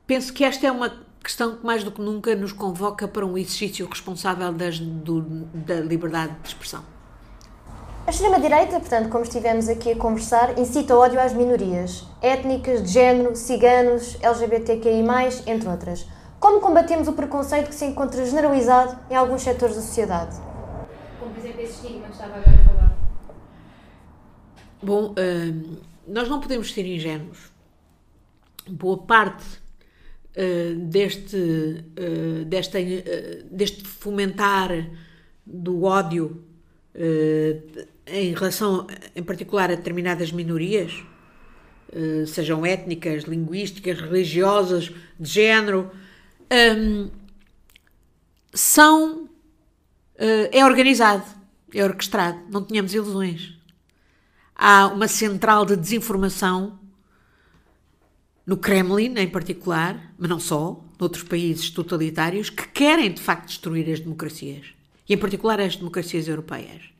[0.06, 0.94] Penso que esta é uma
[1.24, 5.22] questão que mais do que nunca nos convoca para um exercício responsável das, do,
[5.54, 6.84] da liberdade de expressão.
[8.06, 13.34] A extrema-direita, portanto, como estivemos aqui a conversar, incita ódio às minorias étnicas, de género,
[13.34, 15.02] ciganos, LGBTQI,
[15.48, 16.06] entre outras.
[16.38, 20.36] Como combatemos o preconceito que se encontra generalizado em alguns setores da sociedade?
[21.18, 22.98] Como, por exemplo, esse estigma que estava agora a falar.
[24.82, 27.54] Bom, uh, nós não podemos ser ingênuos.
[28.70, 29.46] Boa parte
[30.36, 32.80] uh, deste, uh, desta,
[33.50, 34.72] deste fomentar
[35.46, 36.44] do ódio
[38.06, 41.04] em relação, em particular, a determinadas minorias,
[41.96, 45.92] eh, sejam étnicas, linguísticas, religiosas, de género,
[46.52, 47.10] um,
[48.54, 49.30] são.
[50.16, 51.26] Uh, é organizado,
[51.74, 53.58] é orquestrado, não tínhamos ilusões.
[54.56, 56.80] Há uma central de desinformação
[58.46, 63.92] no Kremlin, em particular, mas não só, noutros países totalitários, que querem de facto destruir
[63.92, 64.68] as democracias,
[65.10, 66.94] e em particular as democracias europeias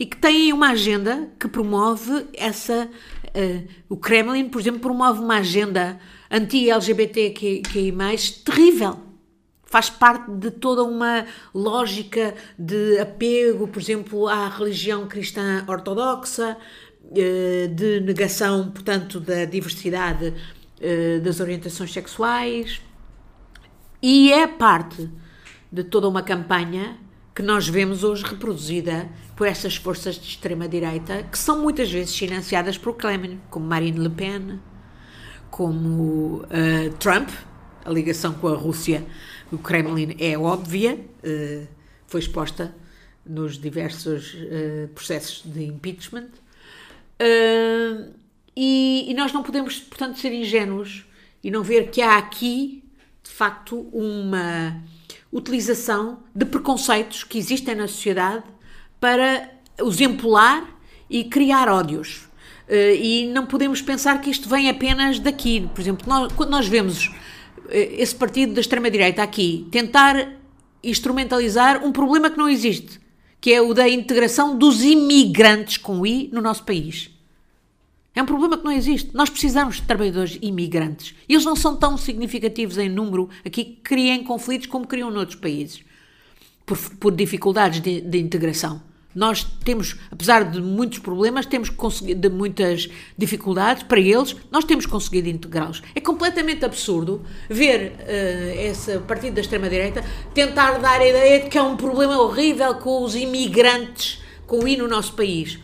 [0.00, 2.88] e que têm uma agenda que promove essa.
[3.26, 6.00] Uh, o Kremlin, por exemplo, promove uma agenda
[6.30, 7.62] anti-LGBTQI,
[8.42, 8.98] terrível.
[9.62, 16.56] Faz parte de toda uma lógica de apego, por exemplo, à religião cristã ortodoxa,
[17.72, 20.34] de negação, portanto, da diversidade
[21.22, 22.80] das orientações sexuais.
[24.02, 25.08] E é parte
[25.70, 26.98] de toda uma campanha
[27.34, 32.76] que nós vemos hoje reproduzida por essas forças de extrema-direita, que são muitas vezes financiadas
[32.76, 34.60] por Kremlin, como Marine Le Pen,
[35.50, 37.28] como uh, Trump,
[37.84, 39.04] a ligação com a Rússia,
[39.50, 41.68] o Kremlin é óbvia, uh,
[42.06, 42.74] foi exposta
[43.24, 46.28] nos diversos uh, processos de impeachment.
[48.56, 51.06] E, e, nós não podemos, portanto, ser ingênuos
[51.42, 52.82] e não ver que há aqui,
[53.22, 54.82] de facto, uma
[55.32, 58.44] utilização de preconceitos que existem na sociedade
[58.98, 59.50] para
[59.80, 60.66] os empolar
[61.08, 62.28] e criar ódios.
[62.68, 65.68] Uh, e não podemos pensar que isto vem apenas daqui.
[65.74, 67.12] Por exemplo, nós, quando nós vemos uh,
[67.72, 70.32] esse partido da extrema-direita aqui tentar
[70.82, 73.00] instrumentalizar um problema que não existe,
[73.40, 77.10] que é o da integração dos imigrantes com I no nosso país.
[78.14, 79.10] É um problema que não existe.
[79.14, 81.14] Nós precisamos de trabalhadores imigrantes.
[81.28, 85.82] Eles não são tão significativos em número aqui que criem conflitos como criam noutros países,
[86.66, 88.82] por, por dificuldades de, de, integração.
[89.14, 92.88] Nós temos, apesar de muitos problemas, temos de muitas
[93.18, 95.82] dificuldades para eles, nós temos conseguido integrá-los.
[95.94, 101.58] É completamente absurdo ver uh, esse partido da extrema-direita tentar dar a ideia de que
[101.58, 105.58] há um problema horrível com os imigrantes, com o I no nosso país.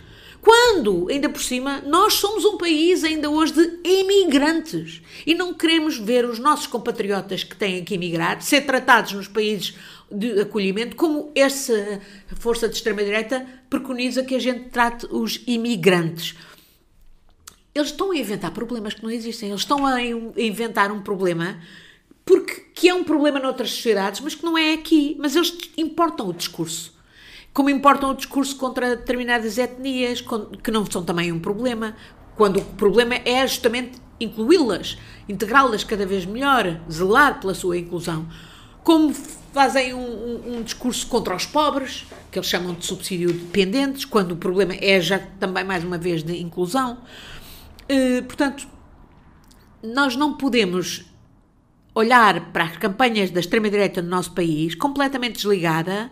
[0.47, 5.99] Quando, ainda por cima, nós somos um país ainda hoje de imigrantes e não queremos
[5.99, 9.75] ver os nossos compatriotas que têm que emigrar ser tratados nos países
[10.09, 12.01] de acolhimento como essa
[12.39, 16.37] força de extrema-direita preconiza que a gente trate os imigrantes.
[17.75, 21.61] Eles estão a inventar problemas que não existem, eles estão a inventar um problema
[22.25, 25.17] porque que é um problema noutras sociedades, mas que não é aqui.
[25.19, 26.96] Mas eles importam o discurso
[27.57, 30.23] como importam o discurso contra determinadas etnias,
[30.63, 31.97] que não são também um problema,
[32.37, 38.27] quando o problema é justamente incluí-las, integrá-las cada vez melhor, zelar pela sua inclusão.
[38.85, 39.11] Como
[39.55, 44.33] fazem um, um, um, discurso contra os pobres, que eles chamam de subsídio dependentes, quando
[44.33, 46.99] o problema é já também, mais uma vez, de inclusão.
[47.91, 48.69] Uh, portanto,
[49.83, 51.07] nós não podemos
[51.95, 56.11] olhar para as campanhas da extrema-direita no nosso país completamente desligada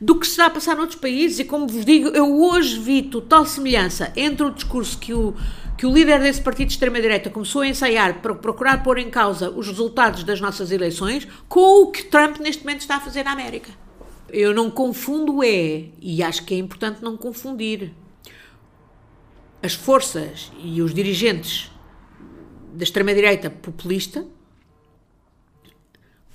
[0.00, 1.38] do que está a passar noutros países.
[1.40, 5.34] E como vos digo, eu hoje vi total semelhança entre o discurso que o,
[5.76, 9.50] que o líder desse partido de extrema-direita começou a ensaiar para procurar pôr em causa
[9.50, 13.32] os resultados das nossas eleições com o que Trump neste momento está a fazer na
[13.32, 13.70] América.
[14.28, 17.92] Eu não confundo é, e acho que é importante não confundir,
[19.62, 21.70] as forças e os dirigentes
[22.72, 24.24] da extrema-direita populista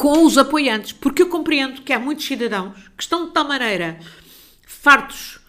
[0.04, 3.98] com os apoiantes, porque eu compreendo que há muitos cidadãos que estão de tal maneira
[4.68, 5.40] fartos,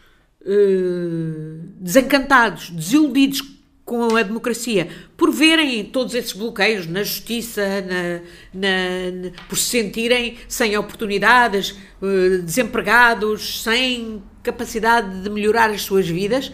[0.42, 3.42] uh, desencantados, desiludidos
[3.84, 8.20] com a democracia, por verem todos esses bloqueios na justiça, na,
[8.54, 16.06] na, na, por se sentirem sem oportunidades, uh, desempregados, sem capacidade de melhorar as suas
[16.06, 16.52] vidas,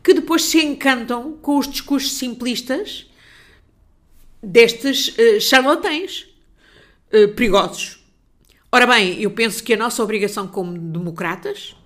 [0.00, 3.10] que depois se encantam com os discursos simplistas
[4.40, 6.30] destes uh, charlatães
[7.12, 7.98] eh, perigosos.
[8.70, 11.76] Ora bem, eu penso que a nossa obrigação como democratas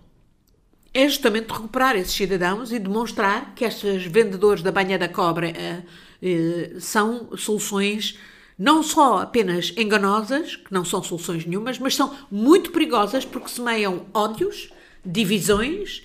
[0.95, 6.77] é justamente recuperar esses cidadãos e demonstrar que estes vendedores da banha da cobra uh,
[6.77, 8.19] uh, são soluções
[8.59, 14.07] não só apenas enganosas, que não são soluções nenhumas, mas são muito perigosas porque semeiam
[14.15, 14.71] ódios,
[15.05, 16.03] divisões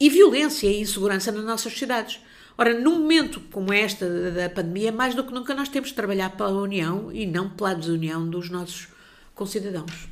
[0.00, 2.20] e violência e insegurança nas nossas sociedades.
[2.60, 4.04] Ora, num momento como este
[4.34, 7.72] da pandemia, mais do que nunca nós temos de trabalhar pela união e não pela
[7.72, 8.88] desunião dos nossos
[9.32, 10.08] concidadãos.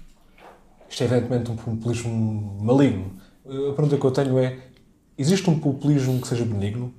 [0.89, 3.20] Isto é evidentemente um populismo maligno.
[3.44, 4.59] A pergunta que eu tenho é:
[5.18, 6.94] existe um populismo que seja benigno?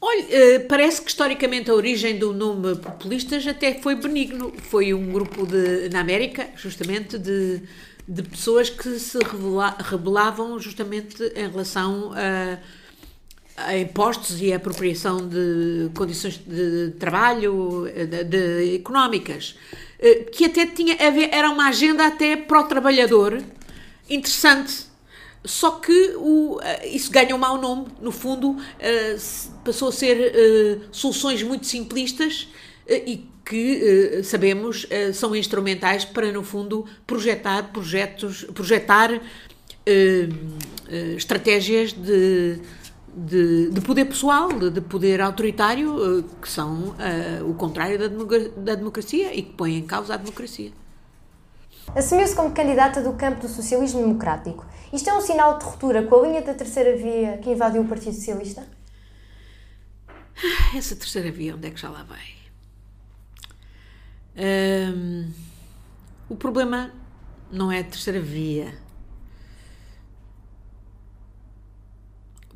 [0.00, 4.52] Olha, eh, parece que historicamente a origem do nome populistas até foi benigno.
[4.62, 7.62] Foi um grupo de, na América, justamente, de,
[8.08, 9.16] de pessoas que se
[9.88, 12.58] rebelavam justamente em relação a
[13.56, 19.54] a impostos e a apropriação de condições de trabalho, de, de económicas,
[20.02, 20.96] eh, que até tinha
[21.30, 23.40] era uma agenda até para o trabalhador
[24.10, 24.90] interessante.
[25.44, 29.16] Só que o, eh, isso ganha um mau nome, no fundo, eh,
[29.64, 32.48] passou a ser soluções muito simplistas
[32.88, 39.20] e que sabemos são instrumentais para, no fundo, projetar projetos, projetar
[41.16, 42.60] estratégias de
[43.14, 48.08] de, de poder pessoal, de, de, poder autoritário, eh, que são uh, o contrário da,
[48.56, 50.72] da democracia e que põem em causa a democracia.
[51.94, 54.64] Assumiu-se como candidata do campo do socialismo democrático.
[54.92, 57.86] Isto é um sinal de ruptura com a linha da terceira via que invadiu o
[57.86, 58.66] Partido Socialista?
[60.74, 62.42] Essa terceira via, onde é que já lá vai?
[64.36, 65.30] Hum,
[66.28, 66.90] o problema
[67.50, 68.81] não é a terceira via.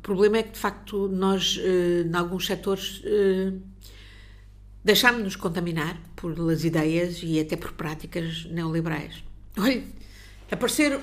[0.07, 3.51] Problema é que, de facto, nós, eh, em alguns setores, eh,
[4.81, 9.21] deixámos-nos contaminar pelas ideias e até por práticas neoliberais.
[9.57, 9.83] Olha,
[10.49, 10.97] aparecer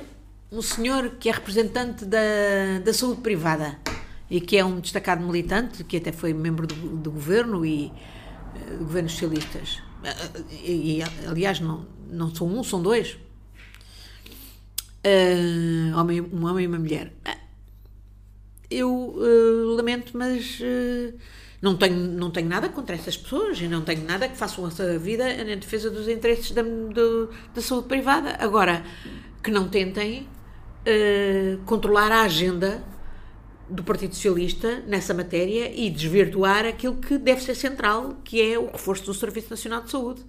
[0.50, 3.78] um senhor que é representante da, da saúde privada
[4.30, 7.92] e que é um destacado militante, que até foi membro do, do governo e
[8.72, 9.82] uh, do governo socialistas.
[10.62, 13.18] E, aliás, não, não são um, são dois.
[15.04, 15.94] Uh,
[16.32, 17.12] um homem e uma mulher.
[18.70, 19.14] Eu
[19.76, 20.60] lamento, mas
[21.60, 24.70] não tenho, não tenho nada contra essas pessoas e não tenho nada que façam a
[24.70, 28.36] sua vida em defesa dos interesses da, do, da saúde privada.
[28.40, 28.84] Agora,
[29.42, 30.28] que não tentem
[31.66, 32.82] controlar a agenda
[33.68, 38.66] do Partido Socialista nessa matéria e desvirtuar aquilo que deve ser central, que é o
[38.66, 40.22] reforço do Serviço Nacional de Saúde.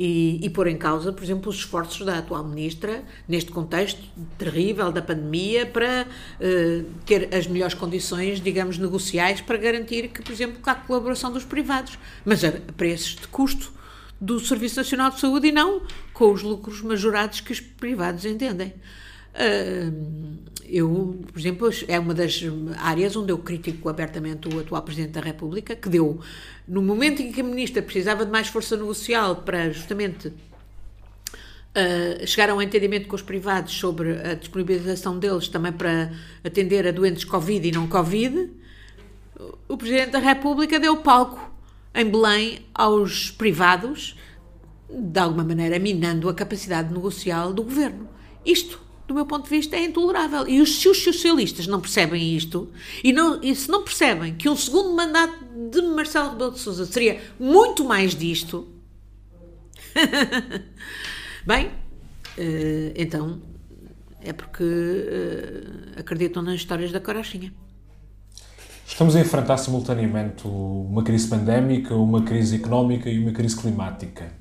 [0.00, 4.00] E, e pôr em causa, por exemplo, os esforços da atual ministra, neste contexto
[4.38, 10.30] terrível da pandemia, para uh, ter as melhores condições, digamos, negociais para garantir que, por
[10.30, 13.72] exemplo, há colaboração dos privados, mas a preços de custo
[14.20, 18.74] do Serviço Nacional de Saúde e não com os lucros majorados que os privados entendem.
[20.70, 22.42] Eu, por exemplo, é uma das
[22.76, 26.20] áreas onde eu critico abertamente o atual Presidente da República, que deu,
[26.66, 32.50] no momento em que a Ministra precisava de mais força negocial para justamente uh, chegar
[32.50, 36.12] a um entendimento com os privados sobre a disponibilização deles também para
[36.44, 38.50] atender a doentes Covid e não Covid,
[39.68, 41.50] o Presidente da República deu palco
[41.94, 44.16] em Belém aos privados,
[44.90, 48.08] de alguma maneira minando a capacidade negocial do governo.
[48.44, 50.46] Isto do meu ponto de vista, é intolerável.
[50.46, 52.70] E os, se os socialistas não percebem isto,
[53.02, 55.34] e, não, e se não percebem que um segundo mandato
[55.70, 58.68] de Marcelo Rebelo de Sousa seria muito mais disto,
[61.46, 63.40] bem, uh, então
[64.20, 67.50] é porque uh, acreditam nas histórias da carochinha.
[68.86, 74.32] Estamos a enfrentar simultaneamente uma crise pandémica, uma crise económica e uma crise climática.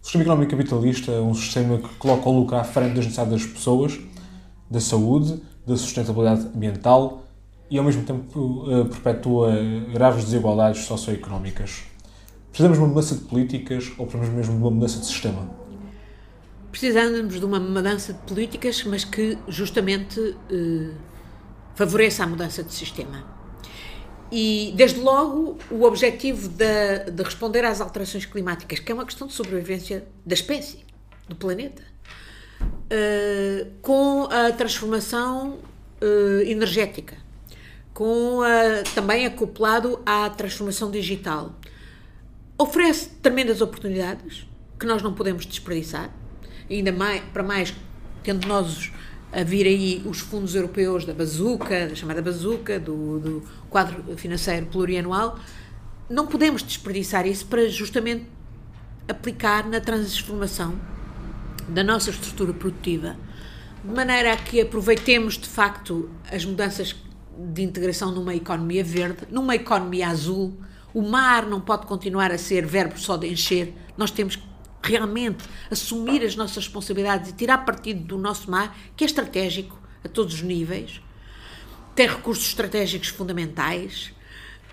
[0.00, 3.32] O sistema económico capitalista é um sistema que coloca o lucro à frente das necessidades
[3.32, 3.98] das pessoas,
[4.70, 7.22] da saúde, da sustentabilidade ambiental
[7.70, 9.52] e, ao mesmo tempo, eh, perpetua
[9.92, 11.84] graves desigualdades socioeconómicas.
[12.50, 15.48] Precisamos de uma mudança de políticas ou precisamos mesmo de uma mudança de sistema?
[16.70, 20.90] Precisamos de uma mudança de políticas, mas que justamente eh,
[21.74, 23.38] favoreça a mudança de sistema
[24.30, 29.26] e, desde logo, o objetivo de, de, responder às alterações climáticas, que é uma questão
[29.26, 30.84] de sobrevivência da espécie,
[31.28, 31.82] do planeta,
[32.60, 35.58] uh, com a transformação
[36.02, 37.16] uh, energética,
[37.92, 41.54] com a, também acoplado à transformação digital.
[42.56, 44.46] Oferece tremendas oportunidades
[44.78, 46.10] que nós não podemos desperdiçar,
[46.70, 47.74] ainda mais, para mais
[48.22, 48.92] tendo nós
[49.32, 54.66] a vir aí os fundos europeus da bazuca, da chamada bazuca, do, do quadro financeiro
[54.66, 55.38] plurianual,
[56.08, 58.26] não podemos desperdiçar isso para justamente
[59.06, 60.78] aplicar na transformação
[61.68, 63.16] da nossa estrutura produtiva,
[63.84, 66.96] de maneira a que aproveitemos de facto as mudanças
[67.36, 70.58] de integração numa economia verde, numa economia azul.
[70.92, 74.42] O mar não pode continuar a ser verbo só de encher, nós temos que
[74.82, 80.08] realmente assumir as nossas responsabilidades e tirar partido do nosso mar, que é estratégico a
[80.08, 81.00] todos os níveis,
[81.94, 84.12] tem recursos estratégicos fundamentais.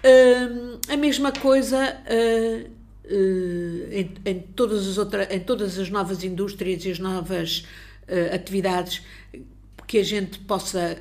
[0.03, 2.69] Uh, a mesma coisa uh,
[3.10, 7.65] em, em, todas as outras, em todas as novas indústrias e as novas
[8.32, 9.02] atividades
[9.88, 10.98] que a gente possa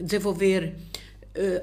[0.00, 0.74] desenvolver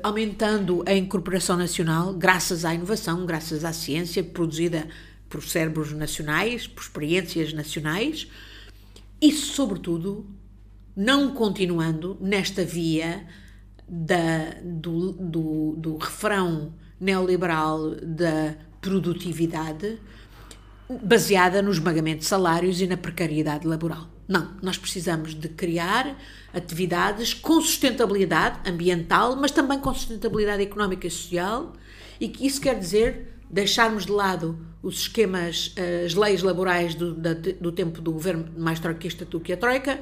[0.01, 4.87] aumentando a incorporação nacional, graças à inovação, graças à ciência produzida
[5.29, 8.27] por cérebros nacionais, por experiências nacionais
[9.19, 10.25] e, sobretudo,
[10.95, 13.25] não continuando nesta via
[13.89, 19.97] da, do, do, do refrão neoliberal da produtividade
[21.01, 24.09] baseada no esmagamento de salários e na precariedade laboral.
[24.27, 26.15] Não, nós precisamos de criar
[26.53, 31.73] atividades com sustentabilidade ambiental, mas também com sustentabilidade económica e social,
[32.19, 37.13] e que isso quer dizer deixarmos de lado os esquemas, eh, as leis laborais do,
[37.13, 39.99] do tempo do governo mais troquista do que a Troika,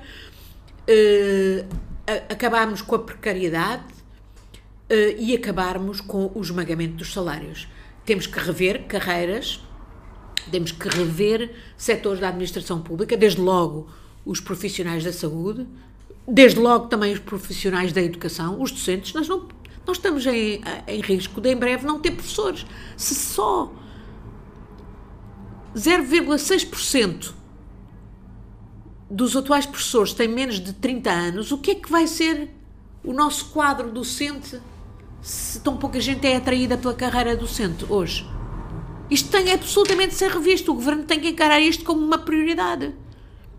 [0.87, 1.65] eh,
[2.29, 3.83] acabarmos com a precariedade
[4.89, 7.67] eh, e acabarmos com o esmagamento dos salários.
[8.05, 9.61] Temos que rever carreiras,
[10.49, 13.89] temos que rever setores da administração pública, desde logo
[14.25, 15.67] os profissionais da saúde,
[16.27, 19.13] desde logo também os profissionais da educação, os docentes.
[19.13, 19.47] Nós não
[19.85, 22.65] Nós estamos em, em risco de em breve não ter professores.
[22.95, 23.71] Se só
[25.75, 27.33] 0,6%
[29.09, 32.49] dos atuais professores têm menos de 30 anos, o que é que vai ser
[33.03, 34.59] o nosso quadro docente
[35.21, 38.27] se tão pouca gente é atraída pela carreira docente hoje?
[39.09, 40.71] Isto tem absolutamente de ser revisto.
[40.71, 42.93] O governo tem que encarar isto como uma prioridade.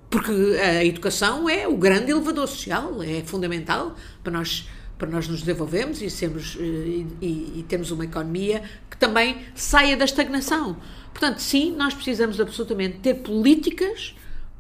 [0.09, 4.69] Porque a educação é o grande elevador social, é fundamental para nós,
[4.99, 9.39] para nós nos desenvolvermos e, sermos, eh, e, e, e termos uma economia que também
[9.55, 10.77] saia da estagnação.
[11.13, 14.15] Portanto, sim, nós precisamos absolutamente ter políticas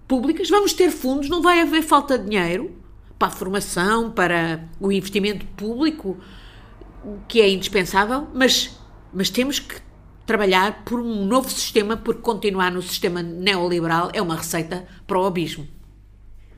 [0.08, 2.74] públicas, vamos ter fundos, não vai haver falta de dinheiro
[3.18, 6.18] para a formação, para o investimento público,
[7.28, 8.78] que é indispensável, mas,
[9.12, 9.80] mas temos que
[10.26, 15.26] trabalhar por um novo sistema, porque continuar no sistema neoliberal é uma receita para o
[15.26, 15.66] abismo.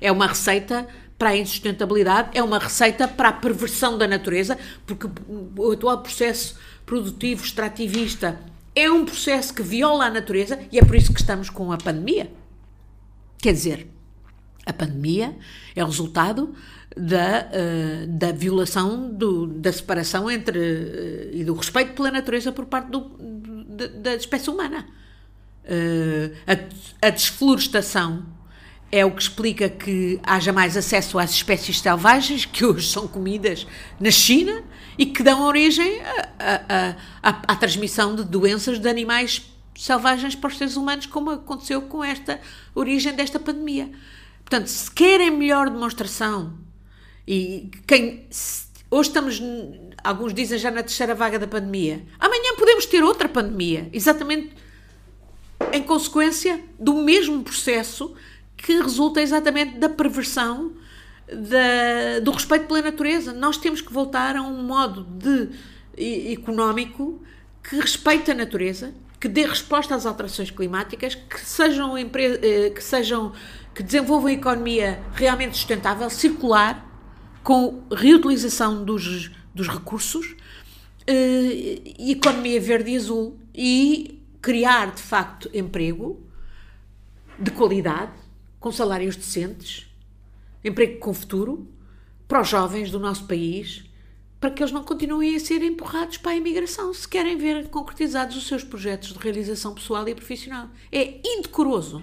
[0.00, 0.86] É uma receita
[1.18, 5.08] para a insustentabilidade, é uma receita para a perversão da natureza, porque
[5.56, 8.38] o atual processo produtivo, extrativista,
[8.74, 11.78] é um processo que viola a natureza e é por isso que estamos com a
[11.78, 12.30] pandemia.
[13.38, 13.88] Quer dizer,
[14.66, 15.36] a pandemia
[15.76, 16.54] é o resultado
[16.96, 22.66] da, uh, da violação do, da separação entre uh, e do respeito pela natureza por
[22.66, 23.00] parte do,
[23.68, 24.86] da, da espécie humana.
[25.64, 28.24] Uh, a, a, desflorestação
[28.92, 33.66] é o que explica que haja mais acesso às espécies selvagens que hoje são comidas
[33.98, 34.62] na China
[34.96, 36.00] e que dão origem
[37.20, 39.42] à transmissão de doenças de animais
[39.76, 42.40] selvagens para os seres humanos, como aconteceu com esta
[42.72, 43.90] origem desta pandemia.
[44.44, 46.52] Portanto, se querem melhor demonstração,
[47.26, 48.26] e quem.
[48.90, 49.42] Hoje estamos,
[50.02, 54.52] alguns dizem já na terceira vaga da pandemia, amanhã podemos ter outra pandemia, exatamente
[55.72, 58.14] em consequência do mesmo processo
[58.56, 60.72] que resulta exatamente da perversão
[61.26, 63.32] da, do respeito pela natureza.
[63.32, 65.50] Nós temos que voltar a um modo de
[66.32, 67.22] económico
[67.62, 73.32] que respeite a natureza, que dê resposta às alterações climáticas, que sejam, eh, que sejam
[73.74, 76.83] que desenvolvam a economia realmente sustentável, circular,
[77.44, 80.34] com reutilização dos, dos recursos,
[81.06, 86.20] eh, economia verde e azul e criar de facto emprego
[87.38, 88.12] de qualidade,
[88.58, 89.86] com salários decentes,
[90.64, 91.68] emprego com futuro
[92.26, 93.84] para os jovens do nosso país
[94.40, 98.36] para que eles não continuem a ser empurrados para a imigração se querem ver concretizados
[98.36, 100.68] os seus projetos de realização pessoal e profissional.
[100.92, 102.02] É indecoroso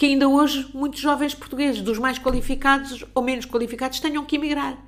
[0.00, 4.82] que ainda hoje muitos jovens portugueses, dos mais qualificados ou menos qualificados, tenham que emigrar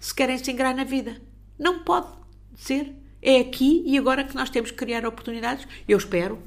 [0.00, 1.20] se querem se ingrar na vida.
[1.58, 2.06] Não pode
[2.54, 2.90] ser.
[3.20, 5.68] É aqui e agora que nós temos que criar oportunidades.
[5.86, 6.38] Eu espero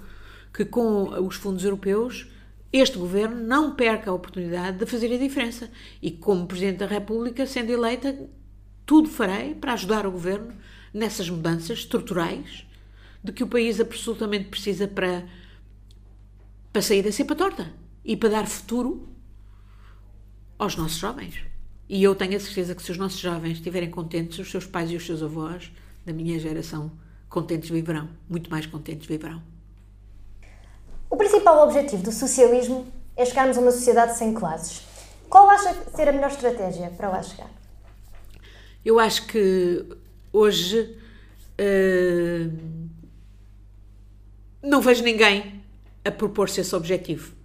[0.52, 2.26] que com os fundos europeus
[2.74, 5.70] este governo não perca a oportunidade de fazer a diferença.
[6.02, 8.28] E como Presidente da República, sendo eleita,
[8.88, 10.56] tudo farei para ajudar o governo
[10.92, 12.66] nessas mudanças estruturais
[13.24, 15.28] de que o país absolutamente precisa para,
[16.74, 17.78] para sair da cepa torta
[18.10, 19.08] e para dar futuro
[20.58, 21.36] aos nossos jovens.
[21.88, 24.90] E eu tenho a certeza que se os nossos jovens estiverem contentes, os seus pais
[24.90, 25.72] e os seus avós
[26.04, 26.92] da minha geração
[27.30, 29.44] contentes viverão, muito mais contentes viverão.
[31.08, 34.82] O principal objetivo do socialismo é chegarmos a uma sociedade sem classes.
[35.30, 37.52] Qual acha ser a melhor estratégia para lá chegar?
[38.84, 39.86] Eu acho que
[40.34, 40.98] hoje
[41.60, 42.58] uh,
[44.64, 45.62] não vejo ninguém
[46.04, 47.38] a propor-se esse objetivo.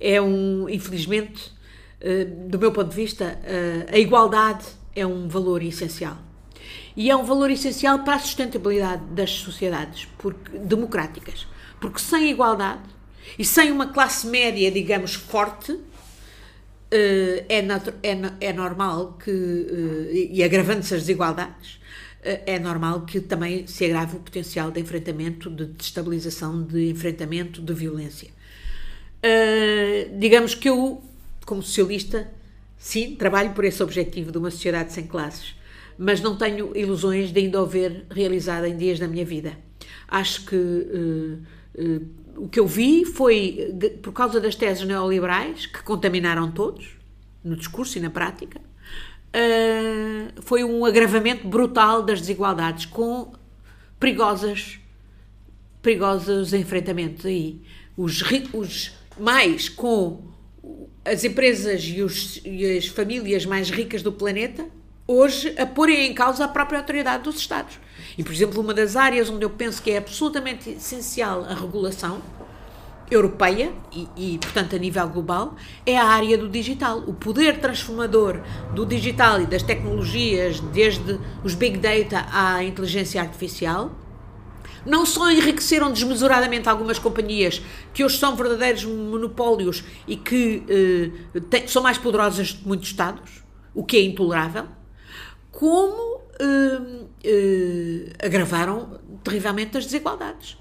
[0.00, 1.52] É um, infelizmente,
[2.00, 4.64] uh, do meu ponto de vista, uh, a igualdade
[4.94, 6.18] é um valor essencial.
[6.96, 11.46] E é um valor essencial para a sustentabilidade das sociedades porque, democráticas.
[11.78, 12.82] Porque sem igualdade
[13.38, 15.78] e sem uma classe média, digamos, forte,
[16.90, 21.80] eh, é, é, é normal que, eh, e agravando-se as desigualdades,
[22.22, 27.60] eh, é normal que também se agrave o potencial de enfrentamento, de destabilização, de enfrentamento,
[27.60, 28.30] de violência.
[30.18, 31.02] Digamos que eu,
[31.44, 32.30] como socialista,
[32.78, 35.54] sim, trabalho por esse objetivo de uma sociedade sem classes,
[35.98, 39.56] mas não tenho ilusões de ainda o ver realizada em dias da minha vida.
[40.08, 40.56] Acho que
[42.36, 46.96] o que eu vi foi, por causa das teses neoliberais, que contaminaram todos,
[47.42, 53.32] no discurso e na prática, uh, foi um agravamento brutal das desigualdades, com
[53.98, 54.78] perigosas,
[55.80, 57.60] perigosos enfrentamentos aí.
[57.96, 58.22] Os,
[58.52, 60.22] os mais com
[61.04, 64.66] as empresas e, os, e as famílias mais ricas do planeta,
[65.06, 67.78] hoje a porem em causa a própria autoridade dos Estados.
[68.18, 72.20] E, por exemplo, uma das áreas onde eu penso que é absolutamente essencial a regulação
[73.08, 76.98] europeia e, e, portanto, a nível global, é a área do digital.
[77.06, 78.40] O poder transformador
[78.74, 83.92] do digital e das tecnologias, desde os big data à inteligência artificial,
[84.86, 87.60] não só enriqueceram desmesuradamente algumas companhias
[87.92, 90.64] que hoje são verdadeiros monopólios e que
[91.34, 93.42] eh, são mais poderosas que muitos Estados,
[93.74, 94.66] o que é intolerável,
[95.50, 100.56] como eh, eh, agravaram terrivelmente as desigualdades.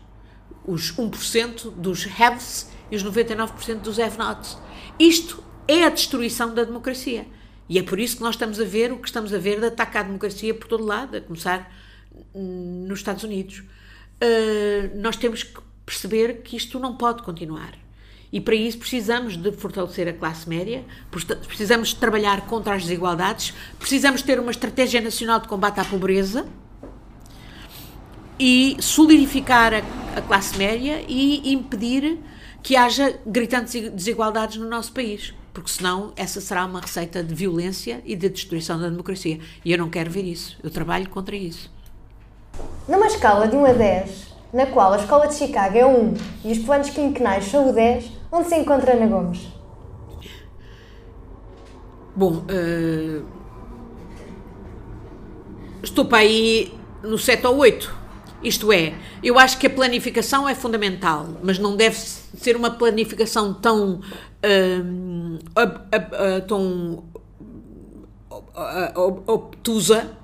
[0.66, 4.58] Os 1% dos haves e os 99% dos have-nots.
[4.98, 7.28] Isto é a destruição da democracia.
[7.68, 9.68] E é por isso que nós estamos a ver o que estamos a ver de
[9.68, 11.72] ataque à democracia por todo lado, a começar
[12.34, 13.64] nos Estados Unidos.
[14.22, 17.74] Uh, nós temos que perceber que isto não pode continuar.
[18.32, 20.84] E para isso precisamos de fortalecer a classe média,
[21.48, 26.46] precisamos de trabalhar contra as desigualdades, precisamos ter uma estratégia nacional de combate à pobreza
[28.38, 29.78] e solidificar a,
[30.18, 32.18] a classe média e impedir
[32.62, 38.02] que haja gritantes desigualdades no nosso país, porque senão essa será uma receita de violência
[38.04, 39.40] e de destruição da democracia.
[39.64, 41.72] E eu não quero ver isso, eu trabalho contra isso.
[42.88, 46.14] Numa escala de 1 a 10, na qual a escola de Chicago é 1
[46.44, 49.48] e os planos quinquenais são o 10, onde se encontra Ana Gomes?
[52.16, 53.26] Bom, uh,
[55.84, 56.74] estou para aí
[57.04, 58.06] no 7 ou 8.
[58.44, 63.54] Isto é, eu acho que a planificação é fundamental, mas não deve ser uma planificação
[63.54, 64.00] tão.
[64.46, 67.04] Uh, uh, tão
[69.28, 70.16] obtusa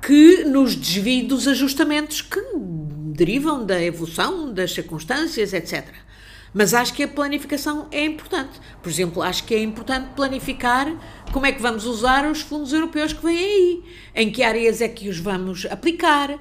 [0.00, 5.86] que nos desvie dos ajustamentos que derivam da evolução das circunstâncias, etc.
[6.54, 8.58] Mas acho que a planificação é importante.
[8.82, 10.86] Por exemplo, acho que é importante planificar
[11.32, 13.82] como é que vamos usar os fundos europeus que vêm aí,
[14.14, 16.38] em que áreas é que os vamos aplicar,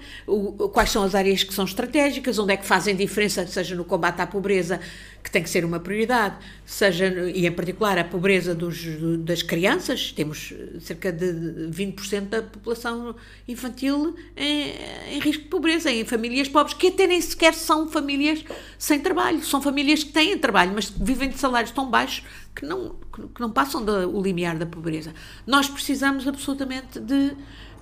[0.71, 4.21] quais são as áreas que são estratégicas, onde é que fazem diferença, seja no combate
[4.21, 4.79] à pobreza,
[5.23, 8.85] que tem que ser uma prioridade, seja, e em particular a pobreza dos,
[9.19, 11.26] das crianças, temos cerca de
[11.69, 13.15] 20% da população
[13.48, 14.73] infantil em,
[15.11, 18.44] em, risco de pobreza, em famílias pobres, que até nem sequer são famílias
[18.80, 22.23] sem trabalho, são famílias que têm trabalho, mas vivem de salários tão baixos
[22.56, 22.95] que não,
[23.35, 25.14] que não passam do limiar da pobreza.
[25.45, 27.35] Nós precisamos absolutamente de,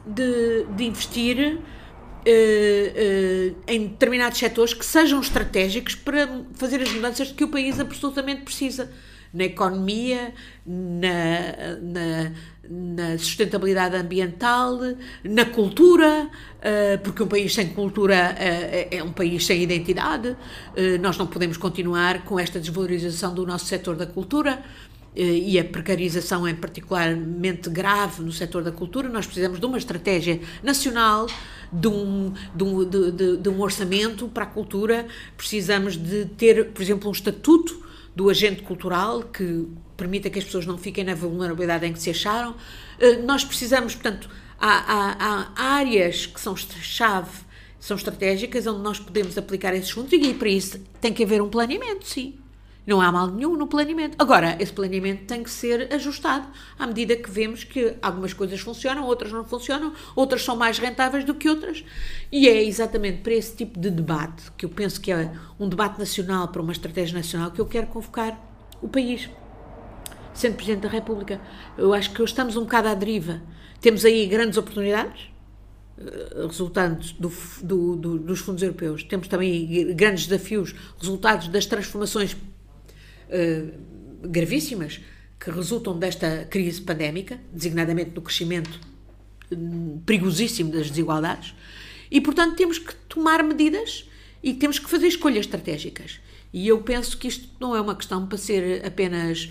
[0.06, 1.60] de, de investir
[2.28, 8.42] Uh, em determinados setores que sejam estratégicos para fazer as mudanças que o país absolutamente
[8.42, 8.92] precisa
[9.32, 10.34] na economia,
[10.66, 12.32] na, na,
[12.68, 14.80] na sustentabilidade ambiental,
[15.24, 20.36] na cultura, uh, porque um país sem cultura é um país sem identidade.
[21.02, 24.64] nós não podemos continuar com esta desvalorização do nosso setor da cultura
[25.16, 30.42] e a precarização é particularmente grave no setor da cultura, nós precisamos de uma estratégia
[30.62, 31.28] nacional
[31.72, 36.72] de um, de um, de, de, de um orçamento para a cultura, precisamos de ter,
[36.72, 37.84] por exemplo, um estatuto
[38.16, 39.68] do agente cultural que
[39.98, 42.56] permita que as pessoas não fiquem na vulnerabilidade em que se acharam.
[43.00, 44.30] Eh, nós precisamos, portanto,
[44.60, 47.44] há, há, há áreas que são chave,
[47.80, 51.50] são estratégicas, onde nós podemos aplicar esses fundos e para isso tem que haver um
[51.50, 52.36] planeamento, sim.
[52.86, 54.16] Não há mal nenhum no planeamento.
[54.20, 56.48] Agora, esse planeamento tem que ser ajustado
[56.78, 61.24] à medida que vemos que algumas coisas funcionam, outras não funcionam, outras são mais rentáveis
[61.24, 61.84] do que outras.
[62.32, 65.98] E é exatamente para esse tipo de debate, que eu penso que é um debate
[65.98, 68.40] nacional, para uma estratégia nacional, que eu quero convocar
[68.82, 69.30] o país.
[70.34, 71.42] Sendo Presidente da República,
[71.78, 73.42] eu acho que estamos um bocado à deriva.
[73.82, 75.30] Temos aí grandes oportunidades,
[75.98, 77.32] eh, resultantes do,
[77.64, 79.04] do, do, dos fundos europeus.
[79.04, 82.36] Temos também grandes desafios, resultados das transformações
[83.30, 83.66] eh,
[84.24, 85.02] gravíssimas
[85.40, 88.80] que resultam desta crise pandémica, designadamente do crescimento
[89.52, 91.54] hum, perigosíssimo das desigualdades,
[92.10, 94.10] e portanto temos que tomar medidas
[94.42, 96.20] e temos que fazer escolhas estratégicas.
[96.54, 99.50] E eu penso que isto não é uma questão para ser apenas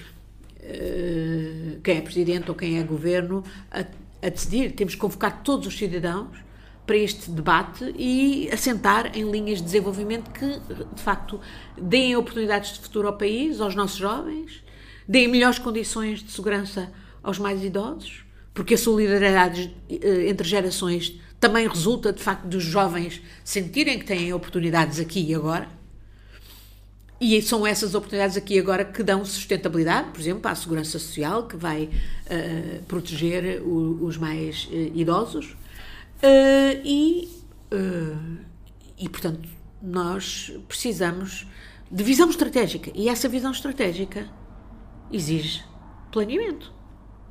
[0.61, 3.85] uh, quem é presidente ou quem é governo a,
[4.23, 4.73] a decidir.
[4.73, 6.44] Temos que convocar todos os cidadãos
[6.87, 10.61] para este debate e assentar em linhas de desenvolvimento que,
[10.95, 11.41] de facto,
[11.81, 14.63] deem oportunidades de futuro ao país, aos nossos jovens,
[15.09, 16.93] deem melhores condições de segurança
[17.23, 23.21] aos mais idosos, porque a solidariedade eh, entre gerações também resulta, de facto, dos jovens
[23.43, 25.69] sentirem que têm oportunidades aqui e agora.
[27.21, 31.57] E são essas oportunidades aqui agora que dão sustentabilidade, por exemplo, à segurança social, que
[31.57, 35.57] vai uh, proteger o, os mais uh, idosos
[36.25, 37.29] Uh, e,
[37.71, 38.39] uh,
[38.97, 39.47] e, portanto,
[39.83, 41.47] nós precisamos
[41.91, 42.91] de visão estratégica.
[42.95, 44.27] E essa visão estratégica
[45.13, 45.63] exige
[46.11, 46.73] planeamento.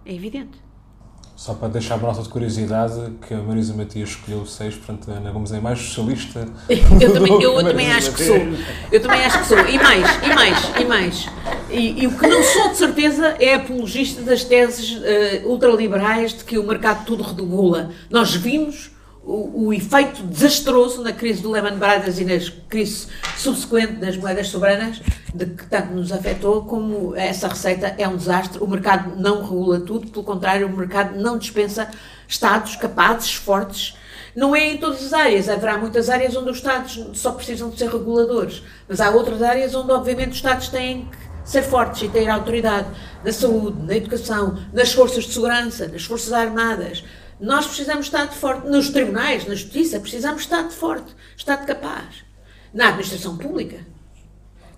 [0.05, 0.61] É evidente.
[1.35, 5.15] Só para deixar uma nota de curiosidade, que a Marisa Matias escolheu 6, portanto a
[5.15, 6.47] Ana Gomes é mais socialista.
[6.69, 8.37] Eu também, eu também acho que sou.
[8.91, 9.57] Eu também acho que sou.
[9.57, 11.27] E mais, e mais, e mais.
[11.73, 16.43] E, e o que não sou de certeza é apologista das teses uh, ultraliberais de
[16.43, 17.89] que o mercado tudo regula.
[18.11, 18.91] Nós vimos
[19.23, 22.33] o, o, efeito desastroso na crise do Lehman Brothers e na
[22.69, 25.01] crise subsequente das moedas soberanas,
[25.33, 28.61] de que tanto nos afetou, como essa receita é um desastre.
[28.61, 31.89] O mercado não regula tudo, pelo contrário, o mercado não dispensa
[32.27, 33.97] Estados capazes, fortes.
[34.35, 37.79] Não é em todas as áreas, haverá muitas áreas onde os Estados só precisam de
[37.79, 42.09] ser reguladores, mas há outras áreas onde, obviamente, os Estados têm que ser fortes e
[42.09, 42.87] ter autoridade
[43.23, 47.03] na saúde, na educação, nas forças de segurança, nas forças armadas,
[47.39, 48.67] nós precisamos de Estado forte.
[48.67, 52.23] Nos tribunais, na justiça, precisamos de Estado forte, Estado capaz.
[52.73, 53.85] Na administração pública.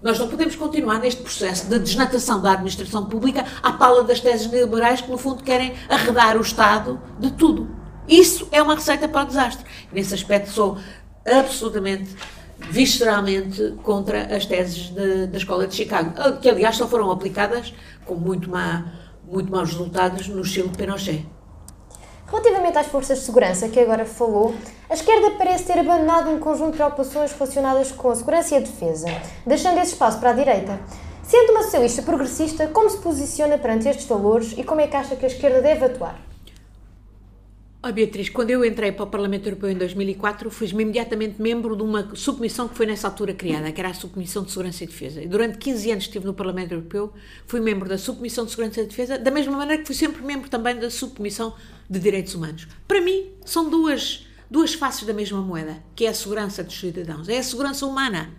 [0.02, 4.48] Nós não podemos continuar neste processo de desnatação da administração pública à pala das teses
[4.48, 7.70] neoliberais que, no fundo, querem arredar o Estado de tudo.
[8.08, 9.66] Isso é uma receita para o desastre.
[9.92, 10.78] Nesse aspecto, sou
[11.26, 12.16] absolutamente,
[12.58, 16.12] visceralmente contra as teses de, da Escola de Chicago,
[16.42, 17.74] que, aliás, só foram aplicadas
[18.06, 21.26] com muito, má, muito maus resultados no Chile de Pinochet.
[22.28, 24.56] Relativamente às forças de segurança, que agora falou,
[24.90, 28.62] a esquerda parece ter abandonado um conjunto de preocupações relacionadas com a segurança e a
[28.62, 29.08] defesa,
[29.46, 30.80] deixando esse espaço para a direita.
[31.24, 35.16] Sendo uma socialista progressista, como se posiciona perante estes valores e como é que acha
[35.16, 36.20] que a esquerda deve atuar?
[37.88, 41.84] Oh, Beatriz, quando eu entrei para o Parlamento Europeu em 2004, fui-me imediatamente membro de
[41.84, 45.22] uma subcomissão que foi nessa altura criada, que era a Subcomissão de Segurança e Defesa.
[45.22, 47.14] E durante 15 anos estive no Parlamento Europeu,
[47.46, 50.50] fui membro da Subcomissão de Segurança e Defesa, da mesma maneira que fui sempre membro
[50.50, 51.54] também da Subcomissão
[51.88, 52.68] de Direitos Humanos.
[52.88, 57.30] Para mim, são duas, duas faces da mesma moeda, que é a segurança dos cidadãos.
[57.30, 58.32] É a segurança humana,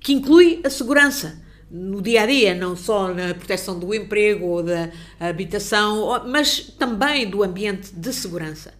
[0.00, 1.38] que inclui a segurança
[1.72, 7.28] no dia a dia, não só na proteção do emprego ou da habitação, mas também
[7.28, 8.74] do ambiente de segurança.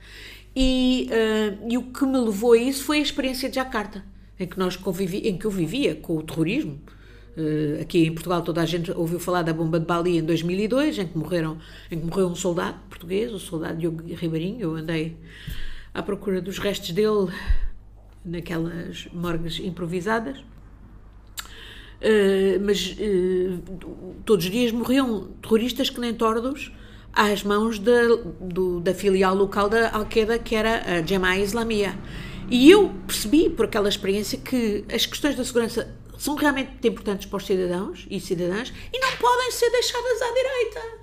[0.55, 4.05] E, uh, e o que me levou a isso foi a experiência de Jakarta,
[4.39, 6.78] em que, nós convivi, em que eu vivia com o terrorismo.
[7.35, 10.98] Uh, aqui em Portugal toda a gente ouviu falar da bomba de Bali em 2002,
[10.98, 11.56] em que, morreram,
[11.90, 14.60] em que morreu um soldado português, o soldado Diogo Ribeirinho.
[14.60, 15.16] Eu andei
[15.94, 17.32] à procura dos restos dele
[18.23, 20.52] naquelas morgues improvisadas.
[22.03, 23.62] Uh, mas uh,
[24.24, 26.73] todos os dias morriam terroristas que nem tordos
[27.12, 31.97] às mãos da, do, da filial local da Al-Qaeda, que era a Jemaah Islamia.
[32.51, 37.37] E eu percebi, por aquela experiência, que as questões da segurança são realmente importantes para
[37.37, 41.03] os cidadãos e cidadãs e não podem ser deixadas à direita.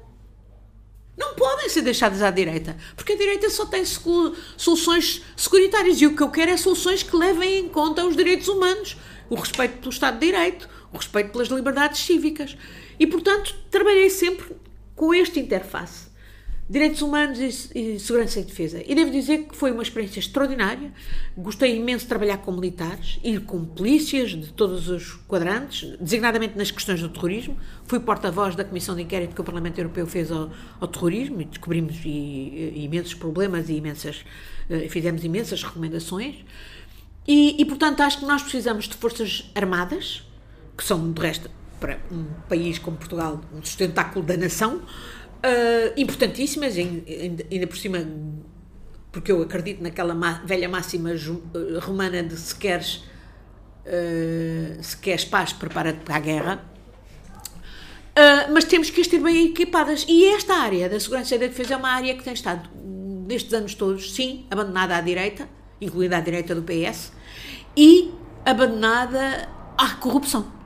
[1.18, 6.16] Não podem ser deixadas à direita, porque a direita só tem soluções securitárias e o
[6.16, 8.96] que eu quero é soluções que levem em conta os direitos humanos,
[9.30, 12.57] o respeito pelo Estado de Direito, o respeito pelas liberdades cívicas.
[12.99, 14.56] E, portanto, trabalhei sempre
[14.95, 16.10] com este interface.
[16.70, 18.84] Direitos humanos e, e, segurança e defesa.
[18.86, 20.94] E devo dizer que foi uma experiência extraordinária.
[21.36, 26.70] Gostei imenso de trabalhar com militares e com polícias de todos os quadrantes, designadamente nas
[26.70, 27.57] questões do terrorismo.
[27.86, 31.45] Fui porta-voz da Comissão de Inquérito que o Parlamento Europeu fez ao, ao terrorismo e
[31.45, 34.24] descobrimos e, e, imensos problemas e imensas,
[34.70, 36.36] uh, fizemos imensas recomendações.
[37.28, 40.24] E, e, portanto, acho que nós precisamos de forças armadas,
[40.80, 46.77] que são, de resto, para um país como Portugal, um sustentáculo da nação, uh, importantíssimas,
[46.77, 47.99] ainda por cima,
[49.11, 50.15] porque eu acredito naquela
[50.45, 53.03] velha máxima ah, romana de se queres,
[53.85, 56.65] uh, se queres paz, prepara-te para a guerra.
[58.11, 60.06] Uh, mas temos que as ter bem equipadas.
[60.07, 62.69] E esta área da segurança e da defesa é uma área que tem estado,
[63.27, 65.49] nestes anos todos, sim, abandonada à direita,
[65.81, 67.11] incluindo à direita do PS,
[67.76, 68.14] e
[68.45, 70.59] abandonada à corrupção.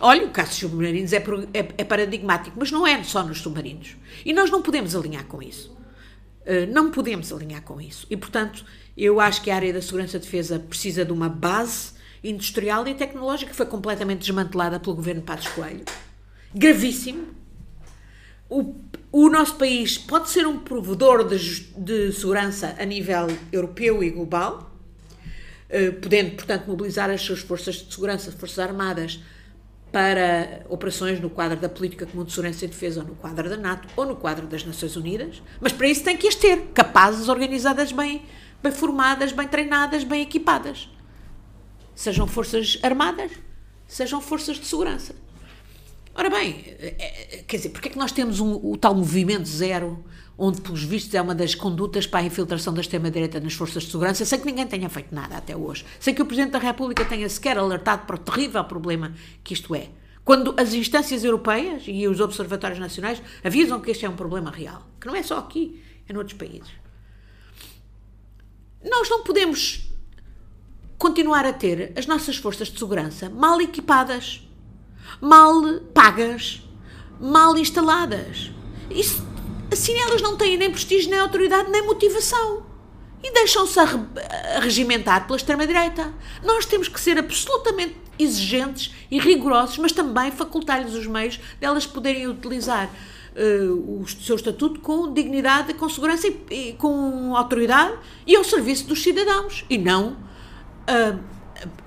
[0.00, 1.24] Olha, o caso dos submarinos é,
[1.54, 3.96] é, é, paradigmático, mas não é só nos submarinos.
[4.24, 5.74] E nós não podemos alinhar com isso.
[6.42, 8.06] Uh, não podemos alinhar com isso.
[8.10, 8.64] E, portanto,
[8.96, 11.92] eu acho que a área da segurança e defesa precisa de uma base
[12.22, 15.84] industrial e tecnológica que foi completamente desmantelada pelo governo Passos Coelho.
[16.54, 17.28] Gravíssimo.
[18.48, 18.74] O,
[19.10, 24.76] o nosso país pode ser um provedor de, de segurança a nível europeu e global,
[25.70, 29.20] uh, podendo, portanto, mobilizar as suas forças de segurança, forças armadas,
[29.92, 33.56] para operações no quadro da política comum de segurança e defesa, ou no quadro da
[33.56, 37.28] NATO, ou no quadro das Nações Unidas, mas para isso tem que as ter, capazes,
[37.28, 38.22] organizadas bem,
[38.62, 40.88] bem formadas, bem treinadas, bem equipadas.
[41.94, 43.32] Sejam forças armadas,
[43.86, 45.14] sejam forças de segurança.
[46.14, 49.46] Ora bem, é, é, quer dizer, porque é que nós temos um, o tal movimento
[49.46, 50.02] zero,
[50.38, 53.90] onde, pelos vistos, é uma das condutas para a infiltração da extrema-direita nas forças de
[53.90, 57.04] segurança, sem que ninguém tenha feito nada até hoje, sem que o Presidente da República
[57.04, 59.88] tenha sequer alertado para o terrível problema que isto é.
[60.24, 64.86] Quando as instâncias europeias e os observatórios nacionais avisam que este é um problema real,
[65.00, 66.68] que não é só aqui, é noutros países.
[68.84, 69.90] Nós não podemos
[70.98, 74.46] continuar a ter as nossas forças de segurança mal equipadas,
[75.20, 75.62] mal
[75.94, 76.62] pagas,
[77.20, 78.50] mal instaladas.
[78.90, 79.24] Isso,
[79.70, 82.64] assim elas não têm nem prestígio, nem autoridade, nem motivação.
[83.22, 86.12] E deixam-se a regimentar pela extrema-direita.
[86.44, 92.28] Nós temos que ser absolutamente exigentes e rigorosos, mas também facultar-lhes os meios delas poderem
[92.28, 92.88] utilizar
[93.36, 97.94] uh, o seu estatuto com dignidade, com segurança e, e, com autoridade
[98.26, 99.64] e ao serviço dos cidadãos.
[99.68, 101.18] E não uh,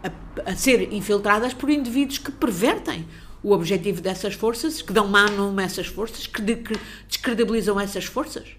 [0.04, 3.08] a, a, ser infiltradas por indivíduos que pervertem
[3.44, 6.74] o objetivo dessas forças, que dão má nome a essas forças, que, de, que
[7.08, 8.56] descredibilizam essas forças.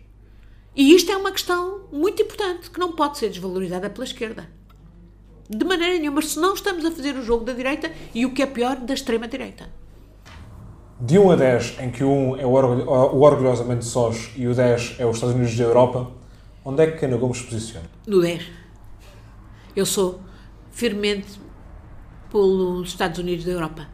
[0.74, 4.48] E isto é uma questão muito importante que não pode ser desvalorizada pela esquerda.
[5.48, 8.42] De maneira nenhuma, se não estamos a fazer o jogo da direita e o que
[8.42, 9.68] é pior, da extrema-direita.
[11.00, 14.54] De 1 a 10, em que o 1 é o, o orgulhosamente sós e o
[14.54, 16.10] 10 é os Estados Unidos da Europa,
[16.64, 17.86] onde é que Ana Gomes se posiciona?
[18.06, 18.46] No 10.
[19.74, 20.20] Eu sou
[20.70, 21.40] firmemente
[22.30, 23.88] pelos Estados Unidos da Europa.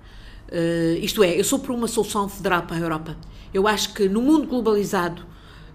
[0.48, 3.16] Uh, isto é, eu sou por uma solução federal para a Europa.
[3.52, 5.26] Eu acho que no mundo globalizado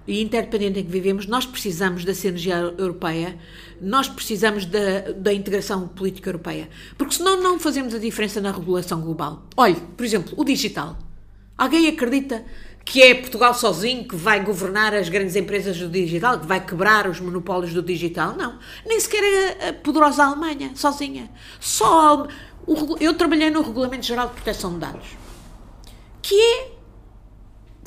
[0.07, 3.38] e interdependente em que vivemos, nós precisamos da sinergia europeia,
[3.80, 6.69] nós precisamos da, da integração política europeia.
[6.98, 9.43] Porque senão não fazemos a diferença na regulação global.
[9.56, 10.98] Olhe, por exemplo, o digital.
[11.57, 12.43] Alguém acredita
[12.84, 17.07] que é Portugal sozinho que vai governar as grandes empresas do digital, que vai quebrar
[17.07, 18.35] os monopólios do digital?
[18.35, 18.57] Não.
[18.85, 19.23] Nem sequer
[19.61, 21.30] a, a poderosa Alemanha, sozinha.
[21.60, 22.27] Só
[22.99, 25.07] eu trabalhei no Regulamento Geral de Proteção de Dados,
[26.21, 26.71] que é,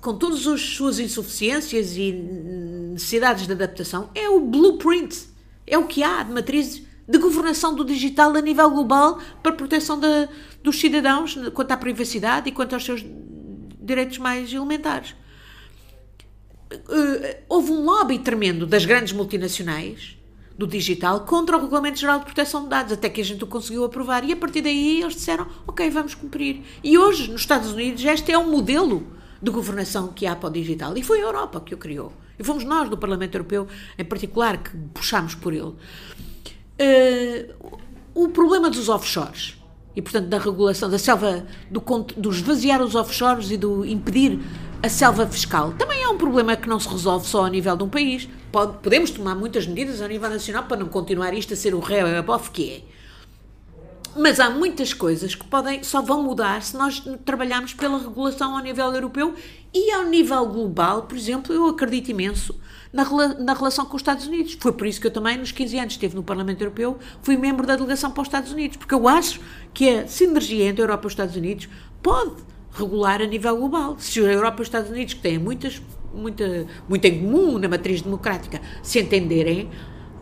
[0.01, 5.29] com todas as suas insuficiências e necessidades de adaptação, é o blueprint,
[5.67, 10.01] é o que há de matriz de governação do digital a nível global para proteção
[10.63, 13.05] dos cidadãos quanto à privacidade e quanto aos seus
[13.81, 15.15] direitos mais elementares.
[16.73, 20.17] Eh, houve um lobby tremendo das grandes multinacionais
[20.57, 23.47] do digital contra o Regulamento Geral de Proteção de Dados, até que a gente o
[23.47, 24.25] conseguiu aprovar.
[24.25, 26.63] E a partir daí eles disseram: Ok, vamos cumprir.
[26.83, 29.07] E hoje, nos Estados Unidos, este é um modelo
[29.43, 30.97] de governação que há para o digital.
[30.97, 32.13] E foi a Europa que o criou.
[32.39, 33.67] E fomos nós, do Parlamento Europeu,
[33.99, 35.75] em particular, que puxámos por ele.
[36.81, 37.79] Uh,
[38.15, 39.57] o problema dos offshores
[39.95, 41.81] e, portanto, da regulação da selva, do,
[42.17, 44.41] do esvaziar os offshores e do impedir
[44.85, 47.85] a selva fiscal, também é um problema que não se resolve só a nível de
[47.85, 51.57] um país pode, podemos tomar muitas medidas a nível nacional para não continuar isto a
[51.57, 52.83] ser o réu e a bof que é.
[54.15, 58.63] Mas há muitas coisas que podem, só vão mudar se nós trabalharmos pela regulação ao
[58.63, 59.35] nível europeu
[59.73, 62.55] e ao nível global, por exemplo, eu acredito imenso
[62.93, 63.05] na,
[63.39, 64.55] na relação com os Estados Unidos.
[64.61, 67.67] Foi por isso que eu também, nos 15 anos, estive no Parlamento Europeu, fui membro
[67.67, 69.41] da delegação para os Estados Unidos, porque eu acho
[69.73, 71.71] que a sinergia entre a Europa e os Estados Unidos
[72.03, 73.97] pode regular a nível global.
[73.99, 75.81] Se a Europa e os Estados Unidos, que têm muitas
[76.15, 79.69] muita, muito em comum na matriz democrática, se entenderem,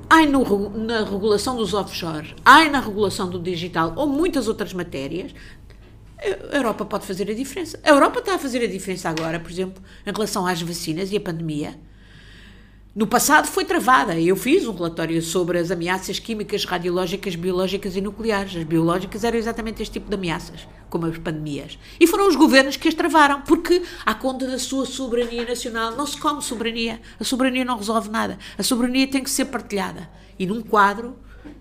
[0.09, 5.35] ai no, na regulação dos offshore, ai na regulação do digital ou muitas outras matérias,
[6.53, 7.81] a Europa pode fazer a diferença.
[7.83, 11.17] A Europa está a fazer a diferença agora, por exemplo, em relação às vacinas e
[11.17, 11.75] a pandemia
[12.95, 14.21] no passado foi travada.
[14.21, 18.55] Eu fiz um relatório sobre as ameaças químicas, radiológicas, biológicas e nucleares.
[18.55, 21.79] As biológicas eram exatamente este tipo de ameaças, como as pandemias.
[21.99, 26.07] E foram os governos que as travaram, porque, à conta da sua soberania nacional, não
[26.07, 27.01] se come soberania.
[27.19, 28.39] A soberania não resolve nada.
[28.59, 30.11] A soberania tem que ser partilhada.
[30.39, 31.17] E num quadro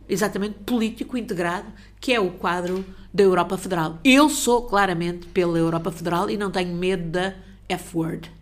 [0.09, 1.71] exatamente político integrado,
[2.01, 2.83] que é o quadro
[3.13, 3.99] da Europa Federal.
[4.03, 7.33] Eu sou claramente pela Europa Federal e não tenho medo da
[7.69, 8.40] F-word.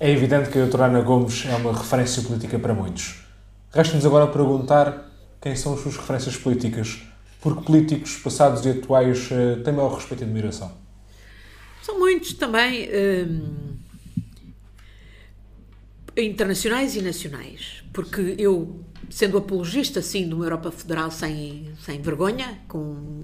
[0.00, 3.24] É evidente que a doutora Ana Gomes é uma referência política para muitos.
[3.70, 5.10] Resta-nos agora perguntar
[5.40, 7.02] quem são as suas referências políticas,
[7.40, 10.72] porque políticos passados e atuais eh, têm maior respeito e admiração.
[11.80, 13.76] São muitos também, hum,
[16.16, 18.80] internacionais e nacionais, porque eu,
[19.10, 22.78] sendo apologista, sim, de uma Europa Federal sem, sem vergonha, com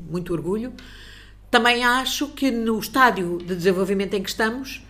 [0.08, 0.72] muito orgulho,
[1.50, 4.82] também acho que no estádio de desenvolvimento em que estamos,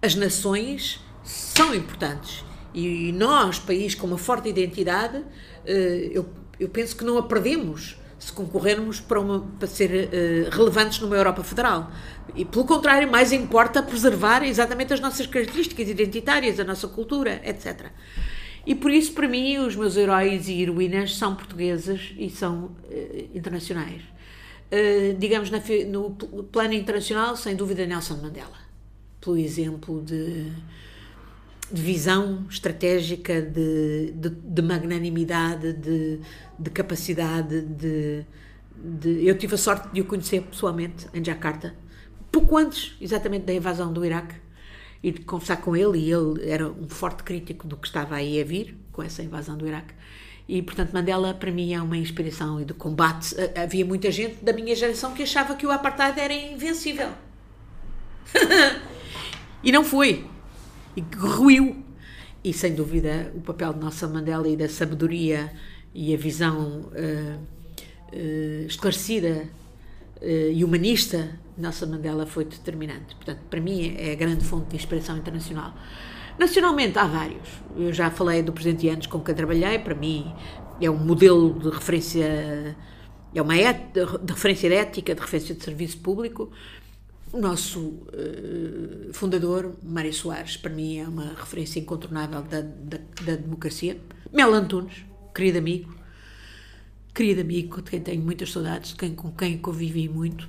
[0.00, 2.44] as nações são importantes.
[2.74, 5.22] E nós, país com uma forte identidade,
[5.64, 6.26] eh, eu,
[6.58, 11.16] eu penso que não a perdemos se concorrermos para, uma, para ser uh, relevantes numa
[11.16, 11.90] Europa Federal.
[12.36, 17.86] E, pelo contrário, mais importa preservar exatamente as nossas características identitárias, a nossa cultura, etc.
[18.64, 23.28] E por isso, para mim, os meus heróis e heroínas são portugueses e são uh,
[23.34, 24.02] internacionais.
[25.18, 25.50] Digamos,
[25.86, 26.12] no
[26.50, 28.56] plano internacional, sem dúvida, Nelson Mandela.
[29.20, 30.50] Pelo exemplo de
[31.72, 36.20] de visão estratégica, de, de, de magnanimidade, de,
[36.58, 38.24] de capacidade de,
[38.76, 41.74] de, eu tive a sorte de o conhecer pessoalmente em Jakarta,
[42.30, 44.34] pouco antes exatamente da invasão do Iraque,
[45.02, 48.40] e de conversar com ele, e ele era um forte crítico do que estava aí
[48.40, 49.94] a vir com essa invasão do Iraque.
[50.48, 53.34] E, portanto, Mandela para mim é uma inspiração e de combate.
[53.56, 57.08] Havia muita gente da minha geração que achava que o apartheid era invencível.
[59.62, 60.24] e não foi.
[60.96, 61.84] E ruiu.
[62.44, 65.52] E, sem dúvida, o papel de Nelson Mandela e da sabedoria
[65.94, 67.38] e a visão uh,
[68.12, 69.44] uh, esclarecida
[70.20, 73.14] uh, e humanista Nelson Mandela foi determinante.
[73.14, 75.74] Portanto, para mim é a grande fonte de inspiração internacional.
[76.38, 77.48] Nacionalmente há vários.
[77.76, 80.32] Eu já falei do presidente Yanes com quem trabalhei, para mim
[80.80, 82.76] é um modelo de referência,
[83.34, 86.50] é uma et, de referência de ética, de referência de serviço público.
[87.32, 93.36] O nosso uh, fundador, Mário Soares, para mim é uma referência incontornável da, da, da
[93.36, 93.98] democracia.
[94.30, 95.96] Mel Antunes, querido amigo,
[97.14, 100.42] querido amigo, de quem tenho muitas saudades, de quem, com quem convivi muito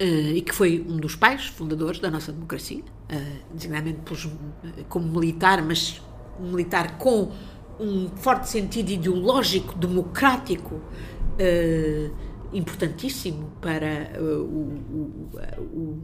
[0.00, 4.28] uh, e que foi um dos pais fundadores da nossa democracia, uh, designadamente pelos,
[4.88, 6.00] como militar, mas
[6.38, 7.32] um militar com
[7.80, 15.30] um forte sentido ideológico, democrático, uh, importantíssimo para uh, o,
[15.60, 16.02] o,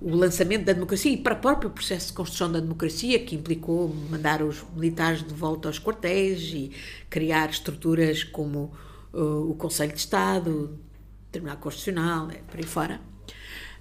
[0.00, 3.94] o, lançamento da democracia e para o próprio processo de construção da democracia, que implicou
[4.10, 6.72] mandar os militares de volta aos quartéis e
[7.08, 8.72] criar estruturas como
[9.12, 10.78] uh, o Conselho de Estado,
[11.28, 13.00] o Tribunal Constitucional, é, por aí fora.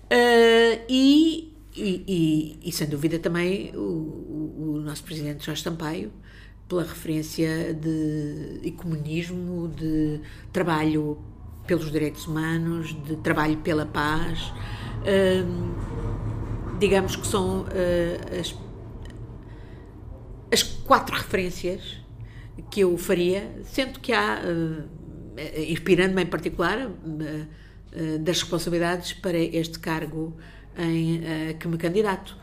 [0.05, 6.11] Uh, e, e, e, e, sem dúvida também o, o, o, nosso presidente Jorge Sampaio,
[6.69, 10.21] pela referência de ecumenismo, de
[10.53, 11.17] trabalho
[11.65, 14.53] pelos direitos humanos, de trabalho pela paz.
[15.01, 15.75] Uh,
[16.79, 18.55] digamos que são uh, as,
[20.51, 22.01] as quatro referências
[22.69, 24.39] que eu faria, sendo que há,
[25.69, 26.89] inspirando-me em particular,
[27.95, 30.35] eh, das responsabilidades para este cargo
[30.77, 32.35] em uh, que me candidato.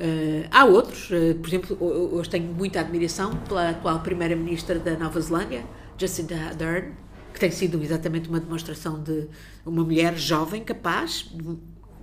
[0.00, 5.20] Uh, há outros, uh, por exemplo, hoje tenho muita admiração pela atual Primeira-Ministra da Nova
[5.20, 5.62] Zelândia,
[5.98, 6.92] Jacinda Ardern,
[7.34, 9.26] que tem sido exatamente uma demonstração de
[9.66, 11.28] uma mulher jovem, capaz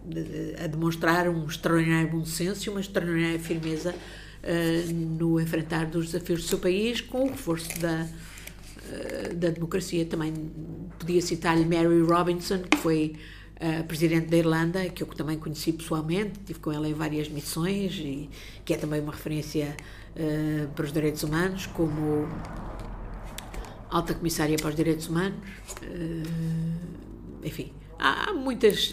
[0.06, 5.86] de, de, a demonstrar um extraordinário bom senso e uma extraordinária firmeza uh, no enfrentar
[5.86, 8.06] dos desafios do seu país, com o reforço da,
[8.91, 10.06] eh, da democracia.
[10.06, 10.34] Também
[10.99, 13.16] podia citar-lhe Mary Robinson, que foi
[13.58, 17.94] a presidente da Irlanda, que eu também conheci pessoalmente, tive com ela em várias missões
[17.94, 18.30] e
[18.66, 19.78] que é também uma referência
[20.16, 22.28] uh, para os direitos humanos, como
[23.92, 25.38] alta comissária para os direitos humanos.
[25.84, 28.92] Uh, enfim, há, muitas.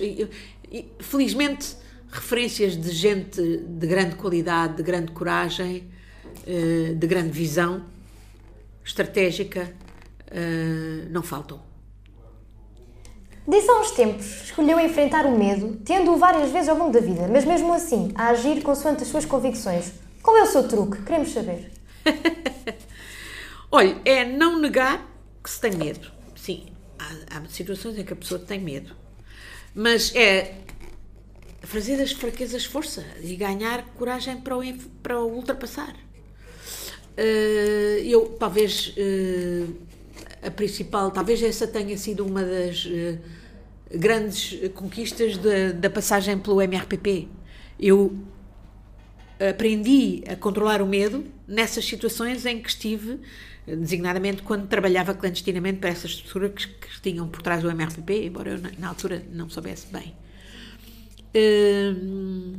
[0.99, 1.77] Felizmente,
[2.11, 5.89] referências de gente de grande qualidade, de grande coragem,
[6.47, 7.85] uh, de grande visão
[8.85, 9.73] estratégica
[10.31, 11.61] uh, não faltam.
[13.47, 17.27] Disse há uns tempos, escolheu enfrentar o medo, tendo-o várias vezes ao longo da vida,
[17.29, 19.93] mas mesmo assim, a agir consoante as suas convicções.
[20.23, 21.01] Qual é o seu truque?
[21.03, 21.71] Queremos saber.
[23.71, 25.07] Olha, é não negar
[25.43, 26.11] que se tem medo.
[26.35, 26.67] Sim,
[26.99, 28.97] há, há situações em que a pessoa tem medo.
[29.75, 30.55] Mas é
[31.63, 34.63] fazer das fraquezas força e ganhar coragem para o,
[35.03, 35.95] para o ultrapassar.
[37.19, 39.75] Uh, eu, talvez, uh,
[40.43, 43.19] a principal, talvez essa tenha sido uma das uh,
[43.95, 47.29] grandes conquistas da, da passagem pelo MRPP.
[47.79, 48.17] Eu
[49.51, 53.21] aprendi a controlar o medo nessas situações em que estive,
[53.77, 58.51] designadamente quando trabalhava clandestinamente para essas estruturas que, que tinham por trás do MRPP, embora
[58.51, 60.15] eu na, na altura não soubesse bem.
[61.35, 62.59] Uh,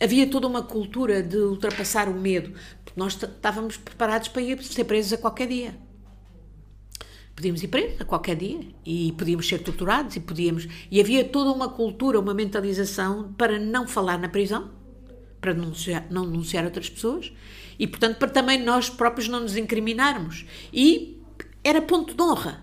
[0.00, 2.52] havia toda uma cultura de ultrapassar o medo,
[2.84, 5.74] porque nós estávamos preparados para ir ser presos a qualquer dia
[7.34, 11.50] podíamos ir presos a qualquer dia e podíamos ser torturados e podíamos e havia toda
[11.50, 14.70] uma cultura, uma mentalização para não falar na prisão,
[15.40, 17.32] para denunciar, não denunciar outras pessoas
[17.78, 21.20] e portanto para também nós próprios não nos incriminarmos e
[21.62, 22.62] era ponto de honra.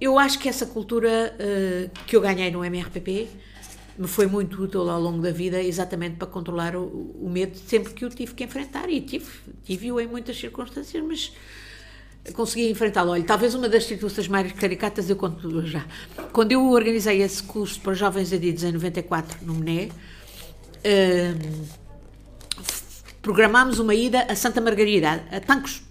[0.00, 3.28] Eu acho que essa cultura uh, que eu ganhei no MRPP
[3.98, 6.86] me foi muito útil ao longo da vida exatamente para controlar o,
[7.20, 9.26] o medo sempre que eu tive que enfrentar e tive,
[9.64, 11.32] tive-o em muitas circunstâncias, mas
[12.32, 13.10] consegui enfrentá-lo.
[13.10, 15.84] Olha, talvez uma das situações mais caricatas eu conto já.
[16.32, 21.64] Quando eu organizei esse curso para jovens adidos em 94 no MNE, hum,
[23.28, 25.82] programámos uma ida a Santa Margarida, a Tancos,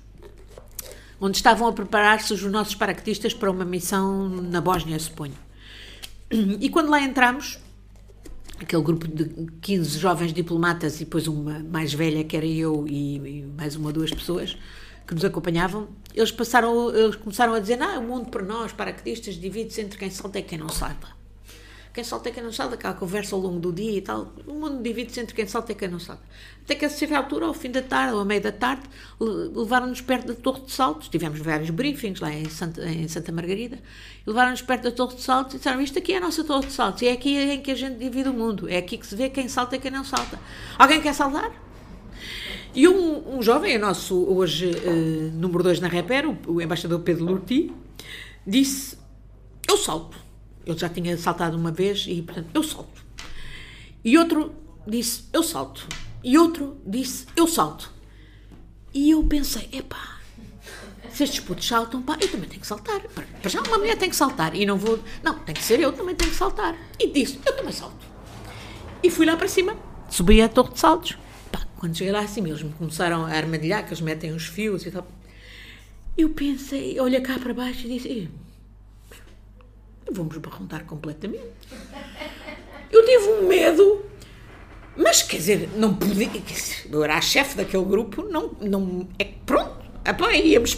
[1.21, 5.37] onde estavam a preparar-se os nossos paraquedistas para uma missão na Bósnia, suponho.
[6.59, 7.59] E quando lá entramos,
[8.59, 9.25] aquele grupo de
[9.61, 13.89] 15 jovens diplomatas e depois uma mais velha que era eu e, e mais uma
[13.89, 14.57] ou duas pessoas,
[15.05, 19.35] que nos acompanhavam, eles passaram, eles começaram a dizer, não, o mundo para nós, paraquedistas,
[19.35, 21.16] divide-se entre quem salta e quem não salta.
[21.97, 24.53] Quem salta e quem não salta, aquela conversa ao longo do dia e tal, o
[24.53, 26.21] mundo divide-se entre quem salta e quem não salta.
[26.63, 28.83] Até que a certa altura, ao fim da tarde, ou à meia da tarde,
[29.19, 33.79] levaram-nos perto da Torre de Saltos, tivemos vários briefings lá em Santa, em Santa Margarida,
[34.27, 36.71] levaram-nos perto da Torre de Saltos e disseram, isto aqui é a nossa Torre de
[36.71, 39.15] Saltos, e é aqui em que a gente divide o mundo, é aqui que se
[39.15, 40.39] vê quem salta e quem não salta.
[40.77, 41.51] Alguém quer saltar?
[42.75, 46.99] E um, um jovem, o nosso hoje uh, número 2 na Reper, o, o embaixador
[46.99, 47.73] Pedro Lurti,
[48.45, 48.99] disse:
[49.67, 50.26] Eu salto.
[50.67, 53.01] Ele já tinha saltado uma vez e, portanto, eu salto.
[54.03, 54.53] E outro
[54.85, 55.87] disse: Eu salto.
[56.21, 57.89] E outro disse: Eu salto.
[58.93, 60.19] E eu pensei: Epá,
[61.09, 62.99] se estes putos saltam, pá, eu também tenho que saltar.
[62.99, 64.53] Para já uma mulher tem que saltar.
[64.53, 64.99] E não vou.
[65.23, 66.75] Não, tem que ser eu, também tenho que saltar.
[66.99, 68.05] E disse: Eu também salto.
[69.01, 69.73] E fui lá para cima.
[70.09, 71.17] Subi a torre de saltos.
[71.77, 74.91] Quando cheguei lá assim, eles me começaram a armadilhar, que eles metem os fios e
[74.91, 75.07] tal.
[76.17, 78.29] Eu pensei, olha cá para baixo e disse:
[80.11, 81.43] vamos barruntar completamente.
[82.91, 84.05] Eu tive um medo,
[84.95, 86.29] mas quer dizer, não podia.
[86.89, 88.55] Eu era a chefe daquele grupo, não.
[88.61, 90.77] não é pronto, apá, íamos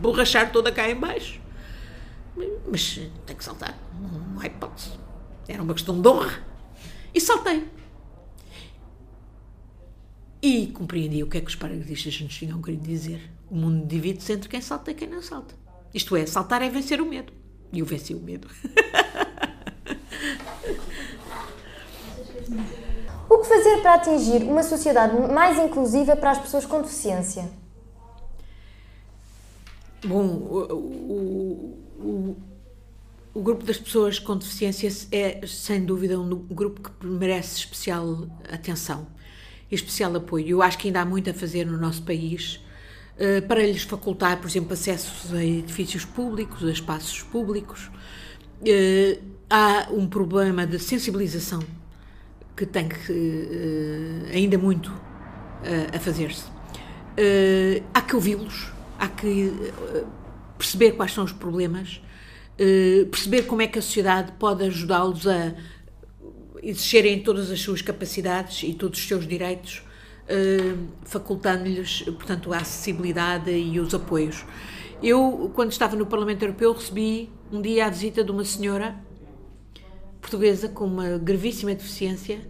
[0.00, 1.40] borrachar toda cá em baixo.
[2.70, 4.92] Mas tem que saltar, não há hipótese.
[5.48, 6.44] Era uma questão de honra.
[7.12, 7.66] E saltei.
[10.42, 13.30] E compreendi o que é que os paraquedistas nos tinham querido dizer.
[13.50, 15.54] O mundo divide-se entre quem salta e quem não salta.
[15.92, 17.32] Isto é, saltar é vencer o medo.
[17.72, 18.48] E eu venci o medo.
[23.28, 27.50] o que fazer para atingir uma sociedade mais inclusiva para as pessoas com deficiência?
[30.04, 32.36] Bom, o, o, o,
[33.34, 39.06] o grupo das pessoas com deficiência é, sem dúvida, um grupo que merece especial atenção
[39.70, 40.48] e especial apoio.
[40.48, 42.60] Eu acho que ainda há muito a fazer no nosso país
[43.46, 47.90] para lhes facultar, por exemplo, acessos a edifícios públicos, a espaços públicos.
[48.62, 51.62] Uh, há um problema de sensibilização
[52.56, 54.92] que tem que, uh, ainda muito
[55.94, 56.44] a fazer-se.
[57.92, 59.52] há que ouvi-los, há que
[60.56, 62.00] perceber quais são os problemas,
[63.10, 65.54] perceber como é que a sociedade pode ajudá-los a
[66.62, 69.89] exercerem todas as suas capacidades e todos os seus direitos, eh,
[71.04, 74.44] facultando-lhes, portanto, a acessibilidade e os apoios.
[75.02, 78.96] Eu, quando estava no Parlamento Europeu, recebi um dia a visita de uma senhora
[80.20, 82.40] portuguesa com uma gravíssima deficiência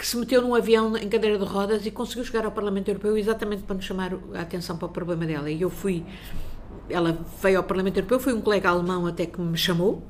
[0.00, 3.18] que se meteu num avião em cadeira de rodas e conseguiu chegar ao Parlamento Europeu
[3.18, 5.50] exatamente para nos chamar a atenção para o problema dela.
[5.50, 6.06] E eu fui,
[6.88, 10.02] ela veio ao Parlamento Europeu, foi um colega alemão até que me chamou,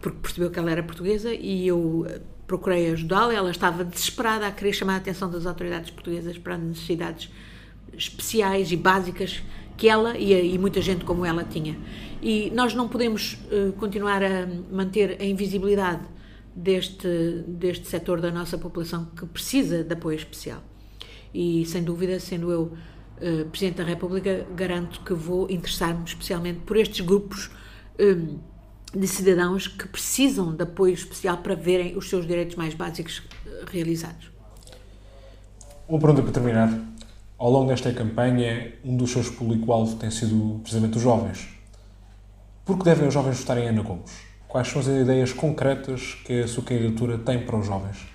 [0.00, 3.32] porque percebeu que ela era portuguesa e eu eh, procurei ajudá-la.
[3.32, 7.30] Ela estava desesperada a querer chamar a atenção das autoridades portuguesas para necessidades
[7.92, 9.42] especiais e básicas
[9.76, 11.78] que ela e, e muita gente como ela tinha.
[12.20, 16.02] E nós não podemos uh, continuar a manter a invisibilidade
[16.54, 20.60] deste, deste setor da nossa população que precisa de apoio especial.
[21.32, 26.76] E, sem dúvida, sendo eu uh, Presidente da República, garanto que vou interessar-me especialmente por
[26.76, 27.50] estes grupos.
[28.00, 28.38] Um,
[28.94, 33.64] de cidadãos que precisam de apoio especial para verem os seus direitos mais básicos eh,
[33.70, 34.30] realizados.
[35.88, 36.70] Uma pergunta para terminar.
[37.38, 41.48] Ao longo desta campanha, um dos seus público-alvo tem sido precisamente os jovens.
[42.64, 44.12] Por que devem os jovens votarem em Ana Gomes?
[44.48, 48.06] Quais são as ideias concretas que a sua candidatura tem para os jovens?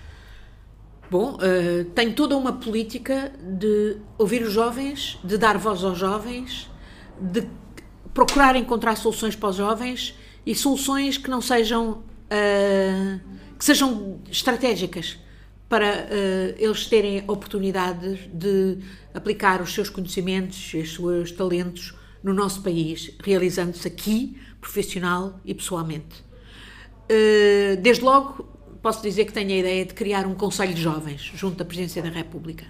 [1.10, 6.70] Bom, uh, tem toda uma política de ouvir os jovens, de dar voz aos jovens,
[7.20, 7.48] de
[8.14, 12.04] procurar encontrar soluções para os jovens e soluções que não sejam
[12.34, 13.20] uh,
[13.58, 15.18] que sejam estratégicas
[15.70, 18.80] para uh, eles terem oportunidades de
[19.14, 26.24] aplicar os seus conhecimentos, os seus talentos no nosso país, realizando-se aqui, profissional e pessoalmente.
[27.10, 28.44] Uh, desde logo,
[28.82, 32.02] posso dizer que tenho a ideia de criar um Conselho de Jovens junto à Presidência
[32.02, 32.66] da República,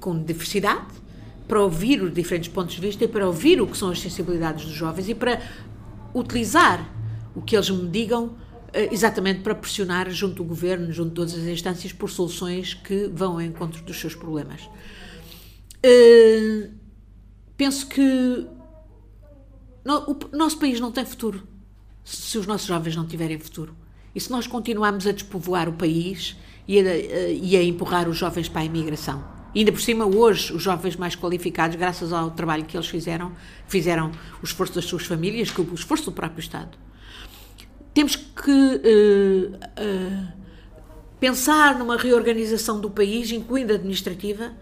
[0.00, 1.02] com diversidade,
[1.46, 4.64] para ouvir os diferentes pontos de vista e para ouvir o que são as sensibilidades
[4.64, 5.40] dos jovens e para
[6.14, 6.88] utilizar
[7.34, 8.36] o que eles me digam
[8.72, 13.08] eh, exatamente para pressionar junto do governo, junto de todas as instâncias, por soluções que
[13.08, 14.62] vão ao encontro dos seus problemas.
[15.84, 16.70] Uh,
[17.56, 18.46] penso que
[19.84, 21.46] o nosso país não tem futuro
[22.04, 23.76] se os nossos jovens não tiverem futuro.
[24.14, 26.36] E se nós continuarmos a despovoar o país
[26.68, 26.96] e a,
[27.30, 29.31] e a empurrar os jovens para a imigração.
[29.54, 33.32] Ainda por cima, hoje, os jovens mais qualificados, graças ao trabalho que eles fizeram,
[33.66, 34.10] fizeram
[34.40, 36.78] o esforço das suas famílias, que o esforço do próprio Estado.
[37.92, 40.32] Temos que uh, uh,
[41.20, 44.52] pensar numa reorganização do país, incluindo a administrativa,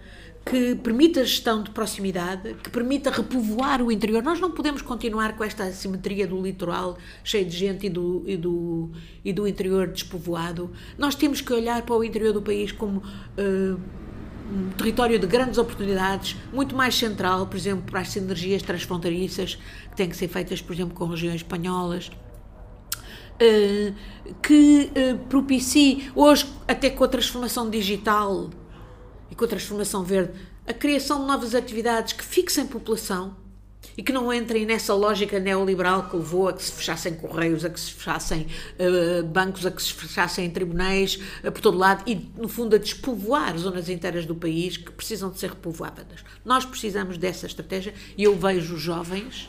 [0.45, 4.23] que permita gestão de proximidade, que permita repovoar o interior.
[4.23, 8.37] Nós não podemos continuar com esta assimetria do litoral cheio de gente e do, e
[8.37, 8.91] do,
[9.25, 10.73] e do interior despovoado.
[10.99, 13.81] Nós temos que olhar para o interior do país como uh,
[14.51, 19.57] um território de grandes oportunidades, muito mais central, por exemplo, para as sinergias transfronteiriças
[19.91, 22.11] que têm que ser feitas, por exemplo, com regiões espanholas.
[23.43, 23.95] Uh,
[24.43, 28.51] que uh, propicie, hoje, até com a transformação digital,
[29.31, 30.33] e com a transformação verde,
[30.67, 33.37] a criação de novas atividades que fixem população
[33.97, 37.71] e que não entrem nessa lógica neoliberal que levou a que se fechassem correios, a
[37.71, 38.47] que se fechassem
[38.79, 42.79] uh, bancos, a que se fechassem tribunais uh, por todo lado e, no fundo, a
[42.79, 46.25] despovoar zonas inteiras do país que precisam de ser repovoadas.
[46.45, 49.49] Nós precisamos dessa estratégia e eu vejo jovens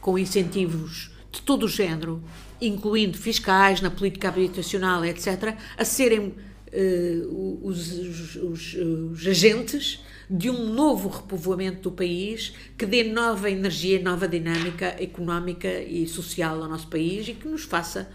[0.00, 2.22] com incentivos de todo o género,
[2.60, 6.34] incluindo fiscais, na política habitacional, etc., a serem
[6.72, 10.00] uh, os, os, os, os, agentes
[10.30, 16.62] de um novo repovoamento do país que dê nova energia, nova dinâmica económica e social
[16.62, 18.08] ao nosso país e que nos faça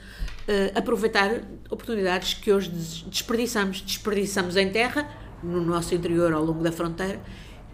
[0.47, 2.71] uh, aproveitar oportunidades que hoje
[3.07, 3.81] desperdiçamos.
[3.81, 5.09] Desperdiçamos em terra,
[5.43, 7.21] no nosso interior, ao longo da fronteira,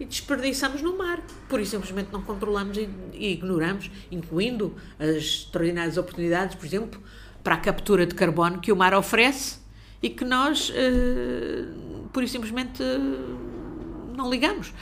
[0.00, 1.24] e desperdiçamos no mar.
[1.48, 7.00] Por isso, simplesmente não controlamos e, ignoramos, incluindo as extraordinárias oportunidades, por exemplo,
[7.44, 9.60] para a captura de carbono que o mar oferece
[10.02, 12.82] e que nós, uh, por simplesmente,
[14.16, 14.72] não ligamos.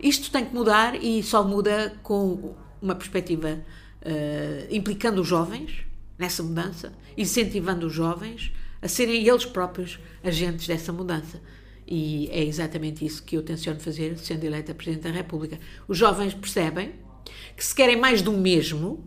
[0.00, 3.60] Isto tem que mudar e só muda com uma perspectiva
[4.02, 5.84] uh, implicando os jovens
[6.18, 8.52] nessa mudança, incentivando os jovens
[8.82, 11.40] a serem eles próprios agentes dessa mudança.
[11.86, 15.58] E é exatamente isso que eu tenciono fazer, sendo eleita Presidente da República.
[15.88, 16.92] Os jovens percebem
[17.56, 19.04] que se querem mais do mesmo,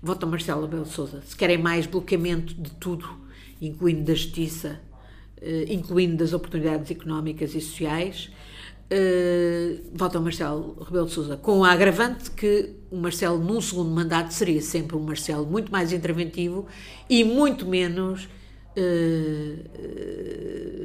[0.00, 3.08] votam Marcelo Belo Souza, se querem mais bloqueamento de tudo,
[3.60, 4.80] incluindo da justiça,
[5.40, 8.30] eh, incluindo das oportunidades económicas e sociais,
[8.88, 13.90] Uh, volta ao Marcelo Rebelo de Sousa, com a agravante que o Marcelo, num segundo
[13.90, 16.68] mandato, seria sempre um Marcelo muito mais interventivo
[17.10, 18.28] e muito menos
[18.76, 19.60] uh,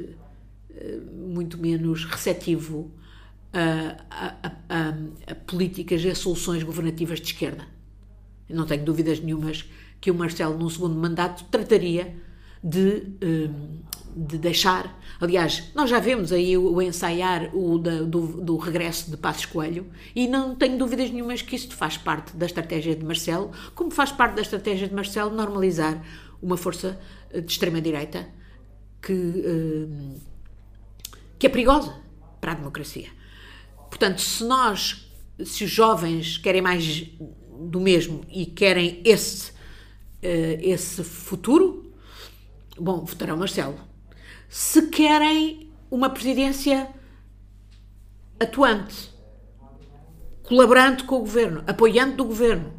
[0.04, 0.22] uh,
[1.16, 2.92] muito menos receptivo
[3.54, 4.94] a, a, a,
[5.28, 7.68] a, políticas e a soluções governativas de esquerda.
[8.50, 9.70] Eu não tenho dúvidas nenhumas
[10.00, 12.16] que o Marcelo, num segundo mandato, trataria
[12.64, 13.04] de
[14.16, 15.00] de deixar.
[15.20, 19.88] Aliás, nós já vemos aí o, ensaiar o da, do, do, regresso de Passos Coelho
[20.16, 24.12] e não tenho dúvidas nenhumas que isto faz parte da estratégia de Marcelo, como faz
[24.12, 26.04] parte da estratégia de Marcelo normalizar
[26.42, 28.28] uma força eh, de extrema-direita
[29.02, 30.20] que, uh,
[31.38, 31.96] que é perigosa
[32.40, 33.10] para a democracia.
[33.90, 35.12] Portanto, se nós,
[35.44, 37.10] se os jovens querem mais
[37.60, 41.94] do mesmo e querem esse, uh, esse futuro,
[42.78, 43.91] bom, votarão Marcelo
[44.52, 46.90] se querem uma presidência
[48.38, 49.10] atuante,
[50.44, 52.74] colaborando com o governo, apoiando do governo,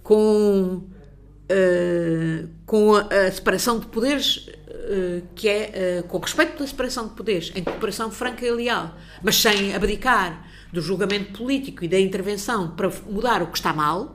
[0.00, 6.68] com, uh, com a, a, separação de poderes, uh, que é uh, com respeito pela
[6.68, 11.88] separação de poderes, em cooperação franca e leal, mas sem abdicar do julgamento político e
[11.88, 14.14] da intervenção para mudar o que está mal,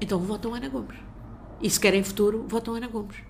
[0.00, 0.96] então votam Ana Gomes.
[1.60, 3.29] E se querem futuro, votam Ana Gomes.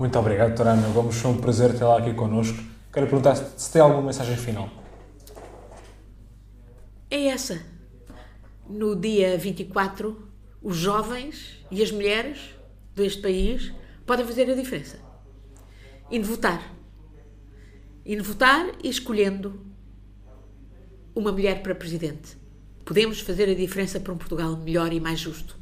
[0.00, 1.16] Muito obrigado, doutora Ana Gomes.
[1.16, 2.56] Foi um prazer tê-la aqui connosco.
[2.90, 4.70] Quero perguntar se tem alguma mensagem final.
[7.10, 7.60] É essa.
[8.66, 10.26] No dia 24,
[10.62, 12.38] os jovens e as mulheres
[12.96, 13.74] deste país
[14.06, 14.98] podem fazer a diferença.
[16.10, 16.74] Indo votar.
[18.06, 19.60] Indo votar e escolhendo
[21.14, 22.38] uma mulher para presidente.
[22.86, 25.59] Podemos fazer a diferença para um Portugal melhor e mais justo.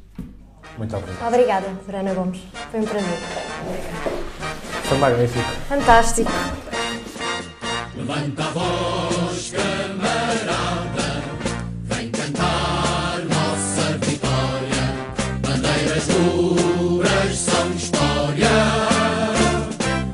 [0.79, 1.27] Muito obrigado.
[1.27, 2.39] Obrigada, Ana Gomes.
[2.71, 3.19] Foi um prazer.
[4.85, 5.51] Foi magnífico.
[5.67, 6.31] Fantástico.
[7.97, 11.21] Levanta a voz, camarada,
[11.83, 14.95] vem cantar nossa vitória.
[15.41, 18.49] Bandeiras duras são história.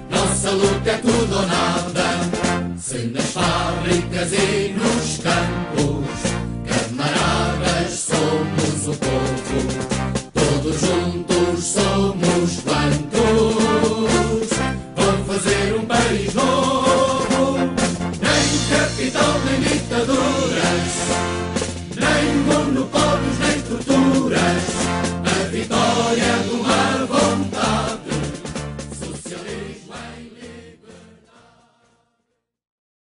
[0.10, 2.76] Nossa luta é tudo ou nada.
[2.80, 6.10] Se nas fábricas e nos campos,
[6.68, 9.75] camaradas, somos o povo.